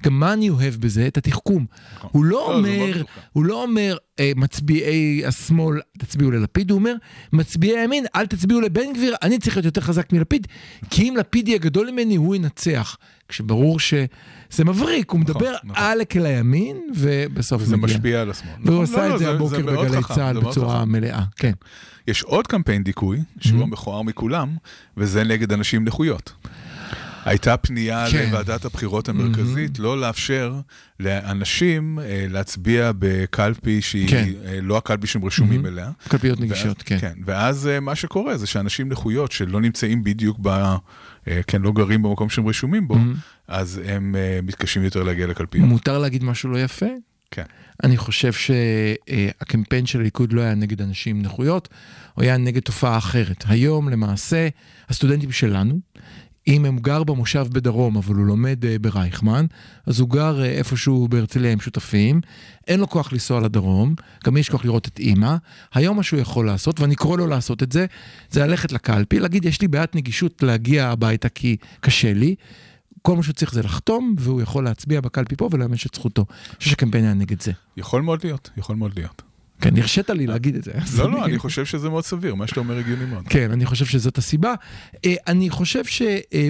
גם 0.02 0.20
מה 0.20 0.32
אני 0.32 0.50
אוהב 0.50 0.74
בזה? 0.74 1.06
את 1.06 1.16
התחכום. 1.16 1.66
נכון. 1.96 2.10
הוא 2.12 2.24
לא, 2.24 2.30
לא 2.30 2.56
אומר, 2.56 3.02
הוא 3.32 3.44
לא 3.44 3.62
אומר, 3.62 3.96
מצביעי 4.36 5.26
השמאל, 5.26 5.80
תצביעו 5.98 6.30
ללפיד, 6.30 6.70
הוא 6.70 6.78
אומר, 6.78 6.94
מצביעי 7.32 7.78
הימין, 7.78 8.04
אל 8.16 8.26
תצביעו 8.26 8.60
לבן 8.60 8.92
גביר, 8.94 9.14
אני 9.22 9.38
צריך 9.38 9.56
להיות 9.56 9.64
יותר 9.64 9.80
חזק 9.80 10.12
מלפיד, 10.12 10.46
כי 10.90 11.08
אם 11.08 11.16
לפיד 11.16 11.48
יהיה 11.48 11.58
גדול 11.58 11.90
ממני, 11.90 12.16
הוא 12.16 12.34
ינצח. 12.34 12.96
כשברור 13.28 13.80
שזה 13.80 14.64
מבריק, 14.64 15.10
הוא 15.10 15.20
נכון, 15.20 15.34
מדבר 15.36 15.54
נכון. 15.64 15.84
עלק 15.84 16.16
אל 16.16 16.26
הימין, 16.26 16.76
ובסוף 16.94 17.62
וזה 17.62 17.76
מגיע. 17.76 17.96
משפיע 17.96 18.20
על 18.20 18.30
השמאל. 18.30 18.52
והוא 18.64 18.82
נכון, 18.82 18.94
עשה 18.94 19.08
לא, 19.08 19.14
את 19.14 19.18
זה 19.18 19.30
הבוקר 19.30 19.58
בגלי 19.58 20.02
צה"ל 20.14 20.40
בצורה 20.40 20.84
מלאה, 20.84 21.22
כן. 21.36 21.52
יש 22.08 22.22
עוד 22.22 22.46
קמפיין 22.46 22.82
דיכוי, 22.82 23.18
שהוא 23.40 23.60
mm-hmm. 23.60 23.62
המכוער 23.62 24.02
מכולם, 24.02 24.56
וזה 24.96 25.24
נגד 25.24 25.52
אנשים 25.52 25.84
נכויות. 25.84 26.32
הייתה 27.24 27.56
פנייה 27.56 28.04
כן. 28.10 28.26
לוועדת 28.26 28.64
הבחירות 28.64 29.08
המרכזית 29.08 29.76
mm-hmm. 29.76 29.82
לא 29.82 30.00
לאפשר 30.00 30.60
לאנשים 31.00 31.98
אה, 31.98 32.26
להצביע 32.30 32.90
בקלפי 32.98 33.82
שהיא 33.82 34.08
כן. 34.08 34.28
אה, 34.44 34.58
לא 34.62 34.76
הקלפי 34.76 35.06
שהם 35.06 35.24
רשומים 35.24 35.64
mm-hmm. 35.64 35.68
אליה. 35.68 35.90
קלפיות 36.08 36.40
נגישות, 36.40 36.82
כן. 36.82 36.98
כן. 36.98 37.12
ואז 37.24 37.66
אה, 37.66 37.80
מה 37.80 37.94
שקורה 37.94 38.36
זה 38.36 38.46
שאנשים 38.46 38.88
נכויות 38.88 39.32
שלא 39.32 39.60
נמצאים 39.60 40.04
בדיוק 40.04 40.38
ב... 40.42 40.48
אה, 41.28 41.40
כן, 41.46 41.62
לא 41.62 41.72
גרים 41.72 42.02
במקום 42.02 42.28
שהם 42.28 42.48
רשומים 42.48 42.88
בו, 42.88 42.94
mm-hmm. 42.94 43.48
אז 43.48 43.80
הם 43.84 44.16
אה, 44.16 44.40
מתקשים 44.42 44.82
יותר 44.84 45.02
להגיע 45.02 45.26
לקלפיות. 45.26 45.68
מותר 45.68 45.98
להגיד 45.98 46.24
משהו 46.24 46.50
לא 46.50 46.58
יפה? 46.58 46.86
כן. 47.30 47.44
אני 47.84 47.96
חושב 47.96 48.32
שהקמפיין 48.32 49.86
של 49.86 50.00
הליכוד 50.00 50.32
לא 50.32 50.40
היה 50.40 50.54
נגד 50.54 50.82
אנשים 50.82 51.16
עם 51.16 51.22
נכויות, 51.22 51.68
הוא 52.14 52.24
היה 52.24 52.36
נגד 52.36 52.60
תופעה 52.60 52.98
אחרת. 52.98 53.44
היום 53.48 53.88
למעשה 53.88 54.48
הסטודנטים 54.88 55.32
שלנו, 55.32 55.80
אם 56.48 56.64
הם 56.64 56.78
גר 56.78 57.04
במושב 57.04 57.46
בדרום, 57.52 57.96
אבל 57.96 58.14
הוא 58.14 58.26
לומד 58.26 58.64
uh, 58.64 58.78
ברייכמן, 58.80 59.46
אז 59.86 60.00
הוא 60.00 60.08
גר 60.08 60.40
uh, 60.40 60.44
איפשהו 60.44 61.08
בהרצליה 61.08 61.52
עם 61.52 61.60
שותפים, 61.60 62.20
אין 62.68 62.80
לו 62.80 62.88
כוח 62.88 63.12
לנסוע 63.12 63.40
לדרום, 63.40 63.94
גם 64.24 64.36
יש 64.36 64.48
כוח 64.48 64.64
לראות 64.64 64.88
את 64.88 64.98
אימא. 64.98 65.36
היום 65.74 65.96
מה 65.96 66.02
שהוא 66.02 66.20
יכול 66.20 66.46
לעשות, 66.46 66.80
ואני 66.80 66.94
קורא 66.94 67.16
לו 67.16 67.26
לעשות 67.26 67.62
את 67.62 67.72
זה, 67.72 67.86
זה 68.30 68.46
ללכת 68.46 68.72
לקלפי, 68.72 69.20
להגיד, 69.20 69.44
יש 69.44 69.60
לי 69.60 69.68
בעיית 69.68 69.94
נגישות 69.94 70.42
להגיע 70.42 70.88
הביתה 70.88 71.28
כי 71.28 71.56
קשה 71.80 72.12
לי. 72.12 72.34
כל 73.02 73.16
מה 73.16 73.22
שהוא 73.22 73.34
צריך 73.34 73.54
זה 73.54 73.62
לחתום, 73.62 74.14
והוא 74.18 74.42
יכול 74.42 74.64
להצביע 74.64 75.00
בקלפי 75.00 75.36
פה 75.36 75.48
ולממש 75.52 75.86
את 75.86 75.94
זכותו. 75.94 76.24
אני 76.50 76.56
חושב 76.58 76.70
שקמפיין 76.70 77.04
היה 77.04 77.14
נגד 77.14 77.42
זה. 77.42 77.52
יכול 77.76 78.02
מאוד 78.02 78.24
להיות, 78.24 78.50
יכול 78.56 78.76
מאוד 78.76 78.92
להיות. 78.96 79.22
כן, 79.62 79.78
הרשית 79.78 80.10
לי 80.10 80.26
להגיד 80.26 80.56
את 80.56 80.64
זה. 80.64 80.72
לא, 80.98 81.10
לא, 81.10 81.24
אני 81.24 81.38
חושב 81.38 81.64
שזה 81.64 81.88
מאוד 81.88 82.04
סביר, 82.04 82.34
מה 82.34 82.46
שאתה 82.46 82.60
אומר 82.60 82.78
הגיוני 82.78 83.04
מאוד. 83.04 83.28
כן, 83.28 83.50
אני 83.50 83.66
חושב 83.66 83.84
שזאת 83.84 84.18
הסיבה. 84.18 84.54
אה, 85.04 85.14
אני 85.26 85.50
חושב 85.50 85.84
ש... 85.84 86.02
אה, 86.34 86.48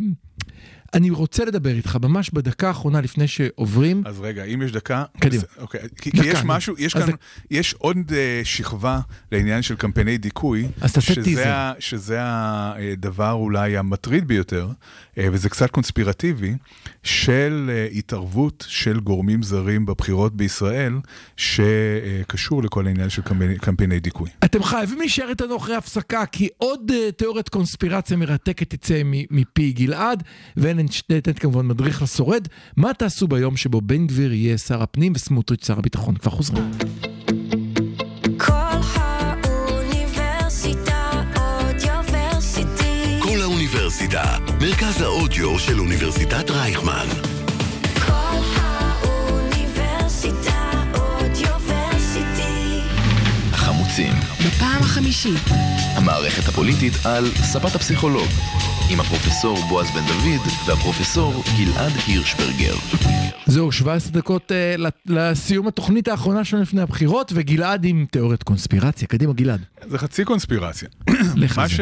אני 0.95 1.11
רוצה 1.11 1.45
לדבר 1.45 1.71
איתך 1.71 1.99
ממש 2.03 2.31
בדקה 2.31 2.69
האחרונה 2.69 3.01
לפני 3.01 3.29
שעוברים. 3.29 4.03
אז 4.07 4.21
רגע, 4.21 4.45
אם 4.45 4.63
יש 4.63 4.73
דקה... 4.73 5.05
קדימה. 5.21 5.43
אוקיי, 5.59 5.81
כי, 5.97 6.11
דקה, 6.11 6.23
כי 6.23 6.29
יש 6.29 6.39
משהו, 6.45 6.75
יש 6.79 6.93
כאן, 6.93 7.09
יש 7.51 7.75
עוד 7.79 7.97
uh, 8.09 8.13
שכבה 8.45 9.01
לעניין 9.33 9.63
של 9.63 9.75
קמפייני 9.75 10.19
דיכוי. 10.19 10.69
אז 10.81 10.93
תעשה 10.93 11.23
טיזר. 11.23 11.73
שזה 11.79 12.19
הדבר 12.23 13.33
אולי 13.33 13.77
המטריד 13.77 14.29
ביותר, 14.29 14.69
uh, 14.69 15.12
וזה 15.17 15.49
קצת 15.49 15.71
קונספירטיבי, 15.71 16.55
של 17.03 17.71
uh, 17.71 17.99
התערבות 17.99 18.65
של 18.69 19.01
גורמים 19.01 19.43
זרים 19.43 19.87
בבחירות 19.87 20.37
בישראל, 20.37 20.95
שקשור 21.37 22.63
לכל 22.63 22.87
העניין 22.87 23.11
של 23.11 23.23
קמפייני, 23.61 24.01
דיכוי. 24.01 24.31
אתם 24.45 24.63
חייבים 24.63 24.99
להישאר 24.99 25.29
איתנו 25.31 25.57
אחרי 25.57 25.77
הפסקה, 25.77 26.27
כי 26.27 26.49
עוד 26.59 26.91
uh, 26.91 27.13
תיאוריית 27.13 27.49
קונספירציה 27.49 28.17
מרתקת 28.17 28.75
תצא 28.75 29.03
מפי 29.05 29.73
גלעד, 29.73 30.23
ואין 30.57 30.87
ניתן 31.11 31.33
כמובן 31.33 31.67
מדריך 31.67 32.03
לשורד. 32.03 32.49
מה 32.77 32.95
תעשו 32.95 33.29
ביום 33.29 33.57
שבו 33.57 33.81
בן 33.81 34.07
גביר 34.07 34.33
יהיה 34.33 34.59
שר 34.59 34.83
הפנים 34.83 35.13
וסמוטריץ' 35.17 35.67
שר 35.67 35.79
הביטחון? 35.79 36.15
כבר 36.17 36.31
חוזרים. 36.31 37.12
האוניברסיטה, 43.93 44.37
מרכז 44.61 45.01
האודיו 45.01 45.59
של 45.59 45.81
אוניברסיטת 45.81 46.51
רייכמן. 46.51 47.07
כל 48.07 48.39
האוניברסיטה 48.57 50.71
אודיוורסיטי. 50.95 52.81
החמוצים. 53.53 54.13
בפעם 54.47 54.83
החמישית. 54.83 55.41
המערכת 55.97 56.49
הפוליטית 56.49 56.93
על 57.05 57.27
ספת 57.35 57.75
הפסיכולוג. 57.75 58.29
עם 58.91 59.01
הפרופסור 59.01 59.59
בועז 59.69 59.91
בן 59.91 60.07
דוד 60.07 60.41
והפרופסור 60.67 61.43
גלעד 61.59 61.93
הירשברגר. 62.07 62.75
זהו, 63.47 63.73
17 63.73 64.13
דקות 64.13 64.53
uh, 64.53 64.55
לסיום 65.07 65.69
התוכנית 65.69 66.09
האחרונה 66.09 66.45
שלנו 66.45 66.63
לפני 66.63 66.81
הבחירות, 66.81 67.33
וגלעד 67.35 67.85
עם 67.85 68.07
תיאוריית 68.11 68.43
קונספירציה. 68.43 69.09
קדימה, 69.09 69.33
גלעד. 69.33 69.61
זה 69.89 69.99
חצי 69.99 70.25
קונספירציה. 70.25 70.89
מה, 71.57 71.69
ש... 71.69 71.81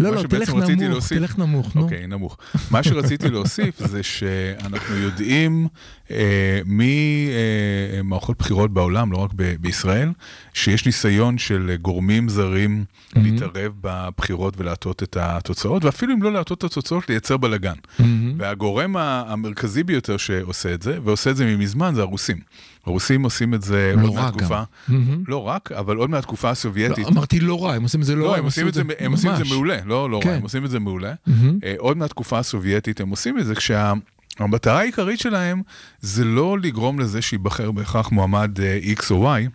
לא, 0.00 0.10
מה 0.10 0.16
לא, 0.16 0.22
תלך 0.22 0.48
נמוך, 0.48 0.70
להוסיף... 0.80 1.18
תלך 1.18 1.38
נמוך, 1.38 1.76
נו. 1.76 1.82
אוקיי, 1.82 2.06
נמוך. 2.06 2.36
מה 2.70 2.82
שרציתי 2.82 3.30
להוסיף 3.30 3.86
זה 3.86 4.02
שאנחנו 4.02 4.96
יודעים 4.96 5.68
אה, 6.10 6.60
ממערכות 6.66 8.36
אה, 8.36 8.38
בחירות 8.38 8.72
בעולם, 8.72 9.12
לא 9.12 9.18
רק 9.18 9.30
ב- 9.36 9.54
בישראל, 9.60 10.12
שיש 10.54 10.86
ניסיון 10.86 11.38
של 11.38 11.76
גורמים 11.82 12.28
זרים 12.28 12.84
mm-hmm. 12.84 13.18
להתערב 13.20 13.72
בבחירות 13.80 14.54
ולהטות 14.60 15.02
את 15.02 15.16
התוצאות, 15.20 15.84
ואפילו 15.84 16.14
אם 16.14 16.22
לא 16.22 16.32
להטות 16.32 16.58
את 16.58 16.64
התוצאות, 16.64 17.08
לייצר 17.08 17.36
בלאגן. 17.36 17.74
Mm-hmm. 17.74 18.02
והגורם 18.36 18.96
המרכזי 18.96 19.82
ביותר 19.82 20.16
שעושה 20.16 20.74
את 20.74 20.82
זה, 20.82 20.98
ועושה 21.04 21.30
את 21.30 21.36
זה 21.36 21.44
ממזמן, 21.44 21.94
זה 21.94 22.00
הרוסים. 22.00 22.38
הרוסים 22.86 23.22
עושים 23.22 23.54
את 23.54 23.62
זה 23.62 23.94
לא 23.96 24.02
עוד 24.02 24.14
מהתקופה, 24.14 24.62
mm-hmm. 24.62 24.92
לא 25.28 25.42
רק, 25.42 25.72
אבל 25.72 25.96
עוד 25.96 26.10
מהתקופה 26.10 26.50
הסובייטית. 26.50 27.04
לא, 27.04 27.10
אמרתי 27.10 27.40
לא 27.40 27.64
רע, 27.64 27.74
הם 27.74 27.82
עושים 27.82 28.00
את 28.00 28.06
זה 28.06 28.14
לא, 28.14 28.24
לא 28.24 28.30
רע, 28.30 28.38
הם, 28.38 28.44
עושים 28.44 28.68
את 28.68 28.74
זה, 28.74 28.82
הם 28.98 29.12
עושים 29.12 29.30
את 29.30 29.36
זה 29.36 29.44
מעולה, 29.44 29.76
לא 29.84 30.10
לא 30.10 30.20
כן. 30.22 30.28
רע, 30.28 30.34
הם 30.34 30.42
עושים 30.42 30.64
את 30.64 30.70
זה 30.70 30.78
מעולה. 30.78 31.14
Mm-hmm. 31.28 31.32
עוד 31.78 31.96
מהתקופה 31.96 32.38
הסובייטית 32.38 33.00
הם 33.00 33.08
עושים 33.08 33.38
את 33.38 33.46
זה 33.46 33.54
כשה... 33.54 33.92
המטרה 34.38 34.78
העיקרית 34.78 35.20
שלהם 35.20 35.62
זה 36.00 36.24
לא 36.24 36.58
לגרום 36.58 37.00
לזה 37.00 37.22
שייבחר 37.22 37.70
בהכרח 37.70 38.12
מועמד 38.12 38.58
uh, 38.58 39.00
X 39.00 39.10
או 39.10 39.34
Y, 39.36 39.48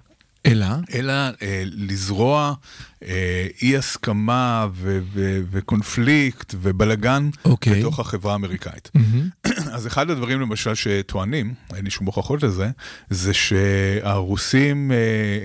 אלא? 0.45 0.67
אלא 0.93 1.13
אה, 1.13 1.63
לזרוע 1.65 2.53
אי 3.61 3.77
הסכמה 3.77 4.67
ו- 4.73 4.99
ו- 5.13 5.39
וקונפליקט 5.51 6.55
ובלגן 6.61 7.29
okay. 7.33 7.49
אוקיי. 7.49 7.79
בתוך 7.79 7.99
החברה 7.99 8.31
האמריקאית. 8.33 8.91
Mm-hmm. 8.97 9.49
אז 9.71 9.87
אחד 9.87 10.09
הדברים 10.09 10.41
למשל 10.41 10.75
שטוענים, 10.75 11.53
אין 11.75 11.83
לי 11.85 11.89
שום 11.91 12.05
הוכחות 12.05 12.43
לזה, 12.43 12.69
זה 13.09 13.33
שהרוסים 13.33 14.91
אה, 14.91 14.97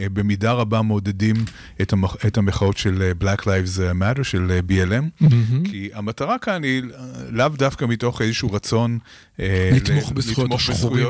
אה, 0.02 0.08
במידה 0.08 0.52
רבה 0.52 0.82
מעודדים 0.82 1.36
את, 1.82 1.92
המח- 1.92 2.16
את 2.26 2.38
המחאות 2.38 2.76
של 2.76 3.02
אה, 3.02 3.12
Black 3.34 3.40
Lives 3.40 3.78
Matter, 4.00 4.22
של 4.24 4.50
אה, 4.50 4.60
BLM, 4.68 5.22
mm-hmm. 5.22 5.70
כי 5.70 5.88
המטרה 5.94 6.38
כאן 6.38 6.62
היא 6.64 6.82
לאו 7.30 7.48
דווקא 7.48 7.84
מתוך 7.84 8.22
איזשהו 8.22 8.52
רצון 8.52 8.98
אה, 9.40 9.70
לתמוך 9.76 10.12
בזכויות 10.12 10.50
השחורים 10.62 11.06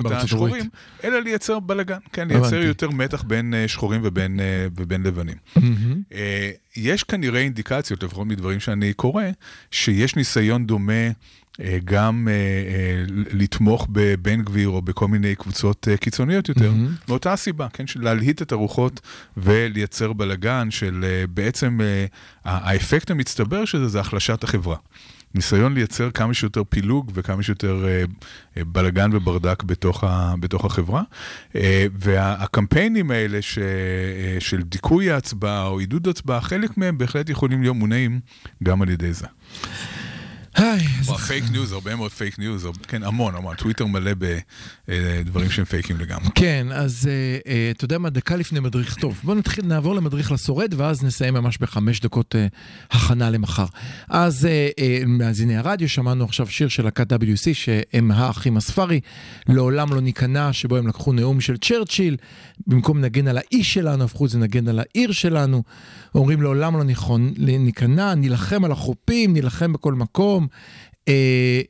הברית, 0.55 0.65
אלא 1.05 1.19
לייצר 1.21 1.61
בלגן, 1.61 1.99
כן, 2.13 2.29
לייצר 2.29 2.57
יותר 2.57 2.91
מתח 2.91 3.23
בין 3.23 3.55
אה, 3.55 3.69
שחורים 3.69 4.01
ובין, 4.05 4.41
אה, 4.41 4.45
ובין 4.77 5.03
לבנים. 5.03 5.37
Mm-hmm. 5.59 5.61
יש 6.77 7.03
כנראה 7.03 7.41
אינדיקציות, 7.41 8.03
לפחות 8.03 8.27
מדברים 8.27 8.61
שאני 8.61 8.93
קורא, 8.93 9.25
שיש 9.71 10.17
ניסיון 10.17 10.67
דומה 10.67 11.11
אה, 11.61 11.79
גם 11.85 12.29
אה, 12.31 12.35
אה, 12.35 13.05
לתמוך 13.33 13.89
בבן 13.93 14.43
גביר 14.43 14.69
או 14.69 14.83
בכל 14.83 15.09
מיני 15.09 15.35
קבוצות 15.35 15.89
קיצוניות 16.01 16.49
יותר, 16.49 16.71
mm-hmm. 16.71 17.09
מאותה 17.09 17.33
הסיבה, 17.33 17.69
כן, 17.73 17.87
של 17.87 18.05
להלהיט 18.05 18.43
את 18.43 18.53
הרוחות 18.53 19.01
ולייצר 19.37 20.13
בלגן 20.13 20.71
של 20.71 21.25
בעצם 21.35 21.81
האפקט 22.45 23.11
המצטבר 23.11 23.65
של 23.65 23.79
זה 23.79 23.89
זה 23.89 24.01
החלשת 24.01 24.45
החברה. 24.45 24.77
ניסיון 25.35 25.75
לייצר 25.75 26.11
כמה 26.11 26.35
שיותר 26.35 26.63
פילוג 26.65 27.11
וכמה 27.15 27.43
שיותר 27.43 27.85
אה, 27.87 28.05
אה, 28.57 28.65
בלגן 28.65 29.11
וברדק 29.13 29.63
בתוך, 29.63 30.05
ה, 30.05 30.35
בתוך 30.41 30.65
החברה. 30.65 31.03
אה, 31.57 31.87
והקמפיינים 31.99 33.11
האלה 33.11 33.43
ש, 33.43 33.59
של 34.39 34.63
דיכוי 34.63 35.11
ההצבעה 35.11 35.67
או 35.67 35.79
עידוד 35.79 36.09
הצבעה, 36.09 36.41
חלק 36.41 36.79
מהם 36.79 36.99
בהחלט 36.99 37.29
יכולים 37.29 37.63
להיות 37.63 37.77
מונעים 37.77 38.21
גם 38.63 38.83
על 38.83 38.89
ידי 38.89 39.13
זה. 39.13 39.27
או 41.09 41.15
הפייק 41.15 41.45
ניוז, 41.51 41.73
הרבה 41.73 41.97
מאוד 41.97 42.13
פייק 42.13 42.39
ניוז, 42.39 42.69
כן, 42.89 43.03
המון, 43.03 43.35
המון, 43.35 43.57
טוויטר 43.57 43.87
מלא 43.87 44.11
בדברים 44.89 45.51
שהם 45.51 45.65
פייקים 45.65 46.01
לגמרי. 46.01 46.29
כן, 46.35 46.67
אז 46.73 47.09
אה, 47.11 47.53
אה, 47.53 47.71
אתה 47.71 47.85
יודע 47.85 47.99
מה, 47.99 48.11
דקה 48.11 48.37
לפני 48.37 48.61
מדריך 48.61 48.95
טוב. 48.95 49.21
בוא 49.23 49.35
נתחיל, 49.35 49.67
נעבור 49.67 49.95
למדריך 49.95 50.33
לשורד, 50.33 50.75
ואז 50.77 51.05
נסיים 51.05 51.35
ממש 51.35 51.59
בחמש 51.59 52.01
דקות 52.01 52.35
אה, 52.37 52.47
הכנה 52.91 53.31
למחר. 53.31 53.67
אז 54.09 54.47
אה, 54.47 54.69
אה, 54.79 55.03
מאזיני 55.07 55.57
הרדיו, 55.57 55.89
שמענו 55.89 56.25
עכשיו 56.25 56.47
שיר 56.47 56.69
של 56.69 56.85
להקת 56.85 57.13
WC, 57.13 57.49
שהם 57.53 58.11
האחים 58.11 58.57
הספארי, 58.57 59.01
לעולם 59.49 59.95
לא 59.95 60.01
ניכנע, 60.01 60.53
שבו 60.53 60.77
הם 60.77 60.87
לקחו 60.87 61.13
נאום 61.13 61.41
של 61.41 61.57
צ'רצ'יל, 61.57 62.17
במקום 62.67 62.99
לנגן 62.99 63.29
על 63.29 63.39
האיש 63.39 63.75
שלנו, 63.75 64.05
הפכו 64.05 64.25
את 64.25 64.31
זה 64.31 64.39
לנגן 64.39 64.69
על 64.69 64.79
העיר 64.79 65.13
שלנו. 65.13 65.63
אומרים 66.15 66.43
לעולם 66.43 66.77
לא 66.77 66.85
ניכנע, 67.59 68.15
נילחם 68.15 68.65
על 68.65 68.73
החופים, 68.73 69.33
נילחם 69.33 69.73
בכל 69.73 69.95
מקום. 69.95 70.44
אה, 71.09 71.61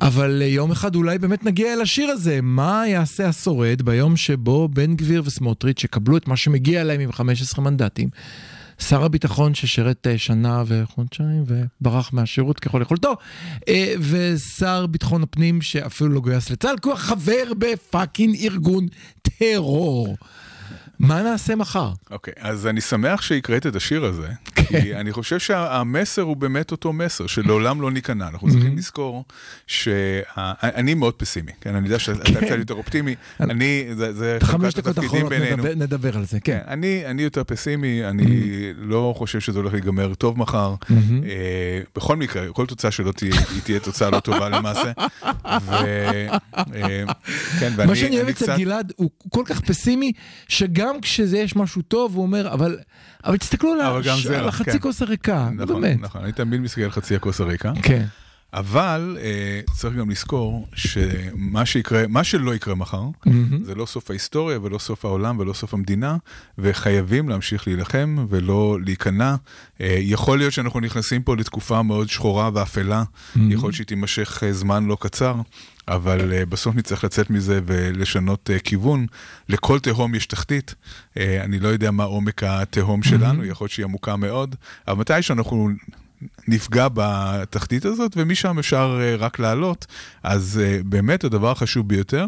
אבל 0.00 0.42
אה, 0.42 0.46
יום 0.46 0.70
אחד 0.70 0.94
אולי 0.94 1.18
באמת 1.18 1.44
נגיע 1.44 1.72
אל 1.72 1.80
השיר 1.80 2.10
הזה. 2.10 2.38
מה 2.42 2.84
יעשה 2.86 3.28
השורד 3.28 3.82
ביום 3.82 4.16
שבו 4.16 4.68
בן 4.68 4.96
גביר 4.96 5.22
וסמוטריץ' 5.24 5.84
יקבלו 5.84 6.16
את 6.16 6.28
מה 6.28 6.36
שמגיע 6.36 6.84
להם 6.84 7.00
עם 7.00 7.12
15 7.12 7.64
מנדטים? 7.64 8.08
שר 8.78 9.04
הביטחון 9.04 9.54
ששירת 9.54 10.06
אה, 10.06 10.18
שנה 10.18 10.62
וחודשיים 10.66 11.44
וברח 11.46 12.12
מהשירות 12.12 12.60
ככל 12.60 12.82
יכולתו, 12.82 13.16
ושר 14.00 14.86
ביטחון 14.86 15.22
הפנים 15.22 15.62
שאפילו 15.62 16.10
לא 16.10 16.20
גויס 16.20 16.50
לצה"ל, 16.50 16.76
כי 16.82 16.88
הוא 16.88 16.96
חבר 16.96 17.52
בפאקינג 17.58 18.36
ארגון 18.36 18.86
טרור. 19.22 20.16
מה 20.98 21.22
נעשה 21.22 21.54
מחר? 21.56 21.92
אוקיי, 22.10 22.34
אז 22.40 22.66
אני 22.66 22.80
שמח 22.80 23.22
שהקראת 23.22 23.66
את 23.66 23.76
השיר 23.76 24.04
הזה, 24.04 24.28
כן. 24.54 24.64
כי 24.82 24.94
אני 24.94 25.12
חושב 25.12 25.38
שהמסר 25.38 26.22
הוא 26.22 26.36
באמת 26.36 26.70
אותו 26.70 26.92
מסר, 26.92 27.26
שלעולם 27.26 27.80
לא 27.80 27.90
ניכנע. 27.90 28.28
אנחנו 28.28 28.50
צריכים 28.50 28.76
לזכור 28.76 29.24
שאני 29.66 30.94
מאוד 30.94 31.14
פסימי, 31.14 31.52
כן? 31.60 31.74
אני 31.74 31.86
יודע 31.86 31.98
שאתה 31.98 32.24
כן. 32.24 32.46
קצת 32.46 32.56
יותר 32.58 32.74
אופטימי, 32.74 33.14
אני, 33.40 33.84
זה 33.94 34.12
זה 34.12 34.38
חמש 34.42 34.74
דקות 34.74 34.98
אחרונות. 34.98 35.32
נדבר, 35.32 35.74
נדבר 35.76 36.16
על 36.16 36.24
זה, 36.24 36.40
כן. 36.40 36.54
כן, 36.54 36.70
אני, 36.72 37.02
אני 37.06 37.22
יותר 37.22 37.44
פסימי, 37.44 38.04
אני 38.04 38.26
לא 38.76 39.14
חושב 39.16 39.40
שזה 39.40 39.58
הולך 39.58 39.72
להיגמר 39.72 40.14
טוב 40.14 40.38
מחר. 40.38 40.74
אה, 40.90 40.96
בכל 41.96 42.16
מקרה, 42.16 42.52
כל 42.52 42.66
תוצאה 42.66 42.90
שלא 42.90 43.12
תהיה, 43.12 43.34
היא 43.50 43.60
תהיה 43.64 43.80
תוצאה 43.80 44.10
לא 44.10 44.20
טובה 44.20 44.48
למעשה. 44.48 44.92
ו... 45.62 45.70
אה, 46.74 47.04
כן, 47.60 47.72
ואני 47.76 47.90
מה 47.90 47.96
שאני 47.96 48.16
אוהב 48.16 48.28
אצל 48.28 48.44
קצת- 48.44 48.58
גלעד, 48.58 48.92
הוא 48.96 49.10
כל 49.30 49.42
כך 49.46 49.60
פסימי, 49.60 50.12
שגם 50.48 50.83
כשזה 51.02 51.38
יש 51.38 51.56
משהו 51.56 51.82
טוב, 51.82 52.14
הוא 52.14 52.22
אומר, 52.22 52.52
אבל, 52.52 52.78
אבל 53.24 53.36
תסתכלו 53.36 53.72
על 53.72 53.80
אבל 53.80 54.02
גם 54.02 54.16
לא, 54.30 54.48
החצי 54.48 54.70
כן. 54.70 54.78
כוס 54.78 55.02
הריקה, 55.02 55.48
נכון, 55.54 55.82
באמת. 55.82 56.00
נכון, 56.00 56.22
אני 56.24 56.32
תמיד 56.32 56.60
מסתכל 56.60 56.82
על 56.82 56.90
חצי 56.90 57.16
הכוס 57.16 57.40
הריקה. 57.40 57.72
כן. 57.82 58.04
אבל 58.54 59.16
אה, 59.20 59.60
צריך 59.76 59.94
גם 59.94 60.10
לזכור 60.10 60.68
שמה 60.74 61.66
שיקרה, 61.66 62.06
מה 62.08 62.24
שלא 62.24 62.54
יקרה 62.54 62.74
מחר, 62.74 63.02
זה 63.64 63.74
לא 63.74 63.86
סוף 63.86 64.10
ההיסטוריה 64.10 64.58
ולא 64.62 64.78
סוף 64.78 65.04
העולם 65.04 65.38
ולא 65.38 65.52
סוף 65.52 65.74
המדינה, 65.74 66.16
וחייבים 66.58 67.28
להמשיך 67.28 67.68
להילחם 67.68 68.26
ולא 68.28 68.78
להיכנע. 68.84 69.34
אה, 69.80 69.96
יכול 70.00 70.38
להיות 70.38 70.52
שאנחנו 70.52 70.80
נכנסים 70.80 71.22
פה 71.22 71.36
לתקופה 71.36 71.82
מאוד 71.82 72.08
שחורה 72.08 72.50
ואפלה, 72.54 73.04
יכול 73.36 73.66
להיות 73.66 73.74
שהיא 73.74 73.86
תימשך 73.86 74.42
אה, 74.46 74.52
זמן 74.52 74.84
לא 74.86 74.96
קצר. 75.00 75.34
אבל 75.88 76.32
uh, 76.32 76.46
בסוף 76.46 76.76
נצטרך 76.76 77.04
לצאת 77.04 77.30
מזה 77.30 77.60
ולשנות 77.66 78.50
uh, 78.50 78.62
כיוון. 78.62 79.06
לכל 79.48 79.78
תהום 79.78 80.14
יש 80.14 80.26
תחתית. 80.26 80.74
Uh, 81.14 81.18
אני 81.40 81.58
לא 81.58 81.68
יודע 81.68 81.90
מה 81.90 82.04
עומק 82.04 82.42
התהום 82.42 83.02
שלנו, 83.02 83.44
יכול 83.44 83.64
להיות 83.64 83.72
שהיא 83.72 83.84
עמוקה 83.84 84.16
מאוד, 84.16 84.56
אבל 84.88 85.00
מתי 85.00 85.22
שאנחנו 85.22 85.70
נפגע 86.48 86.86
בתחתית 86.94 87.84
הזאת, 87.84 88.12
ומשם 88.16 88.58
אפשר 88.58 88.98
אה, 89.00 89.16
רק 89.16 89.38
לעלות. 89.38 89.86
אז 90.22 90.60
אה, 90.64 90.78
באמת 90.84 91.24
הדבר 91.24 91.50
החשוב 91.50 91.88
ביותר 91.88 92.26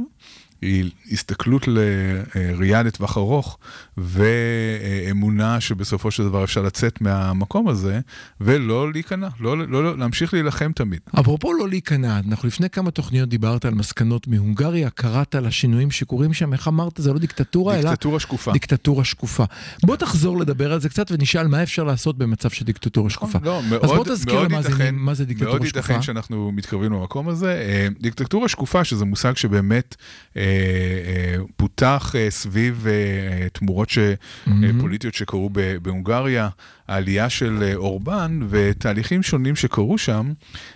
היא 0.62 0.90
הסתכלות 1.12 1.68
לראייה 1.68 2.82
לטווח 2.82 3.16
ארוך, 3.18 3.58
ואמונה 3.96 5.60
שבסופו 5.60 6.10
של 6.10 6.24
דבר 6.24 6.44
אפשר 6.44 6.62
לצאת 6.62 7.00
מהמקום 7.00 7.68
הזה, 7.68 8.00
ולא 8.40 8.92
להיכנע, 8.92 9.28
לא, 9.40 9.58
לא, 9.58 9.84
לא, 9.84 9.98
להמשיך 9.98 10.34
להילחם 10.34 10.72
תמיד. 10.74 11.00
אפרופו 11.20 11.52
לא 11.52 11.68
להיכנע, 11.68 12.20
אנחנו 12.28 12.48
לפני 12.48 12.70
כמה 12.70 12.90
תוכניות 12.90 13.28
דיברת 13.28 13.64
על 13.64 13.74
מסקנות 13.74 14.26
מהונגריה, 14.28 14.90
קראת 14.90 15.34
לשינויים 15.34 15.90
שקורים 15.90 16.32
שם, 16.32 16.52
איך 16.52 16.68
אמרת? 16.68 16.92
זה 16.98 17.12
לא 17.12 17.18
דיקטטורה, 17.18 17.74
אלא 17.78 17.90
דיקטטורה 17.90 18.20
שקופה. 18.20 18.52
דיקטטורה 18.52 19.04
שקופה. 19.04 19.44
בוא 19.84 19.96
תחזור 19.96 20.40
לדבר 20.40 20.72
על 20.72 20.80
זה 20.80 20.88
קצת 20.88 21.06
ונשאל 21.12 21.46
מה 21.46 21.62
אפשר 21.62 21.84
לעשות 21.84 22.18
במצב 22.18 22.50
של 22.50 22.64
דיקטטורה 22.64 23.10
שקופה. 23.10 23.38
לא, 23.42 23.60
מאוד, 23.70 23.84
אז 23.84 23.90
בוא 23.90 24.04
תזכיר 24.04 24.48
מאוד 24.48 24.64
ייתכן- 24.64 24.94
מה 24.94 25.14
זה 25.14 25.24
דיקטטורה 25.24 25.50
מאוד 25.58 25.66
שקופה. 25.66 25.78
ייתכן 25.92 26.02
שאנחנו 26.02 26.52
מתקרבים 26.52 26.92
למקום 26.92 27.28
הזה. 27.28 27.52
אה, 27.52 27.88
דיקטטורה 28.00 28.48
שקופה, 28.48 28.84
שזה 28.84 29.04
מושג 29.04 29.36
שבאמת 29.36 29.96
אה, 30.36 30.45
פותח 31.56 32.12
אה, 32.18 32.30
סביב 32.30 32.86
אה, 32.86 33.48
תמורות 33.52 33.90
ש, 33.90 33.98
אה, 33.98 34.12
פוליטיות 34.80 35.14
שקרו 35.14 35.50
בהונגריה, 35.82 36.48
העלייה 36.88 37.30
של 37.30 37.62
אה, 37.62 37.74
אורבן 37.74 38.40
ותהליכים 38.48 39.22
שונים 39.22 39.56
שקרו 39.56 39.98
שם, 39.98 40.32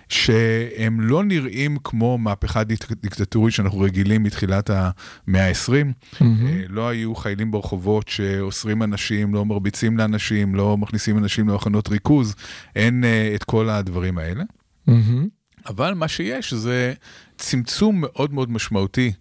שהם 0.09 1.01
לא 1.01 1.23
נראים 1.23 1.77
כמו 1.83 2.17
מהפכה 2.17 2.63
דיק- 2.63 2.91
דיקטטורית 3.01 3.53
שאנחנו 3.53 3.79
רגילים 3.79 4.23
מתחילת 4.23 4.69
המאה 4.73 5.47
ה-20. 5.47 5.73
אה, 6.21 6.27
לא 6.69 6.89
היו 6.89 7.15
חיילים 7.15 7.51
ברחובות 7.51 8.07
שאוסרים 8.07 8.83
אנשים, 8.83 9.33
לא 9.33 9.45
מרביצים 9.45 9.97
לאנשים, 9.97 10.55
לא 10.55 10.77
מכניסים 10.77 11.17
אנשים 11.17 11.49
למחנות 11.49 11.89
ריכוז, 11.89 12.35
אין 12.75 13.03
את 13.35 13.43
כל 13.43 13.69
הדברים 13.69 14.17
האלה. 14.17 14.43
מהמם. 14.87 15.27
אבל 15.67 15.93
מה 15.93 16.07
שיש 16.07 16.53
זה 16.53 16.93
צמצום 17.37 18.01
מאוד 18.01 18.33
מאוד 18.33 18.51
משמעותי 18.51 19.11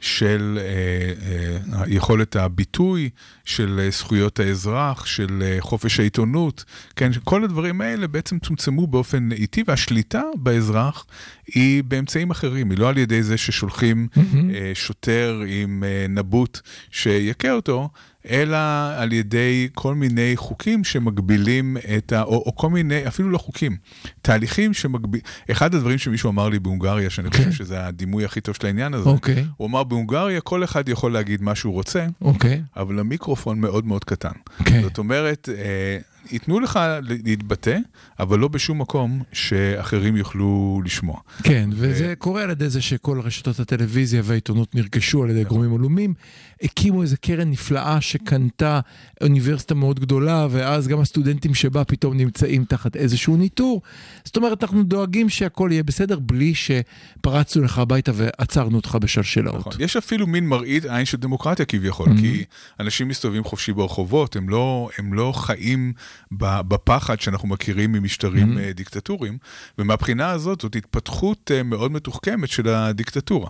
של 0.00 0.58
אה, 0.60 1.76
אה, 1.78 1.82
יכולת 1.86 2.36
הביטוי, 2.36 3.10
של 3.44 3.80
אה, 3.82 3.90
זכויות 3.90 4.40
האזרח, 4.40 5.06
של 5.06 5.42
אה, 5.42 5.56
חופש 5.60 6.00
העיתונות, 6.00 6.64
כן, 6.96 7.10
כל 7.24 7.44
הדברים 7.44 7.80
האלה 7.80 8.06
בעצם 8.06 8.38
צומצמו 8.38 8.86
באופן 8.86 9.32
איטי, 9.32 9.64
והשליטה 9.66 10.22
באזרח 10.34 11.06
היא 11.54 11.84
באמצעים 11.84 12.30
אחרים, 12.30 12.70
היא 12.70 12.78
לא 12.78 12.88
על 12.88 12.98
ידי 12.98 13.22
זה 13.22 13.36
ששולחים 13.38 14.08
אה, 14.54 14.72
שוטר 14.74 15.42
עם 15.46 15.84
אה, 15.86 16.06
נבוט 16.08 16.60
שיכה 16.90 17.52
אותו, 17.52 17.88
אלא 18.28 18.58
על 18.96 19.12
ידי 19.12 19.68
כל 19.74 19.94
מיני 19.94 20.32
חוקים 20.36 20.84
שמגבילים 20.84 21.76
את 21.98 22.12
ה... 22.12 22.22
או, 22.22 22.42
או 22.46 22.56
כל 22.56 22.70
מיני, 22.70 23.06
אפילו 23.08 23.30
לא 23.30 23.38
חוקים, 23.38 23.76
תהליכים 24.22 24.74
שמגבילים... 24.74 25.26
אחד 25.50 25.74
הדברים 25.74 25.98
שמישהו 25.98 26.30
אמר 26.30 26.48
לי 26.48 26.58
בהונגריה, 26.58 27.10
שאני 27.10 27.30
חושב 27.30 27.52
שזה 27.52 27.86
הדימוי 27.86 28.24
הכי 28.24 28.40
טוב 28.40 28.54
של 28.54 28.66
העניין 28.66 28.94
הזה, 28.94 29.08
אוקיי, 29.08 29.44
הוא 29.56 29.68
אמר, 29.68 29.84
בהונגריה 29.84 30.40
כל 30.40 30.64
אחד 30.64 30.88
יכול 30.88 31.12
להגיד 31.12 31.42
מה 31.42 31.54
שהוא 31.54 31.72
רוצה, 31.72 32.06
אוקיי, 32.22 32.62
אבל 32.76 32.98
המיקרופון 32.98 33.60
מאוד 33.60 33.86
מאוד 33.86 34.04
קטן. 34.04 34.32
כן. 34.64 34.82
זאת 34.82 34.98
אומרת, 34.98 35.48
אה, 35.48 35.98
ייתנו 36.32 36.60
לך 36.60 36.80
להתבטא, 37.24 37.78
אבל 38.20 38.38
לא 38.38 38.48
בשום 38.48 38.80
מקום 38.80 39.22
שאחרים 39.32 40.16
יוכלו 40.16 40.80
לשמוע. 40.84 41.20
כן, 41.42 41.70
וזה 41.72 42.14
קורה 42.18 42.42
על 42.42 42.50
ידי 42.50 42.68
זה 42.68 42.80
שכל 42.80 43.20
רשתות 43.20 43.60
הטלוויזיה 43.60 44.22
והעיתונות 44.24 44.74
נרכשו 44.74 45.22
על 45.22 45.30
ידי 45.30 45.44
גורמים 45.44 45.74
עלומים, 45.74 46.14
הקימו 46.62 47.02
איזה 47.02 47.16
קרן 47.16 47.50
נפלאה 47.50 48.00
שקנתה 48.00 48.80
אוניברסיטה 49.22 49.74
מאוד 49.74 50.00
גדולה, 50.00 50.46
ואז 50.50 50.88
גם 50.88 51.00
הסטודנטים 51.00 51.54
שבה 51.54 51.84
פתאום 51.84 52.16
נמצאים 52.16 52.64
תחת 52.64 52.96
איזשהו 52.96 53.36
ניטור. 53.36 53.82
זאת 54.24 54.36
אומרת, 54.36 54.64
אנחנו 54.64 54.82
דואגים 54.82 55.28
שהכל 55.28 55.68
יהיה 55.72 55.82
בסדר 55.82 56.18
בלי 56.18 56.52
שפרצנו 56.54 57.62
לך 57.62 57.78
הביתה 57.78 58.12
ועצרנו 58.14 58.76
אותך 58.76 58.98
בשלשלאות. 59.00 59.66
נכון. 59.66 59.72
יש 59.78 59.96
אפילו 59.96 60.26
מין 60.26 60.48
מראית 60.48 60.84
עין 60.84 61.04
של 61.04 61.16
דמוקרטיה 61.16 61.64
כביכול, 61.64 62.10
Mm-hmm. 62.10 62.20
כי 62.20 62.44
אנשים 62.80 63.08
מסתובבים 63.08 63.44
חופשי 63.44 63.72
ברחובות, 63.72 64.36
הם 64.36 64.48
לא, 64.48 64.88
הם 64.98 65.14
לא 65.14 65.32
חיים 65.36 65.92
בפחד 66.32 67.20
שאנחנו 67.20 67.48
מכירים 67.48 67.92
ממשטרים 67.92 68.40
Mm-hmm. 68.40 68.60
אה, 68.60 68.72
דיקטטוריים, 68.72 69.38
ומהבחינה 69.78 70.30
הזאת 70.30 70.60
זאת 70.60 70.76
התפתחות 70.76 71.50
אה, 71.54 71.62
מאוד 71.62 71.92
מתוחכמת 71.92 72.48
של 72.48 72.68
הדיקטטורה. 72.68 73.48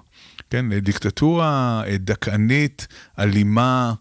כן, 0.50 0.72
אה, 0.72 0.80
דיקטטורה 0.80 1.82
דכאנית, 1.98 2.86
אלימה, 3.18 3.94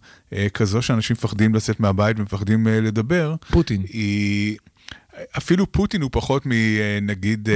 כזו 0.53 0.81
שאנשים 0.81 1.13
מפחדים 1.13 1.55
לצאת 1.55 1.79
מהבית 1.79 2.19
ומפחדים 2.19 2.67
לדבר, 2.67 3.35
פוטין. 3.51 3.81
היא... 3.87 4.57
אפילו 5.37 5.71
פוטין 5.71 6.01
הוא 6.01 6.09
פחות 6.13 6.43
מנגיד 6.45 7.49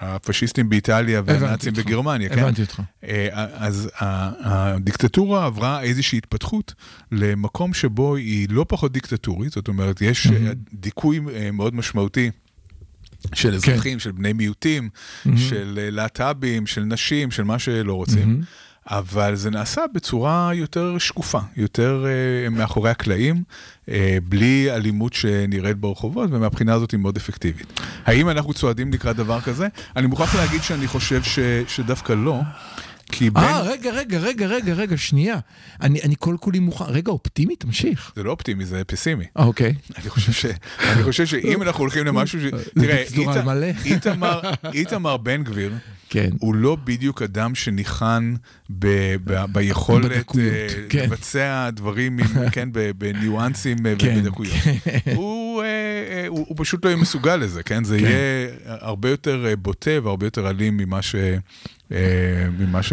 הפשיסטים 0.00 0.68
באיטליה 0.68 1.22
והנאצים. 1.24 1.72
בגרמניה, 1.72 2.28
כן? 2.28 2.38
הבנתי 2.38 2.62
אותך. 2.62 2.82
אה, 3.04 3.28
אז 3.54 3.90
הדיקטטורה 3.98 5.46
עברה 5.46 5.82
איזושהי 5.82 6.18
התפתחות 6.18 6.74
למקום 7.12 7.74
שבו 7.74 8.16
היא 8.16 8.48
לא 8.50 8.64
פחות 8.68 8.92
דיקטטורית, 8.92 9.52
זאת 9.52 9.68
אומרת, 9.68 10.00
יש 10.02 10.26
אה, 10.26 10.52
דיכוי 10.72 11.20
אה, 11.34 11.50
מאוד 11.50 11.74
משמעותי 11.74 12.30
של 13.34 13.54
אזרחים, 13.54 13.98
של 13.98 14.12
בני 14.12 14.32
מיעוטים, 14.32 14.88
של 15.36 15.78
אה, 15.82 15.90
להט"בים, 15.90 16.66
של 16.66 16.84
נשים, 16.84 17.30
של 17.30 17.44
מה 17.44 17.58
שלא 17.58 17.92
רוצים. 17.92 18.40
אבל 18.90 19.34
זה 19.34 19.50
נעשה 19.50 19.82
בצורה 19.94 20.50
יותר 20.54 20.98
שקופה, 20.98 21.38
יותר 21.56 22.04
uh, 22.04 22.50
מאחורי 22.50 22.90
הקלעים, 22.90 23.42
uh, 23.86 23.90
בלי 24.24 24.70
אלימות 24.70 25.12
שנראית 25.12 25.76
ברחובות, 25.76 26.30
ומהבחינה 26.32 26.74
הזאת 26.74 26.90
היא 26.90 27.00
מאוד 27.00 27.16
אפקטיבית. 27.16 27.80
האם 28.04 28.28
אנחנו 28.28 28.54
צועדים 28.54 28.92
לקראת 28.92 29.16
דבר 29.16 29.40
כזה? 29.40 29.68
אני 29.96 30.06
מוכרח 30.06 30.34
להגיד 30.34 30.62
שאני 30.62 30.86
חושב 30.86 31.22
ש, 31.22 31.38
שדווקא 31.68 32.12
לא. 32.12 32.40
כי 33.12 33.30
בין... 33.30 33.44
אה, 33.44 33.62
רגע, 33.62 33.90
רגע, 33.90 34.18
רגע, 34.18 34.46
רגע, 34.46 34.72
רגע, 34.72 34.96
שנייה. 34.96 35.38
אני, 35.80 36.02
אני 36.02 36.14
כל 36.18 36.36
כולי 36.40 36.58
מוכן. 36.58 36.84
רגע, 36.84 37.12
אופטימי, 37.12 37.56
תמשיך. 37.56 38.12
זה 38.16 38.22
לא 38.22 38.30
אופטימי, 38.30 38.64
זה 38.64 38.84
פסימי. 38.84 39.24
אה, 39.38 39.44
אוקיי. 39.44 39.74
אני 39.98 40.10
חושב, 40.10 40.32
ש... 40.32 40.46
אני 40.80 41.02
חושב 41.04 41.26
שאם 41.26 41.62
אנחנו 41.62 41.80
הולכים 41.80 42.06
למשהו 42.06 42.40
ש... 42.40 42.44
תראה, 42.74 43.04
איתמר 44.74 45.16
בן 45.16 45.44
גביר, 45.44 45.72
כן. 46.08 46.30
הוא 46.38 46.54
לא 46.54 46.76
בדיוק 46.84 47.22
אדם 47.22 47.54
שניחן 47.54 48.34
ב, 48.70 48.86
ב, 49.24 49.44
ביכולת 49.52 50.10
בדקויות, 50.10 50.52
אה, 50.54 50.68
כן. 50.88 51.04
לבצע 51.04 51.70
דברים, 51.70 52.18
עם, 52.18 52.26
כן, 52.52 52.68
בניואנסים 52.98 53.86
אה, 53.86 53.94
כן, 53.98 54.16
ובדקויות. 54.16 54.54
הוא, 55.14 55.62
אה, 55.62 55.66
אה, 55.66 56.24
הוא, 56.28 56.44
הוא 56.48 56.56
פשוט 56.58 56.84
לא 56.84 56.90
יהיה 56.90 57.00
מסוגל 57.02 57.36
לזה, 57.36 57.62
כן? 57.62 57.84
זה 57.84 57.98
כן. 57.98 58.04
יהיה 58.04 58.48
הרבה 58.64 59.10
יותר 59.10 59.54
בוטה 59.62 59.90
והרבה 60.02 60.26
יותר 60.26 60.50
אלים 60.50 60.76
ממה 60.76 61.02
ש... 61.02 61.14
אה, 61.92 62.46
ממה 62.58 62.82
ש... 62.82 62.92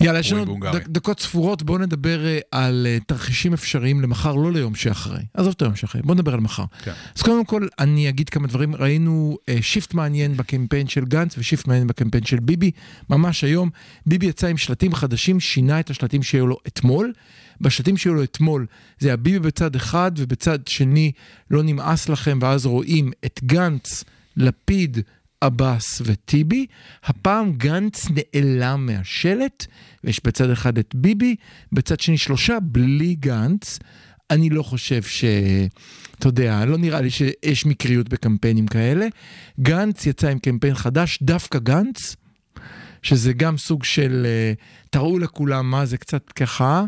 יאללה, 0.00 0.18
יש 0.18 0.32
לנו. 0.32 0.58
דק- 0.72 0.88
דקות 0.88 1.20
ספורות, 1.20 1.62
בואו 1.62 1.78
נדבר 1.78 2.26
אה, 2.26 2.38
על 2.50 2.86
אה, 2.90 2.98
תרחישים 3.06 3.52
אפשריים 3.52 4.00
למחר, 4.00 4.34
לא 4.34 4.52
ליום 4.52 4.74
שאחרי. 4.74 5.22
עזוב 5.34 5.54
את 5.56 5.62
היום 5.62 5.76
שאחרי, 5.76 6.02
בואו 6.02 6.14
נדבר 6.14 6.34
על 6.34 6.40
מחר. 6.40 6.64
כן. 6.82 6.92
אז 7.16 7.22
קודם 7.22 7.44
כל, 7.44 7.66
אני 7.78 8.08
אגיד 8.08 8.28
כמה 8.28 8.46
דברים. 8.46 8.74
ראינו 8.74 9.36
אה, 9.48 9.58
shift 9.60 9.94
מעניין 9.94 10.36
בקמפיין 10.36 10.88
של 10.88 11.04
גנץ 11.04 11.38
ו 11.38 11.43
shift 11.43 11.66
מעניין 11.66 11.86
בקמפיין 11.86 12.24
של 12.24 12.40
ביבי. 12.40 12.70
ממש 13.10 13.44
היום, 13.44 13.70
ביבי 14.06 14.26
יצא 14.26 14.46
עם 14.46 14.56
שלטים 14.56 14.94
חדשים, 14.94 15.40
שינה 15.40 15.80
את 15.80 15.90
השלטים 15.90 16.22
שהיו 16.22 16.46
לו 16.46 16.56
אתמול. 16.66 17.12
בשלטים 17.60 17.96
שהיו 17.96 18.14
לו 18.14 18.22
אתמול, 18.22 18.66
זה 18.98 19.08
היה 19.08 19.16
ביבי 19.16 19.38
בצד 19.38 19.76
אחד, 19.76 20.12
ובצד 20.16 20.58
שני, 20.66 21.12
לא 21.50 21.62
נמאס 21.62 22.08
לכם, 22.08 22.38
ואז 22.42 22.66
רואים 22.66 23.10
את 23.24 23.40
גנץ, 23.44 24.04
לפיד, 24.36 24.98
עבאס 25.44 26.02
וטיבי. 26.04 26.66
הפעם 27.04 27.52
גנץ 27.52 28.06
נעלם 28.10 28.86
מהשלט, 28.86 29.66
ויש 30.04 30.20
בצד 30.24 30.50
אחד 30.50 30.78
את 30.78 30.94
ביבי, 30.94 31.36
בצד 31.72 32.00
שני 32.00 32.18
שלושה 32.18 32.60
בלי 32.62 33.14
גנץ. 33.14 33.78
אני 34.30 34.50
לא 34.50 34.62
חושב 34.62 35.02
ש... 35.02 35.24
אתה 36.18 36.28
יודע, 36.28 36.64
לא 36.64 36.78
נראה 36.78 37.00
לי 37.00 37.10
שיש 37.10 37.66
מקריות 37.66 38.08
בקמפיינים 38.08 38.66
כאלה. 38.66 39.06
גנץ 39.60 40.06
יצא 40.06 40.28
עם 40.28 40.38
קמפיין 40.38 40.74
חדש, 40.74 41.18
דווקא 41.22 41.58
גנץ, 41.58 42.16
שזה 43.02 43.32
גם 43.32 43.58
סוג 43.58 43.84
של 43.84 44.26
אה, 44.26 44.52
תראו 44.90 45.18
לכולם 45.18 45.70
מה 45.70 45.86
זה 45.86 45.96
קצת 45.98 46.32
ככה. 46.32 46.84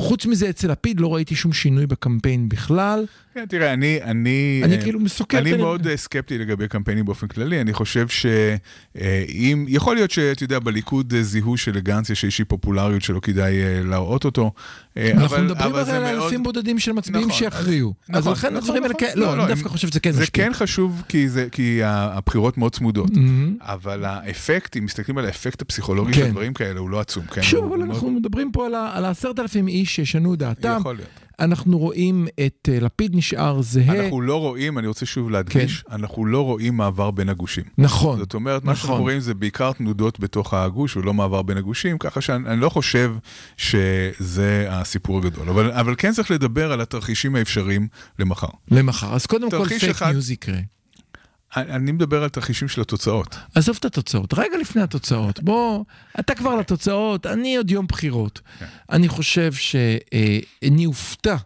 חוץ 0.00 0.26
מזה, 0.26 0.50
אצל 0.50 0.70
לפיד 0.72 1.00
לא 1.00 1.14
ראיתי 1.14 1.34
שום 1.34 1.52
שינוי 1.52 1.86
בקמפיין 1.86 2.48
בכלל. 2.48 3.04
כן, 3.34 3.44
תראה, 3.48 3.72
אני... 3.72 3.98
אני, 4.02 4.60
אני 4.64 4.76
אה, 4.76 4.82
כאילו 4.82 5.00
מסוקר... 5.00 5.38
אני 5.38 5.50
את 5.50 5.54
ה- 5.54 5.58
מאוד 5.58 5.86
אה, 5.86 5.96
סקפטי 5.96 6.38
לגבי 6.38 6.68
קמפיינים 6.68 7.04
באופן 7.04 7.26
כללי, 7.26 7.60
אני 7.60 7.72
חושב 7.72 8.08
שאם, 8.08 9.64
יכול 9.68 9.94
להיות 9.96 10.10
שאתה 10.10 10.44
יודע, 10.44 10.58
בליכוד 10.58 11.14
אה, 11.14 11.22
זיהו 11.22 11.56
שלגנץ 11.56 12.10
יש 12.10 12.24
איזושהי 12.24 12.44
פופולריות 12.44 13.02
שלא 13.02 13.20
כדאי 13.20 13.62
אה, 13.62 13.80
להראות 13.84 14.24
אותו. 14.24 14.52
אה, 14.96 15.10
אנחנו 15.12 15.38
מדברים 15.44 15.74
הרי 15.74 15.84
זה 15.84 15.96
על 15.96 16.22
אלפים 16.22 16.42
בודדים 16.42 16.78
של 16.78 16.92
מצביעים 16.92 17.28
נכון, 17.28 17.38
שיכריעו. 17.38 17.94
אז- 18.08 18.20
נכון, 18.20 18.32
לכן 18.32 18.46
נכון, 18.48 18.56
הדברים 18.56 18.82
האלה. 18.82 18.94
כן, 18.94 19.12
לא, 19.14 19.26
לא, 19.26 19.30
אני 19.32 19.38
לא, 19.38 19.46
דווקא 19.48 19.68
חושב 19.68 19.88
שזה 19.88 20.00
כן 20.00 20.10
זה 20.12 20.22
משפיע. 20.22 20.44
כן 20.44 20.52
חשוב 20.52 21.02
כי, 21.08 21.28
זה, 21.28 21.46
הבחירות 21.84 22.58
מאוד 22.58 22.72
צמודות. 22.74 23.10
אבל 23.60 24.04
האפקט, 24.04 24.76
אם 24.76 24.84
מסתכלים 24.84 25.18
על 25.18 25.24
האפקט 25.26 25.62
הפסיכולוגי 25.62 26.12
כן. 26.12 26.20
של 26.26 26.30
דברים 26.30 26.54
כאלה, 26.54 26.80
הוא 26.80 26.90
לא 26.90 27.00
עצום. 27.00 27.26
כן? 27.26 27.42
שוב, 27.42 27.72
אבל 27.72 27.82
אנחנו 27.82 28.10
מדברים 28.10 28.52
פה 28.52 28.66
על 28.92 29.04
העשרת 29.04 29.38
אלפים 29.38 29.68
איש 29.68 29.96
שישנו 29.96 30.36
דעתם. 30.36 30.76
יכול 30.80 30.96
להיות. 30.96 31.08
אנחנו 31.40 31.78
רואים 31.78 32.26
את 32.46 32.68
אה, 32.72 32.80
לפיד 32.80 33.16
נשאר 33.16 33.62
זהה. 33.62 34.04
אנחנו 34.04 34.20
לא 34.20 34.40
רואים, 34.40 34.78
אני 34.78 34.86
רוצה 34.86 35.06
שוב 35.06 35.30
להדגיש, 35.30 35.84
אנחנו 35.90 36.26
לא 36.26 36.40
רואים 36.44 36.76
מעבר 36.76 37.10
בין 37.10 37.28
הגושים. 37.28 37.64
נכון. 37.78 38.18
זאת 38.18 38.34
אומרת, 38.34 38.64
מה 38.64 38.72
נכון. 38.72 38.86
שאנחנו 38.88 39.02
רואים 39.04 39.20
זה 39.20 39.34
בעיקר 39.34 39.72
תנודות 39.72 40.20
בתוך 40.20 40.54
הגוש 40.54 40.96
ולא 40.96 41.14
מעבר 41.14 41.42
בין 41.42 41.56
הגושים, 41.56 41.98
ככה 41.98 42.20
שאני 42.20 42.48
אני 42.48 42.60
לא 42.60 42.68
חושב 42.68 43.12
שזה 43.56 44.66
הסיפור 44.70 45.18
הגדול. 45.18 45.48
אבל, 45.48 45.72
אבל 45.72 45.94
כן 45.98 46.12
צריך 46.12 46.30
לדבר 46.30 46.72
על 46.72 46.80
התרחישים 46.80 47.36
האפשריים 47.36 47.88
למחר. 48.18 48.46
למחר. 48.70 49.14
אז 49.14 49.26
קודם 49.26 49.50
כל 49.50 49.68
פייק 49.68 49.84
אחד- 49.84 50.12
ניוז 50.12 50.30
יקרה. 50.30 50.58
אני 51.56 51.92
מדבר 51.92 52.22
על 52.22 52.28
תרחישים 52.28 52.68
של 52.68 52.80
התוצאות. 52.80 53.36
עזוב 53.54 53.76
את 53.80 53.84
התוצאות, 53.84 54.34
רגע 54.34 54.58
לפני 54.58 54.82
התוצאות. 54.82 55.42
בוא, 55.42 55.84
אתה 56.20 56.34
כבר 56.34 56.54
לתוצאות, 56.56 57.26
אני 57.26 57.56
עוד 57.56 57.70
יום 57.70 57.86
בחירות. 57.86 58.40
כן. 58.58 58.66
אני 58.90 59.08
חושב 59.08 59.52
שאני 59.52 60.86
אופתע 60.86 61.36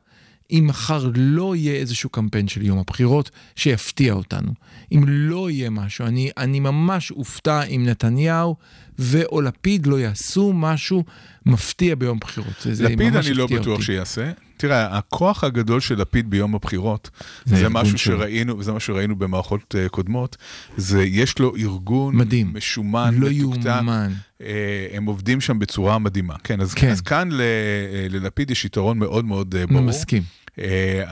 אם 0.53 0.65
מחר 0.67 1.11
לא 1.15 1.57
יהיה 1.57 1.75
איזשהו 1.75 2.11
קמפיין 2.11 2.49
של 2.49 2.63
יום 2.63 2.79
הבחירות 2.79 3.31
שיפתיע 3.57 4.13
אותנו. 4.13 4.53
אם 4.93 5.05
לא 5.07 5.51
יהיה 5.51 5.71
משהו, 5.71 6.07
אני, 6.07 6.31
אני 6.37 6.61
ממש 6.61 7.11
אופתע 7.11 7.63
אם 7.63 7.83
נתניהו 7.87 8.57
ואו 8.99 9.41
לפיד 9.41 9.87
לא 9.87 10.01
יעשו 10.01 10.53
משהו 10.53 11.05
מפתיע 11.47 11.95
ביום 11.95 12.19
בחירות. 12.19 12.67
זה, 12.73 12.85
לפיד 12.85 13.17
אני 13.17 13.35
לא 13.35 13.47
בטוח 13.47 13.67
אותי. 13.67 13.83
שיעשה. 13.83 14.33
תראה, 14.61 14.99
הכוח 14.99 15.45
הגדול 15.45 15.81
של 15.81 16.01
לפיד 16.01 16.31
ביום 16.31 16.55
הבחירות, 16.55 17.11
זה 17.45 17.57
זה, 17.57 17.69
משהו. 17.69 17.99
שראינו, 17.99 18.63
זה 18.63 18.73
מה 18.73 18.81
שראינו 18.81 19.17
במערכות 19.17 19.75
אה, 19.79 19.89
קודמות, 19.89 20.37
זה 20.77 21.05
יש 21.05 21.39
לו 21.39 21.57
ארגון 21.57 22.17
מדהים. 22.17 22.53
משומן, 22.55 23.15
לא 23.19 23.31
מתוקתק. 23.31 23.81
אה, 24.43 24.87
הם 24.93 25.05
עובדים 25.05 25.41
שם 25.41 25.59
בצורה 25.59 25.99
מדהימה. 25.99 26.35
כן, 26.45 26.61
אז, 26.61 26.75
כן. 26.75 26.91
אז 26.91 27.01
כאן 27.01 27.29
ל, 27.33 27.41
אה, 27.41 28.07
ללפיד 28.11 28.51
יש 28.51 28.65
יתרון 28.65 28.99
מאוד 28.99 29.25
מאוד 29.25 29.55
אה, 29.55 29.67
ברור. 29.67 29.81
מסכים. 29.81 30.23
אה, 30.59 31.03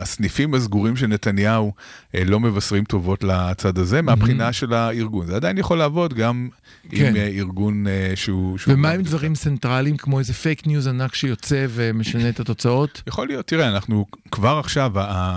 הסניפים 0.00 0.54
הסגורים 0.54 0.96
של 0.96 1.06
נתניהו 1.06 1.72
אה, 2.14 2.24
לא 2.24 2.40
מבשרים 2.40 2.84
טובות 2.84 3.24
לצד 3.24 3.78
הזה 3.78 4.02
מהבחינה 4.02 4.52
של 4.52 4.74
הארגון. 4.74 5.26
זה 5.26 5.36
עדיין 5.36 5.58
יכול 5.58 5.78
לעבוד 5.78 6.14
גם 6.14 6.48
כן. 6.90 7.06
עם 7.06 7.16
אה, 7.16 7.26
ארגון 7.26 7.86
שהוא... 8.14 8.58
שהוא 8.58 8.74
ומה 8.74 8.90
עם. 8.90 9.02
דברים 9.02 9.34
סנטרליים 9.34 9.96
כמו 9.96 10.18
איזה 10.18 10.32
פייק 10.32 10.66
ניוז 10.66 10.86
ענק 10.86 11.14
שיוצא 11.14 11.66
ומשנה 11.70 12.28
את 12.28 12.40
התוצאות? 12.40 13.02
יכול 13.08 13.26
להיות, 13.26 13.46
תראה, 13.46 13.68
אנחנו 13.68 14.06
כבר 14.30 14.58
עכשיו, 14.58 14.92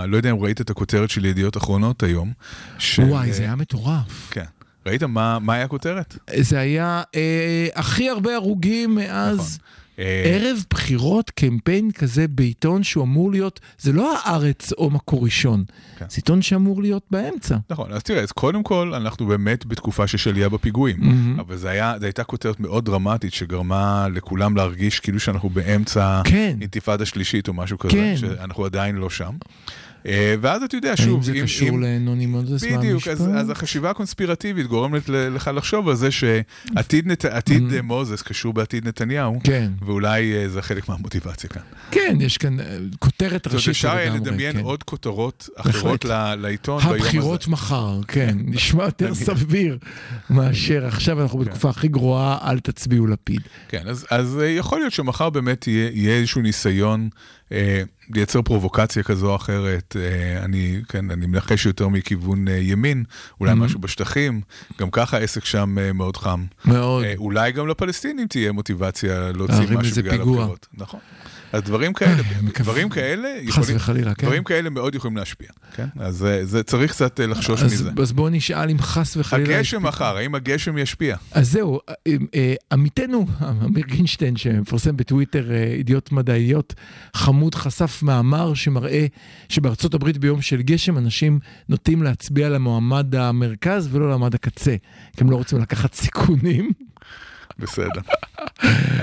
לא 0.08 0.18
יודע 0.18 0.32
אם 0.32 0.36
ראית 0.36 0.62
את 0.62 0.70
הכותרת 0.70 1.10
של 1.10 1.26
ידיעות 1.26 1.58
אחרונות 1.58 2.04
היום. 2.04 2.32
של, 2.78 3.04
וואי, 3.04 3.34
זה 3.34 3.44
היה 3.44 3.56
מטורף. 3.56 4.28
כן. 4.32 4.46
ראית 4.86 5.04
מה, 5.04 5.40
מה 5.40 5.54
היה 5.54 5.64
הכותרת? 5.64 6.18
זה 6.40 6.60
היה 6.60 7.04
אה, 7.16 7.68
הכי 7.76 8.10
הרבה 8.10 8.36
הרוגים 8.36 8.96
מאז 8.96 9.38
נכון. 9.38 9.85
ערב 9.98 10.58
בחירות, 10.70 11.30
קמפיין 11.30 11.92
כזה 11.92 12.28
בעיתון 12.28 12.84
שהוא 12.84 13.04
אמור 13.04 13.32
להיות, 13.32 13.60
זה 13.80 13.92
לא 13.92 14.18
הארץ 14.18 14.74
או 14.74 14.90
מקור 14.90 15.24
ראשון, 15.24 15.64
כן. 15.98 16.06
זה 16.10 16.16
עיתון 16.16 16.42
שאמור 16.42 16.82
להיות 16.82 17.04
באמצע. 17.12 17.58
נכון, 17.70 17.92
אז 17.92 18.04
תראה, 18.04 18.22
אז 18.22 18.32
קודם 18.32 18.64
כל, 18.64 18.94
אנחנו 18.94 19.26
באמת 19.26 19.66
בתקופה 19.66 20.08
שיש 20.08 20.28
עלייה 20.28 20.50
בפיגועים. 20.50 20.98
מהמם. 21.00 21.40
אבל 21.40 21.58
זו 21.58 21.68
הייתה 22.02 22.24
כותרת 22.24 22.60
מאוד 22.60 22.86
דרמטית 22.86 23.34
שגרמה 23.34 24.08
לכולם 24.14 24.56
להרגיש 24.56 25.00
כאילו 25.00 25.20
שאנחנו 25.20 25.50
באמצע 25.50 26.22
כן. 26.24 26.58
אינתיפאדה 26.62 27.06
שלישית 27.06 27.48
או 27.48 27.54
משהו 27.54 27.78
כזה, 27.78 27.94
כן. 27.94 28.18
שאנחנו 28.18 28.66
עדיין 28.66 28.96
לא 28.96 29.10
שם. 29.10 29.32
אה, 30.08 30.36
ואז 30.42 30.64
אתה 30.64 30.76
יודע, 30.76 30.98
שוב, 30.98 31.24
זה 31.24 31.34
קשור 31.44 31.80
לנוני 31.80 32.26
מוזס 32.26 32.64
בדיוק, 32.64 33.08
אז, 33.08 33.22
מהמשפט? 33.22 33.40
אז 33.40 33.50
החשיבה 33.50 33.90
הקונספירטיבית 33.90 34.68
גורמת 34.68 35.10
לך 35.10 35.52
לחשוב 35.56 35.90
על 35.90 35.96
זה 35.96 36.10
שעתיד 36.12 37.08
נת... 37.08 37.26
עתיד 37.26 37.74
אה, 37.74 37.82
מוזס 37.82 38.22
קשור 38.22 38.54
בעתיד 38.54 38.88
נתניהו, 38.88 39.40
כן, 39.44 39.72
ואולי 39.86 40.34
אה, 40.34 40.50
זה 40.50 40.62
חלק 40.62 40.90
מהמוטיבציה 40.90 41.50
כאן. 41.50 41.62
כן, 41.92 42.18
יש 42.20 42.38
כאן 42.38 42.58
כותרת 43.00 43.44
זאת 43.44 43.54
ראשית 43.54 43.70
אפשר 43.70 43.92
היה 43.92 44.06
לגמרי, 44.06 44.20
לדמיין 44.20 44.54
כן. 44.54 44.64
עוד 44.64 44.84
כותרות 44.84 45.50
אחרות 45.56 46.06
ל- 46.06 46.36
לעיתון 46.36 46.80
ביום 46.80 46.94
הזה. 46.94 47.06
הבחירות 47.06 47.48
מחר, 47.48 48.00
כן, 48.08 48.38
נשמע 48.54 48.84
יותר 48.84 49.16
סביר 49.16 49.78
מאשר 50.30 50.86
עכשיו 50.86 51.22
אנחנו 51.22 51.40
כן. 51.40 51.46
בתקופה 51.46 51.70
הכי 51.70 51.88
גרועה, 51.88 52.38
אל 52.50 52.60
תצביעו 52.60 53.08
לפיד. 53.08 53.42
כן, 53.70 53.88
אז, 53.88 54.06
אז 54.12 54.40
יכול 54.48 54.80
להיות 54.80 54.94
שמחר 54.94 55.30
באמת 55.30 55.68
יהיה, 55.68 55.90
יהיה 55.94 56.16
איזשהו 56.16 56.42
ניסיון 56.42 57.10
אה, 57.52 57.84
לייצר 58.10 58.42
פרובוקציה 58.42 59.04
כזו 59.04 59.30
או 59.32 59.36
אחרת. 59.36 59.96
אה, 60.00 60.44
אני, 60.46 60.82
כן, 60.90 61.12
אני 61.12 61.26
מנחש 61.26 61.66
יותר 61.66 61.88
מכיוון 61.88 62.48
אה, 62.48 62.54
ימין, 62.54 63.04
אולי 63.40 63.52
Mhm. 63.52 63.56
משהו 63.56 63.80
בשטחים, 63.80 64.42
גם 64.80 64.90
ככה 64.92 65.18
העסק 65.18 65.46
שם 65.46 65.78
אה, 65.80 65.94
מאוד 65.94 66.18
חם. 66.18 66.46
מאוד. 66.66 67.06
אולי 67.18 67.52
גם 67.52 67.68
לפלסטינים 67.68 68.28
תהיה 68.28 68.52
מוטיבציה 68.52 69.32
להוציא 69.32 69.56
משהו 69.78 69.96
בגלל. 70.04 70.14
הבחירות. 70.22 70.68
נכון. 70.74 71.00
אז 71.54 71.62
דברים 71.64 71.94
כאלה, 71.94 72.22
מקווה- 72.42 72.64
דברים 72.64 72.90
כאלה, 72.90 73.30
חס 73.50 73.70
וחלילה, 73.76 74.16
כן. 74.16 74.26
דברים 74.28 74.44
כאלה 74.44 74.70
מאוד 74.70 74.96
יכולים 74.96 75.18
להשפיע, 75.18 75.48
כן? 75.76 75.88
אז 76.00 76.16
זה- 76.16 76.46
זה 76.46 76.64
צריך 76.64 76.92
קצת 76.92 77.20
אה, 77.20 77.28
לחשוש 77.28 77.64
מזה. 77.64 77.92
אז 78.02 78.12
בואו 78.12 78.30
נשאל 78.30 78.70
אם 78.70 78.80
חס 78.80 79.18
וחלילה... 79.18 79.58
הגשם 79.58 79.84
מחר, 79.84 80.18
האם 80.18 80.36
הגשם 80.36 80.78
ישפיע? 80.78 81.16
אז 81.32 81.52
זהו, 81.52 81.80
אה, 81.90 81.94
אה, 82.36 82.54
עמיתנו, 82.72 83.26
אמיר 83.66 83.84
גינשטיין, 83.86 84.36
שמפרסם 84.38 84.98
בטוויטר 84.98 85.52
אה, 85.52 85.76
ידיעות 85.80 86.12
מדעיות, 86.12 86.74
חמוד 87.16 87.56
חשף 87.56 88.00
מאמר 88.04 88.54
שמראה 88.54 89.06
שבארצות 89.50 89.94
הברית 89.94 90.18
ביום 90.18 90.42
של 90.42 90.62
גשם 90.62 90.98
אנשים 90.98 91.40
נוטים 91.70 92.04
להצביע 92.04 92.50
למועמד 92.50 93.16
המרכז 93.16 93.90
ולא 93.92 94.06
למועמד 94.12 94.36
הקצה, 94.36 94.76
כי 95.18 95.24
הם 95.24 95.32
לא 95.32 95.36
רוצים 95.36 95.60
לקחת 95.60 95.94
סיכונים. 95.94 96.72
בסדר. 97.60 98.02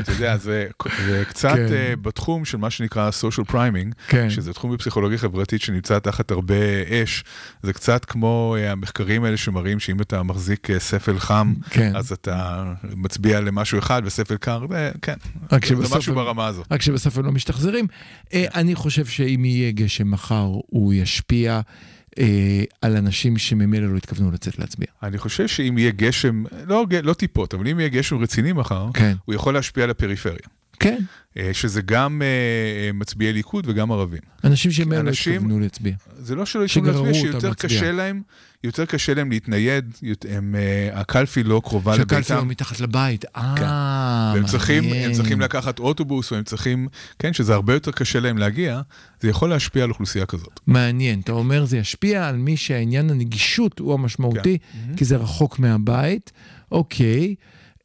אתה 0.01 0.13
יודע, 0.13 0.37
זה, 0.37 0.67
זה 1.07 1.23
קצת 1.29 1.55
כן. 1.55 1.69
כן. 1.69 1.95
בתחום 2.03 2.45
של 2.45 2.59
מה 2.59 2.71
שנקרא 2.71 3.11
social 3.11 3.51
priming, 3.51 3.95
כן. 4.09 4.31
שזה 4.31 4.53
תחום 4.53 4.73
בפסיכולוגיה 4.73 5.19
חברתית 5.19 5.63
שנמצא 5.63 5.99
תחת 5.99 6.31
הרבה 6.31 6.55
אש. 6.89 7.25
זה 7.63 7.73
קצת 7.73 8.05
כמו 8.05 8.57
אה, 8.59 8.73
המחקרים 8.73 9.25
האלה 9.25 9.37
שמראים 9.37 9.81
שאם 9.81 10.01
אתה 10.01 10.23
מחזיק 10.23 10.71
אה, 10.71 10.79
ספל 10.79 11.19
חם, 11.19 11.55
כן. 11.71 11.97
אז 11.97 12.13
אתה 12.13 12.65
מצביע 12.97 13.41
למשהו 13.41 13.79
אחד 13.79 14.03
וספל 14.05 14.37
קר, 14.37 14.67
זה, 14.71 14.91
כן, 15.03 15.15
זה 15.75 15.97
משהו 15.97 16.15
ברמה 16.15 16.47
הזאת. 16.47 16.67
רק 16.71 16.81
הם 17.17 17.25
לא 17.25 17.33
משתחזרים. 17.33 17.87
אה, 18.35 18.45
אני 18.55 18.75
חושב 18.75 19.07
שאם 19.07 19.45
יהיה 19.45 19.71
גשם 19.71 20.11
מחר, 20.11 20.49
הוא 20.67 20.95
ישפיע 20.95 21.61
אה, 22.19 22.65
על 22.83 22.97
אנשים 22.97 23.39
שממילא 23.39 23.93
לא 23.93 23.97
התכוונו 23.97 24.31
לצאת 24.31 24.59
להצביע. 24.59 24.87
אני 25.03 25.19
חושב 25.19 25.49
שאם 25.49 25.79
יהיה 25.79 25.91
גשם, 25.91 26.45
לא, 26.67 26.87
לא 27.03 27.15
טיפות, 27.15 27.55
אבל 27.55 27.69
אם 27.69 27.81
יהיה 27.81 27.89
גשם 27.89 28.17
רציני 28.23 28.53
מחר, 28.53 28.89
כן. 28.95 29.13
הוא 29.25 29.35
יכול 29.35 29.55
להשפיע 29.55 29.85
על 29.85 29.91
הפריפריה. 29.91 30.49
כן, 30.83 30.99
אה, 31.39 31.51
שזה 31.53 31.83
גם 31.83 32.23
אה, 32.23 32.27
אה, 32.27 32.93
מצביעי 32.93 33.33
ליכוד 33.33 33.65
וגם 33.69 33.93
ערבים. 33.93 34.21
אנשים 34.45 34.71
שממילא 34.71 35.03
לא 35.03 35.11
התכוונו 35.11 35.61
להצביע. 35.61 35.95
זה 36.19 36.35
לא 36.35 36.47
שלא 36.47 36.65
יכולים 36.65 36.95
להצביע, 36.95 37.15
שיותר. 37.15 37.55
קשה 37.55 37.93
להם, 37.93 38.23
יותר 38.65 38.85
קשה 38.85 39.15
להם 39.15 39.31
להתנייד, 39.31 39.95
הם, 40.29 40.55
הקלפי 40.93 41.43
לא 41.43 41.61
קרובה 41.65 41.97
שהקלפי 41.97 42.33
לא 42.33 42.39
לביתם. 42.39 42.49
מתחת 42.49 42.81
לבית. 42.81 43.25
אה, 43.37 44.33
והם 44.35 44.47
צריכים, 44.47 44.85
הם. 44.93 45.13
צריכים 45.13 45.41
לקחת 45.41 45.79
אוטובוס, 45.79 46.33
או 46.33 46.37
הם 46.37 46.45
צריכים, 46.45 46.89
כן, 47.19 47.33
שזה 47.33 47.55
הרבה 47.55 47.75
יותר 47.75 47.91
קשה 47.91 48.21
להם 48.21 48.39
להגיע, 48.39 48.81
זה 49.21 49.29
יכול 49.29 49.51
להשפיע 49.51 49.85
על 49.85 49.91
אוכלוסייה 49.91 50.27
כזאת. 50.27 50.61
מעניין, 50.67 51.21
אתה 51.21 51.33
אומר 51.33 51.65
זה 51.65 51.79
ישפיע 51.79 52.29
על 52.29 52.37
מי 52.37 52.57
שהעניין 52.57 53.11
הנגישות 53.11 53.79
הוא 53.79 53.95
המשמעותי, 53.95 54.59
כן. 54.59 54.97
כי 54.97 55.05
זה 55.05 55.17
רחוק 55.17 55.59
מהבית. 55.59 56.33
אוקיי, 56.73 57.35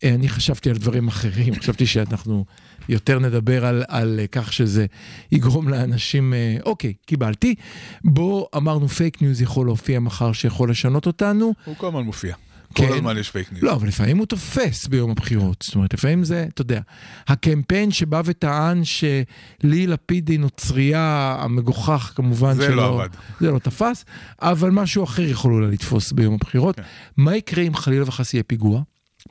אני 0.04 0.30
חשבתי 0.30 0.70
על 0.70 0.78
דברים 0.78 1.08
אחרים, 1.08 1.56
חשבתי 1.60 1.86
שאנחנו 1.86 2.46
יותר 2.90 3.20
נדבר 3.20 3.66
על, 3.66 3.84
על 3.88 4.20
אה, 4.20 4.28
כך 4.28 4.54
שזה 4.54 4.86
יגרום 5.32 5.70
לאנשים, 5.70 6.34
אה, 6.34 6.58
אוקיי, 6.66 6.94
קיבלתי. 7.06 7.56
בוא, 8.04 8.46
אמרנו 8.56 8.88
פייק 8.88 9.22
ניוז 9.22 9.42
יכול 9.42 9.66
להופיע 9.66 10.00
מחר 10.00 10.32
שיכול 10.32 10.70
לשנות 10.72 11.06
אותנו. 11.06 11.54
הוא 11.66 11.76
כל 11.78 11.88
הזמן 11.88 12.02
מופיע. 12.02 12.36
כן. 12.74 12.88
כל 12.88 12.94
הזמן 12.94 13.18
יש 13.18 13.32
פייק 13.32 13.52
ניוז. 13.52 13.64
לא, 13.64 13.74
אבל 13.74 13.88
לפעמים 13.88 14.18
הוא 14.18 14.26
תופס 14.26 14.88
ביום 14.88 15.12
הבחירות. 15.12 15.64
זאת 15.64 15.76
אומרת, 15.76 15.94
לפעמים 15.94 16.24
זה, 16.24 16.46
אתה 16.54 16.62
יודע, 16.62 16.82
הקמפיין 17.28 17.92
שבא 17.92 18.22
וטען 18.26 18.84
שליהי 18.84 19.88
לפיד 19.88 20.30
היא 20.30 20.40
נוצרייה 20.40 21.38
המגוחך, 21.40 22.14
כמובן 22.16 22.54
זה 22.54 22.66
שלא... 22.66 22.76
לא 22.76 23.02
עבד. 23.02 23.10
זה 23.40 23.52
לא 23.52 23.60
תפס, 23.60 24.06
אבל 24.42 24.70
משהו 24.70 25.04
אחר 25.04 25.22
יכול 25.22 25.54
אולי 25.54 25.72
לתפוס 25.72 26.12
ביום 26.12 26.34
הבחירות. 26.34 26.76
כן. 26.76 26.84
מה 27.18 27.36
יקרה 27.36 27.64
אם 27.64 27.76
חלילה 27.76 28.04
וחס 28.08 28.34
יהיה 28.34 28.44
פיגוע? 28.44 28.82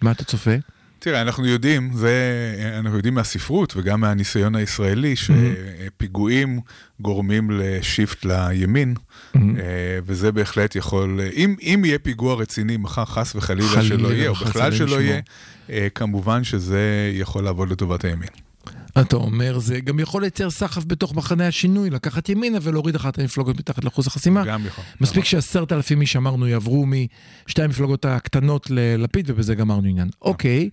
מה 0.03 0.11
אתה 0.11 0.25
צופה? 0.25 0.55
תראה, 1.07 1.21
אנחנו 1.23 1.47
יודעים, 1.47 1.91
זה, 1.93 2.15
אנחנו 2.79 2.97
יודעים 2.97 3.15
מהספרות 3.15 3.77
וגם 3.77 4.01
מהניסיון 4.01 4.55
הישראלי, 4.55 5.15
שפיגועים 5.17 6.61
גורמים 7.01 7.51
לשיפט 7.51 8.25
לימין, 8.25 8.95
אה, 9.37 9.41
וזה 10.07 10.33
בהחלט 10.33 10.77
יכול, 10.77 11.21
אם, 11.37 11.55
אם 11.63 11.83
יהיה 11.85 11.99
פיגוע 11.99 12.35
רציני 12.35 12.77
מחר 12.77 13.05
חס 13.05 13.35
וחלילה 13.35 13.69
חלילה 13.69 13.83
שלא 13.89 14.13
יהיה, 14.13 14.29
או 14.29 14.35
בכלל 14.35 14.73
שלא. 14.73 15.01
יהיה, 15.01 15.21
אה, 15.71 15.87
כמובן 15.95 16.45
שזה 16.45 17.11
יכול 17.15 17.45
לעבוד 17.45 17.71
לטובת 17.71 18.05
הימין. 18.05 18.46
אתה 19.01 19.17
אומר, 19.17 19.59
זה 19.59 19.81
גם 19.81 20.01
יכול 20.01 20.23
לייצר 20.23 20.51
סחף 20.51 20.85
בתוך 20.87 21.15
מחנה 21.15 21.47
השינוי, 21.47 21.91
לקחת 21.91 22.29
ימינה 22.29 22.59
ולהוריד 22.63 22.95
אחת 22.95 23.19
המפלגות 23.19 23.59
מתחת 23.59 23.85
לאחוז 23.85 24.07
החסימה. 24.07 24.45
גם 24.45 24.67
יכול. 24.67 24.85
מספיק 25.01 25.25
שעשרת 25.25 25.73
אלפים 25.73 26.01
איש 26.01 26.17
אמרנו 26.17 26.49
יעברו 26.49 26.87
משתי 27.47 27.63
המפלגות 27.63 28.05
הקטנות 28.05 28.71
ללפיד 28.71 29.31
ובזה 29.31 29.55
גמרנו 29.55 29.89
עניין. 29.89 30.09
אוקיי, 30.23 30.71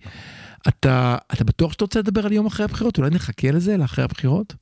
אתה, 0.68 1.16
אתה 1.32 1.44
בטוח 1.44 1.72
שאתה 1.72 1.84
רוצה 1.84 1.98
לדבר 1.98 2.26
על 2.26 2.32
יום 2.32 2.46
אחרי 2.46 2.64
הבחירות? 2.64 2.98
אולי 2.98 3.10
נחכה 3.10 3.50
לזה, 3.50 3.76
לאחרי 3.76 4.04
הבחירות? 4.04 4.54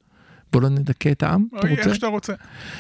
בוא 0.53 0.62
לא 0.62 0.68
נדכא 0.68 1.09
את 1.12 1.22
העם? 1.22 1.46
אתה 1.59 1.66
אוי, 1.66 1.70
רוצה? 1.70 1.82
איך 1.82 1.94
שאתה 1.94 2.07
רוצה. 2.07 2.32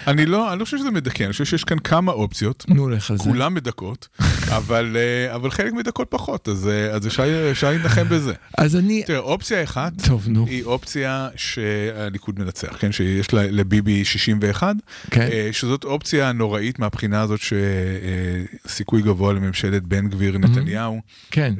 אני 0.06 0.26
לא, 0.26 0.52
אני 0.52 0.60
לא 0.60 0.64
חושב 0.64 0.78
שזה 0.78 0.90
מדכא, 0.90 1.24
אני 1.24 1.32
חושב 1.32 1.44
שיש 1.44 1.64
כאן 1.64 1.78
כמה 1.78 2.12
אופציות. 2.12 2.64
נו, 2.68 2.88
לך 2.88 3.10
על 3.10 3.16
זה. 3.16 3.24
כולן 3.24 3.54
מדכאות, 3.54 4.08
אבל, 4.58 4.96
אה, 4.96 5.34
אבל 5.34 5.50
חלק 5.50 5.72
מדכאות 5.72 6.06
פחות, 6.10 6.48
אז, 6.48 6.68
אה, 6.68 6.90
אז 6.90 7.06
אפשר 7.06 7.70
להילחם 7.70 8.08
בזה. 8.08 8.32
אז 8.58 8.76
אני... 8.76 9.02
תראה, 9.02 9.18
אופציה 9.18 9.62
אחת 9.62 9.92
טוב, 10.06 10.28
נו. 10.28 10.46
היא 10.46 10.64
אופציה 10.64 11.28
שהליכוד 11.36 12.38
מנצח, 12.38 12.76
כן? 12.78 12.92
שיש 12.92 13.28
לביבי 13.32 14.04
61, 14.04 14.76
כן. 15.10 15.28
אה, 15.32 15.48
שזאת 15.52 15.84
אופציה 15.84 16.32
נוראית 16.32 16.78
מהבחינה 16.78 17.20
הזאת 17.20 17.40
שסיכוי 18.66 19.02
גבוה 19.02 19.32
לממשלת 19.32 19.82
בן 19.82 20.08
גביר 20.08 20.38
נתניהו. 20.38 21.00
כן. 21.30 21.54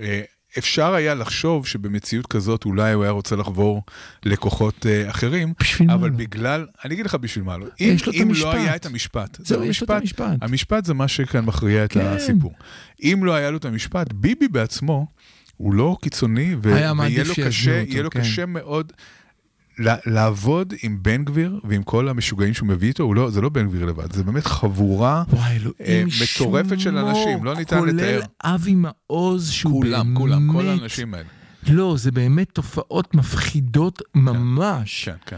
אה, 0.56 0.58
אפשר 0.58 0.94
היה 0.94 1.14
לחשוב 1.14 1.66
שבמציאות 1.66 2.26
כזאת 2.26 2.64
אולי 2.64 2.92
הוא 2.92 3.02
היה 3.02 3.12
רוצה 3.12 3.36
לחבור 3.36 3.82
לכוחות 4.24 4.86
אה, 4.86 5.10
אחרים, 5.10 5.52
בשביל 5.60 5.90
אבל 5.90 6.10
לא? 6.10 6.16
בגלל, 6.16 6.66
אני 6.84 6.94
אגיד 6.94 7.06
לך 7.06 7.14
בשביל 7.14 7.44
מה 7.44 7.58
לא. 7.58 7.66
אם, 7.80 7.96
לו 8.06 8.12
את 8.12 8.16
אם 8.16 8.28
המשפט. 8.28 8.44
לא 8.44 8.52
היה 8.52 8.76
את 8.76 8.86
המשפט, 8.86 9.38
זהו, 9.40 9.64
יש 9.64 9.80
לו 9.80 9.84
את 9.84 9.90
המשפט. 9.90 10.36
המשפט 10.42 10.84
זה 10.84 10.94
מה 10.94 11.08
שכאן 11.08 11.44
מכריע 11.44 11.84
את 11.84 11.92
כן. 11.92 12.00
הסיפור. 12.00 12.52
אם 13.02 13.20
לא 13.24 13.34
היה 13.34 13.50
לו 13.50 13.56
את 13.56 13.64
המשפט, 13.64 14.12
ביבי 14.12 14.48
בעצמו, 14.48 15.06
הוא 15.56 15.74
לא 15.74 15.96
קיצוני, 16.02 16.54
ו- 16.54 16.62
ויהיה 16.62 17.24
לו 17.24 17.34
קשה, 17.46 17.80
אותו, 17.80 17.90
יהיה 17.92 18.02
לו 18.02 18.10
כן. 18.10 18.20
קשה 18.20 18.46
מאוד. 18.46 18.92
לעבוד 20.06 20.74
עם 20.82 20.98
בן 21.02 21.24
גביר 21.24 21.60
ועם 21.64 21.82
כל 21.82 22.08
המשוגעים 22.08 22.54
שהוא 22.54 22.68
מביא 22.68 22.88
איתו, 22.88 23.14
לא, 23.14 23.30
זה 23.30 23.40
לא 23.40 23.48
בן 23.48 23.66
גביר 23.66 23.84
לבד, 23.84 24.12
זה 24.12 24.24
באמת 24.24 24.46
חבורה 24.46 25.22
וואי, 25.28 25.58
אה, 25.80 26.04
מטורפת 26.22 26.80
של 26.80 26.90
שמו, 26.90 27.10
אנשים, 27.10 27.44
לא 27.44 27.54
ניתן 27.54 27.84
לתאר. 27.84 28.20
כולל 28.20 28.20
אבי 28.44 28.74
מעוז, 28.74 29.50
שהוא 29.50 29.82
כולם, 29.82 30.04
באמת... 30.04 30.18
כולם, 30.18 30.52
כל 30.52 30.68
האנשים 30.68 31.14
האלה. 31.14 31.28
לא, 31.68 31.94
זה 31.98 32.10
באמת 32.12 32.48
תופעות 32.52 33.14
מפחידות 33.14 34.02
ממש. 34.14 35.04
כן, 35.04 35.14
כן. 35.26 35.36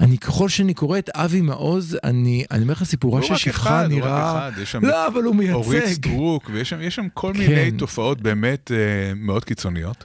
אני, 0.00 0.18
ככל 0.18 0.48
שאני 0.48 0.74
קורא 0.74 0.98
את 0.98 1.10
אבי 1.10 1.40
מעוז, 1.40 1.98
אני 2.04 2.44
אני 2.50 2.62
אומר 2.62 2.72
לך, 2.72 2.84
סיפורה 2.84 3.22
של 3.22 3.36
שפחה 3.36 3.68
אחד, 3.68 3.90
לא 3.90 3.96
רק 3.96 4.52
נראה... 4.54 4.66
שם 4.66 4.84
לא, 4.84 5.06
אבל 5.06 5.22
הוא 5.22 5.36
אורית 5.52 5.84
מייצג. 5.84 6.06
סטרוק, 6.08 6.50
ויש 6.52 6.70
שם, 6.70 6.90
שם 6.90 7.06
כל 7.14 7.32
כן. 7.34 7.38
מיני 7.38 7.70
תופעות 7.70 8.20
באמת 8.20 8.70
אה, 8.74 9.14
מאוד 9.16 9.44
קיצוניות. 9.44 10.04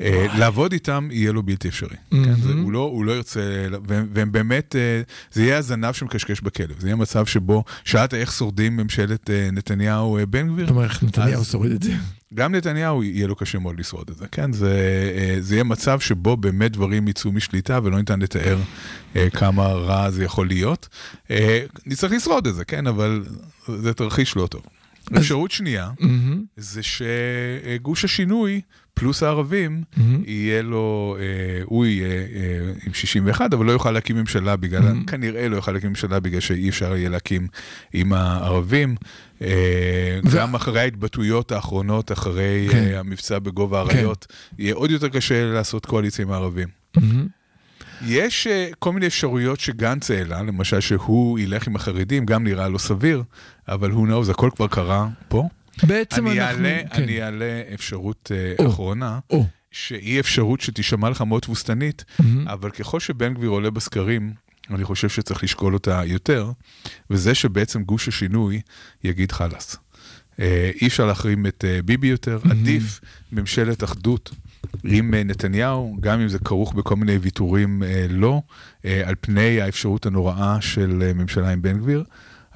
אה, 0.00 0.26
לעבוד 0.38 0.72
איתם 0.72 1.08
יהיה 1.10 1.32
לו 1.32 1.42
בלתי 1.42 1.68
אפשרי. 1.68 1.96
כן, 2.10 2.34
זה, 2.34 2.52
הוא, 2.52 2.72
לא, 2.72 2.78
הוא 2.78 3.04
לא 3.04 3.12
ירצה, 3.12 3.68
והם, 4.12 4.32
באמת, 4.32 4.76
אה, 4.76 5.02
זה 5.32 5.42
יהיה 5.42 5.58
הזנב 5.58 5.92
שמקשקש 5.92 6.40
בכלב. 6.40 6.74
זה 6.78 6.86
יהיה 6.86 6.96
מצב 6.96 7.26
שבו, 7.26 7.64
שאלת 7.84 8.14
איך 8.14 8.32
שורדים 8.32 8.76
ממשלת 8.76 9.30
אה, 9.30 9.48
נתניהו-בן 9.52 10.48
גביר? 10.48 10.68
אומרת, 10.68 10.90
איך 10.90 11.02
נתניהו 11.02 11.44
שורד 11.44 11.70
את 11.70 11.82
זה. 11.82 11.92
גם 12.34 12.54
נתניהו 12.54 13.02
יהיה 13.02 13.26
לו 13.26 13.36
קשה 13.36 13.58
מאוד 13.58 13.80
לשרוד 13.80 14.10
את 14.10 14.16
זה, 14.16 14.26
כן? 14.32 14.52
זה, 14.52 14.76
זה 15.40 15.54
יהיה 15.54 15.64
מצב 15.64 16.00
שבו 16.00 16.36
באמת 16.36 16.72
דברים 16.72 17.08
יצאו 17.08 17.32
משליטה 17.32 17.80
ולא 17.82 17.98
ניתן 17.98 18.20
לתאר 18.20 18.58
כמה 19.32 19.66
רע 19.66 20.10
זה 20.10 20.24
יכול 20.24 20.46
להיות. 20.46 20.88
נצטרך 21.86 22.12
לשרוד 22.12 22.46
את 22.46 22.54
זה, 22.54 22.64
כן? 22.64 22.86
אבל 22.86 23.24
זה 23.78 23.94
תרחיש 23.94 24.36
לא 24.36 24.46
טוב. 24.46 24.62
אפשרות 25.16 25.50
שנייה, 25.50 25.90
מהמם, 26.00 26.44
זה 26.56 26.80
שגוש 26.82 28.04
השינוי, 28.04 28.60
פלוס 28.98 29.22
הערבים, 29.22 29.82
מהמם. 29.96 30.22
יהיה 30.26 30.62
לו, 30.62 31.16
אה, 31.20 31.24
הוא 31.64 31.86
יהיה 31.86 32.08
אה, 32.08 32.24
עם 32.86 32.94
61, 32.94 33.54
אבל 33.54 33.66
לא 33.66 33.72
יוכל 33.72 33.90
להקים 33.90 34.16
ממשלה 34.16 34.56
בגלל, 34.56 34.82
Mhm. 34.82 35.10
כנראה 35.10 35.48
לא 35.48 35.56
יוכל 35.56 35.72
להקים 35.72 35.88
ממשלה 35.88 36.20
בגלל 36.20 36.40
שאי 36.40 36.68
אפשר 36.68 36.96
יהיה 36.96 37.08
להקים 37.08 37.46
עם 37.92 38.12
הערבים. 38.12 38.94
אה, 39.42 40.18
ו- 40.24 40.36
גם 40.36 40.54
אחרי 40.54 40.80
ההתבטאויות 40.80 41.52
האחרונות, 41.52 42.12
אחרי 42.12 42.68
כן. 42.70 42.78
אה, 42.78 42.98
המבצע 42.98 43.38
בגובה 43.38 43.78
האריות, 43.78 44.26
יהיה 44.58 44.74
עוד 44.74 44.90
יותר 44.90 45.08
קשה 45.08 45.44
לעשות 45.52 45.86
קואליציה 45.86 46.24
עם 46.24 46.32
הערבים. 46.32 46.68
מהמם. 46.96 47.26
יש 48.06 48.46
אה, 48.46 48.68
כל 48.78 48.92
מיני 48.92 49.06
אפשרויות 49.06 49.60
שגנץ 49.60 50.10
העלה, 50.10 50.42
למשל 50.42 50.80
שהוא 50.80 51.38
ילך 51.38 51.66
עם 51.66 51.76
החרדים, 51.76 52.26
גם 52.26 52.44
נראה 52.44 52.68
לא 52.68 52.78
סביר, 52.78 53.22
אבל 53.68 53.90
who 53.92 53.94
knows, 54.10 54.30
הכל 54.30 54.50
כבר 54.56 54.66
קרה 54.68 55.08
פה. 55.28 55.48
בעצם 55.82 56.26
אני 56.26 56.40
אנחנו... 56.40 56.64
אעלה, 56.64 56.78
כן. 56.94 57.02
אני 57.02 57.22
אעלה 57.22 57.62
אפשרות 57.74 58.32
או. 58.58 58.68
אחרונה, 58.68 59.18
או, 59.30 59.46
שהיא 59.70 60.20
אפשרות 60.20 60.60
שתישמע 60.60 61.10
לך 61.10 61.20
מאוד 61.20 61.42
תבוסתנית, 61.42 62.04
מהמם. 62.18 62.48
אבל 62.48 62.70
ככל 62.70 63.00
שבן 63.00 63.34
גביר 63.34 63.50
עולה 63.50 63.70
בסקרים, 63.70 64.32
אני 64.70 64.84
חושב 64.84 65.08
שצריך 65.08 65.44
לשקול 65.44 65.74
אותה 65.74 66.02
יותר, 66.04 66.50
וזה 67.10 67.34
שבעצם 67.34 67.82
גוש 67.82 68.08
השינוי 68.08 68.60
יגיד 69.04 69.32
חלאס. 69.32 69.76
אה, 70.40 70.70
אי 70.80 70.86
אפשר 70.86 71.06
להחרים 71.06 71.46
את 71.46 71.64
אה, 71.68 71.82
ביבי 71.82 72.06
יותר, 72.06 72.38
עדיף 72.50 73.00
ממשלת 73.32 73.84
אחדות 73.84 74.30
עם 74.84 75.14
נתניהו, 75.14 75.96
גם 76.00 76.20
אם 76.20 76.28
זה 76.28 76.38
כרוך 76.38 76.72
בכל 76.72 76.96
מיני 76.96 77.18
ויתורים 77.18 77.82
לא, 78.08 78.42
על 78.84 79.14
פני 79.20 79.60
האפשרות 79.60 80.06
הנוראה 80.06 80.60
של 80.60 81.12
ממשלה 81.14 81.50
עם 81.50 81.62
בן 81.62 81.78
גביר. 81.78 82.04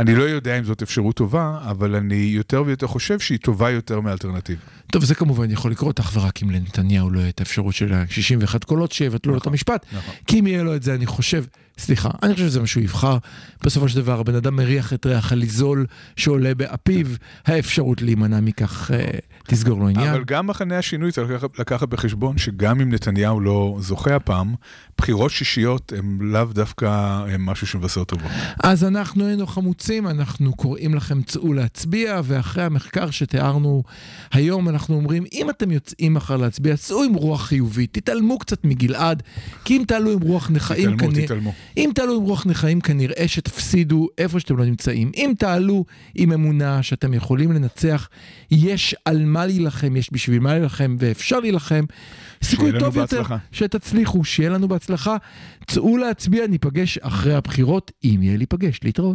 אני 0.01 0.14
לא 0.14 0.22
יודע 0.22 0.59
אם 0.59 0.64
זאת 0.64 0.82
אפשרות 0.82 1.16
טובה, 1.16 1.59
אבל 1.62 1.94
אני 1.94 2.14
יותר 2.14 2.62
ויותר 2.66 2.86
חושב 2.86 3.18
שהיא 3.18 3.38
טובה 3.38 3.70
יותר 3.70 4.01
מאלטרנטיבה. 4.01 4.61
טוב, 4.86 5.05
זה 5.05 5.14
כמובן 5.14 5.51
יכול 5.51 5.70
לקרות 5.70 6.01
אך 6.01 6.11
ורק 6.14 6.42
אם 6.42 6.51
לנתניהו 6.51 7.11
לא 7.11 7.18
יהיה 7.18 7.28
את 7.28 7.40
האפשרות 7.40 7.74
של 7.74 7.92
ה-61 7.92 8.59
קולות 8.66 8.92
שיבטלו 8.92 9.32
לו 9.32 9.38
את 9.38 9.42
נכון, 9.42 9.53
המשפט. 9.53 9.86
נכון. 9.92 10.14
כי 10.26 10.40
אם 10.40 10.46
יהיה 10.46 10.62
לו 10.62 10.76
את 10.76 10.82
זה, 10.82 10.94
אני 10.94 11.07
חושב, 11.07 11.44
סליחה, 11.81 12.09
אני 12.22 12.35
חושב 12.35 12.47
שזה 12.47 12.61
מה 12.61 12.66
שהוא 12.66 12.83
יבחר. 12.83 13.18
בסופו 13.64 13.89
של 13.89 13.97
דבר, 13.97 14.20
הבן 14.20 14.35
אדם 14.35 14.57
מריח 14.57 14.93
את 14.93 15.07
ריח 15.07 15.33
הליזול 15.33 15.87
שעולה 16.16 16.55
באפיו, 16.55 17.07
האפשרות 17.47 18.03
להימנע 18.03 18.41
מכך 18.41 18.91
אה, 18.95 19.05
תסגור 19.47 19.81
לו 19.81 19.89
עניין. 19.89 20.09
אבל 20.14 20.24
גם 20.26 20.47
מחנה 20.47 20.78
השינוי 20.78 21.12
צריך 21.12 21.31
לקחת- 21.31 21.59
לקחת 21.59 21.89
בחשבון 21.89 22.39
שגם 22.39 22.81
אם 22.81 22.93
נתניהו 22.93 23.41
לא 23.41 23.76
זוכה 23.81 24.16
הפעם, 24.16 24.55
בחירות 24.99 25.31
שישיות 25.31 25.93
הם 25.99 26.18
לאו 26.33 26.45
דווקא 26.45 26.87
הם 27.28 27.47
משהו 27.47 27.66
שמבשר 27.66 28.05
טובות. 28.05 28.31
אז 28.64 28.85
אנחנו 28.85 29.26
היינו 29.26 29.47
חמוצים, 29.47 30.07
אנחנו 30.09 30.53
קוראים 30.57 30.95
לכם 30.95 31.22
צאו 31.22 31.53
להצביע, 31.53 32.20
ואחרי 32.24 32.62
המחקר 32.64 33.11
שתיארנו 33.11 33.83
היום, 34.33 34.68
אנחנו 34.68 34.95
אומרים, 34.97 35.24
אם 35.33 35.51
אתם 35.51 35.70
יוצאים 35.70 36.14
מחר 36.14 36.37
להצביע, 36.37 36.76
צאו 36.76 37.03
עם 37.03 37.14
רוח 37.14 37.45
חיובית, 37.47 37.95
תתעלמו 37.99 38.39
קצת 38.39 38.64
מגלעד, 38.64 39.22
כי 39.64 39.76
אם 39.76 39.83
תעלו 39.87 40.12
עם 40.12 40.20
רוח 40.22 40.51
נכאים, 40.51 40.81
תתעלמו, 40.97 40.99
כנראה- 41.12 41.26
תתעלמו. 41.26 41.53
אם 41.77 41.91
תעלו 41.95 42.16
עם 42.16 42.23
רוח 42.23 42.47
נכאים, 42.47 42.81
כנראה 42.81 43.29
שתפסידו 43.29 44.09
איפה 44.18 44.41
שאתם 44.41 44.57
לא 44.57 44.64
נמצאים. 44.64 45.11
אם 45.16 45.33
תעלו 45.39 45.85
עם 46.14 46.33
אמונה 46.33 46.83
שאתם 46.83 47.14
יכולים 47.14 47.53
לנצח, 47.53 48.09
יש 48.51 48.95
על 49.05 49.25
מה 49.25 49.47
להילחם, 49.47 49.97
יש 49.97 50.12
בשביל 50.12 50.41
מה 50.41 50.55
להילחם, 50.55 50.97
ואפשר 50.99 51.41
להילחם. 51.41 51.85
סיכוי 52.45 52.73
טוב 52.73 52.97
יותר 52.97 53.01
בהצלחה. 53.01 53.37
שתצליחו, 53.53 54.25
שיהיה 54.25 54.51
לנו 54.51 54.68
בהצלחה. 54.68 55.16
צאו 55.66 55.97
להצביע, 55.97 56.47
ניפגש 56.47 56.99
אחרי 56.99 57.35
הבחירות, 57.35 57.93
אם 58.05 58.18
יהיה 58.23 58.37
להיפגש, 58.37 58.81
להתראות. 58.85 59.09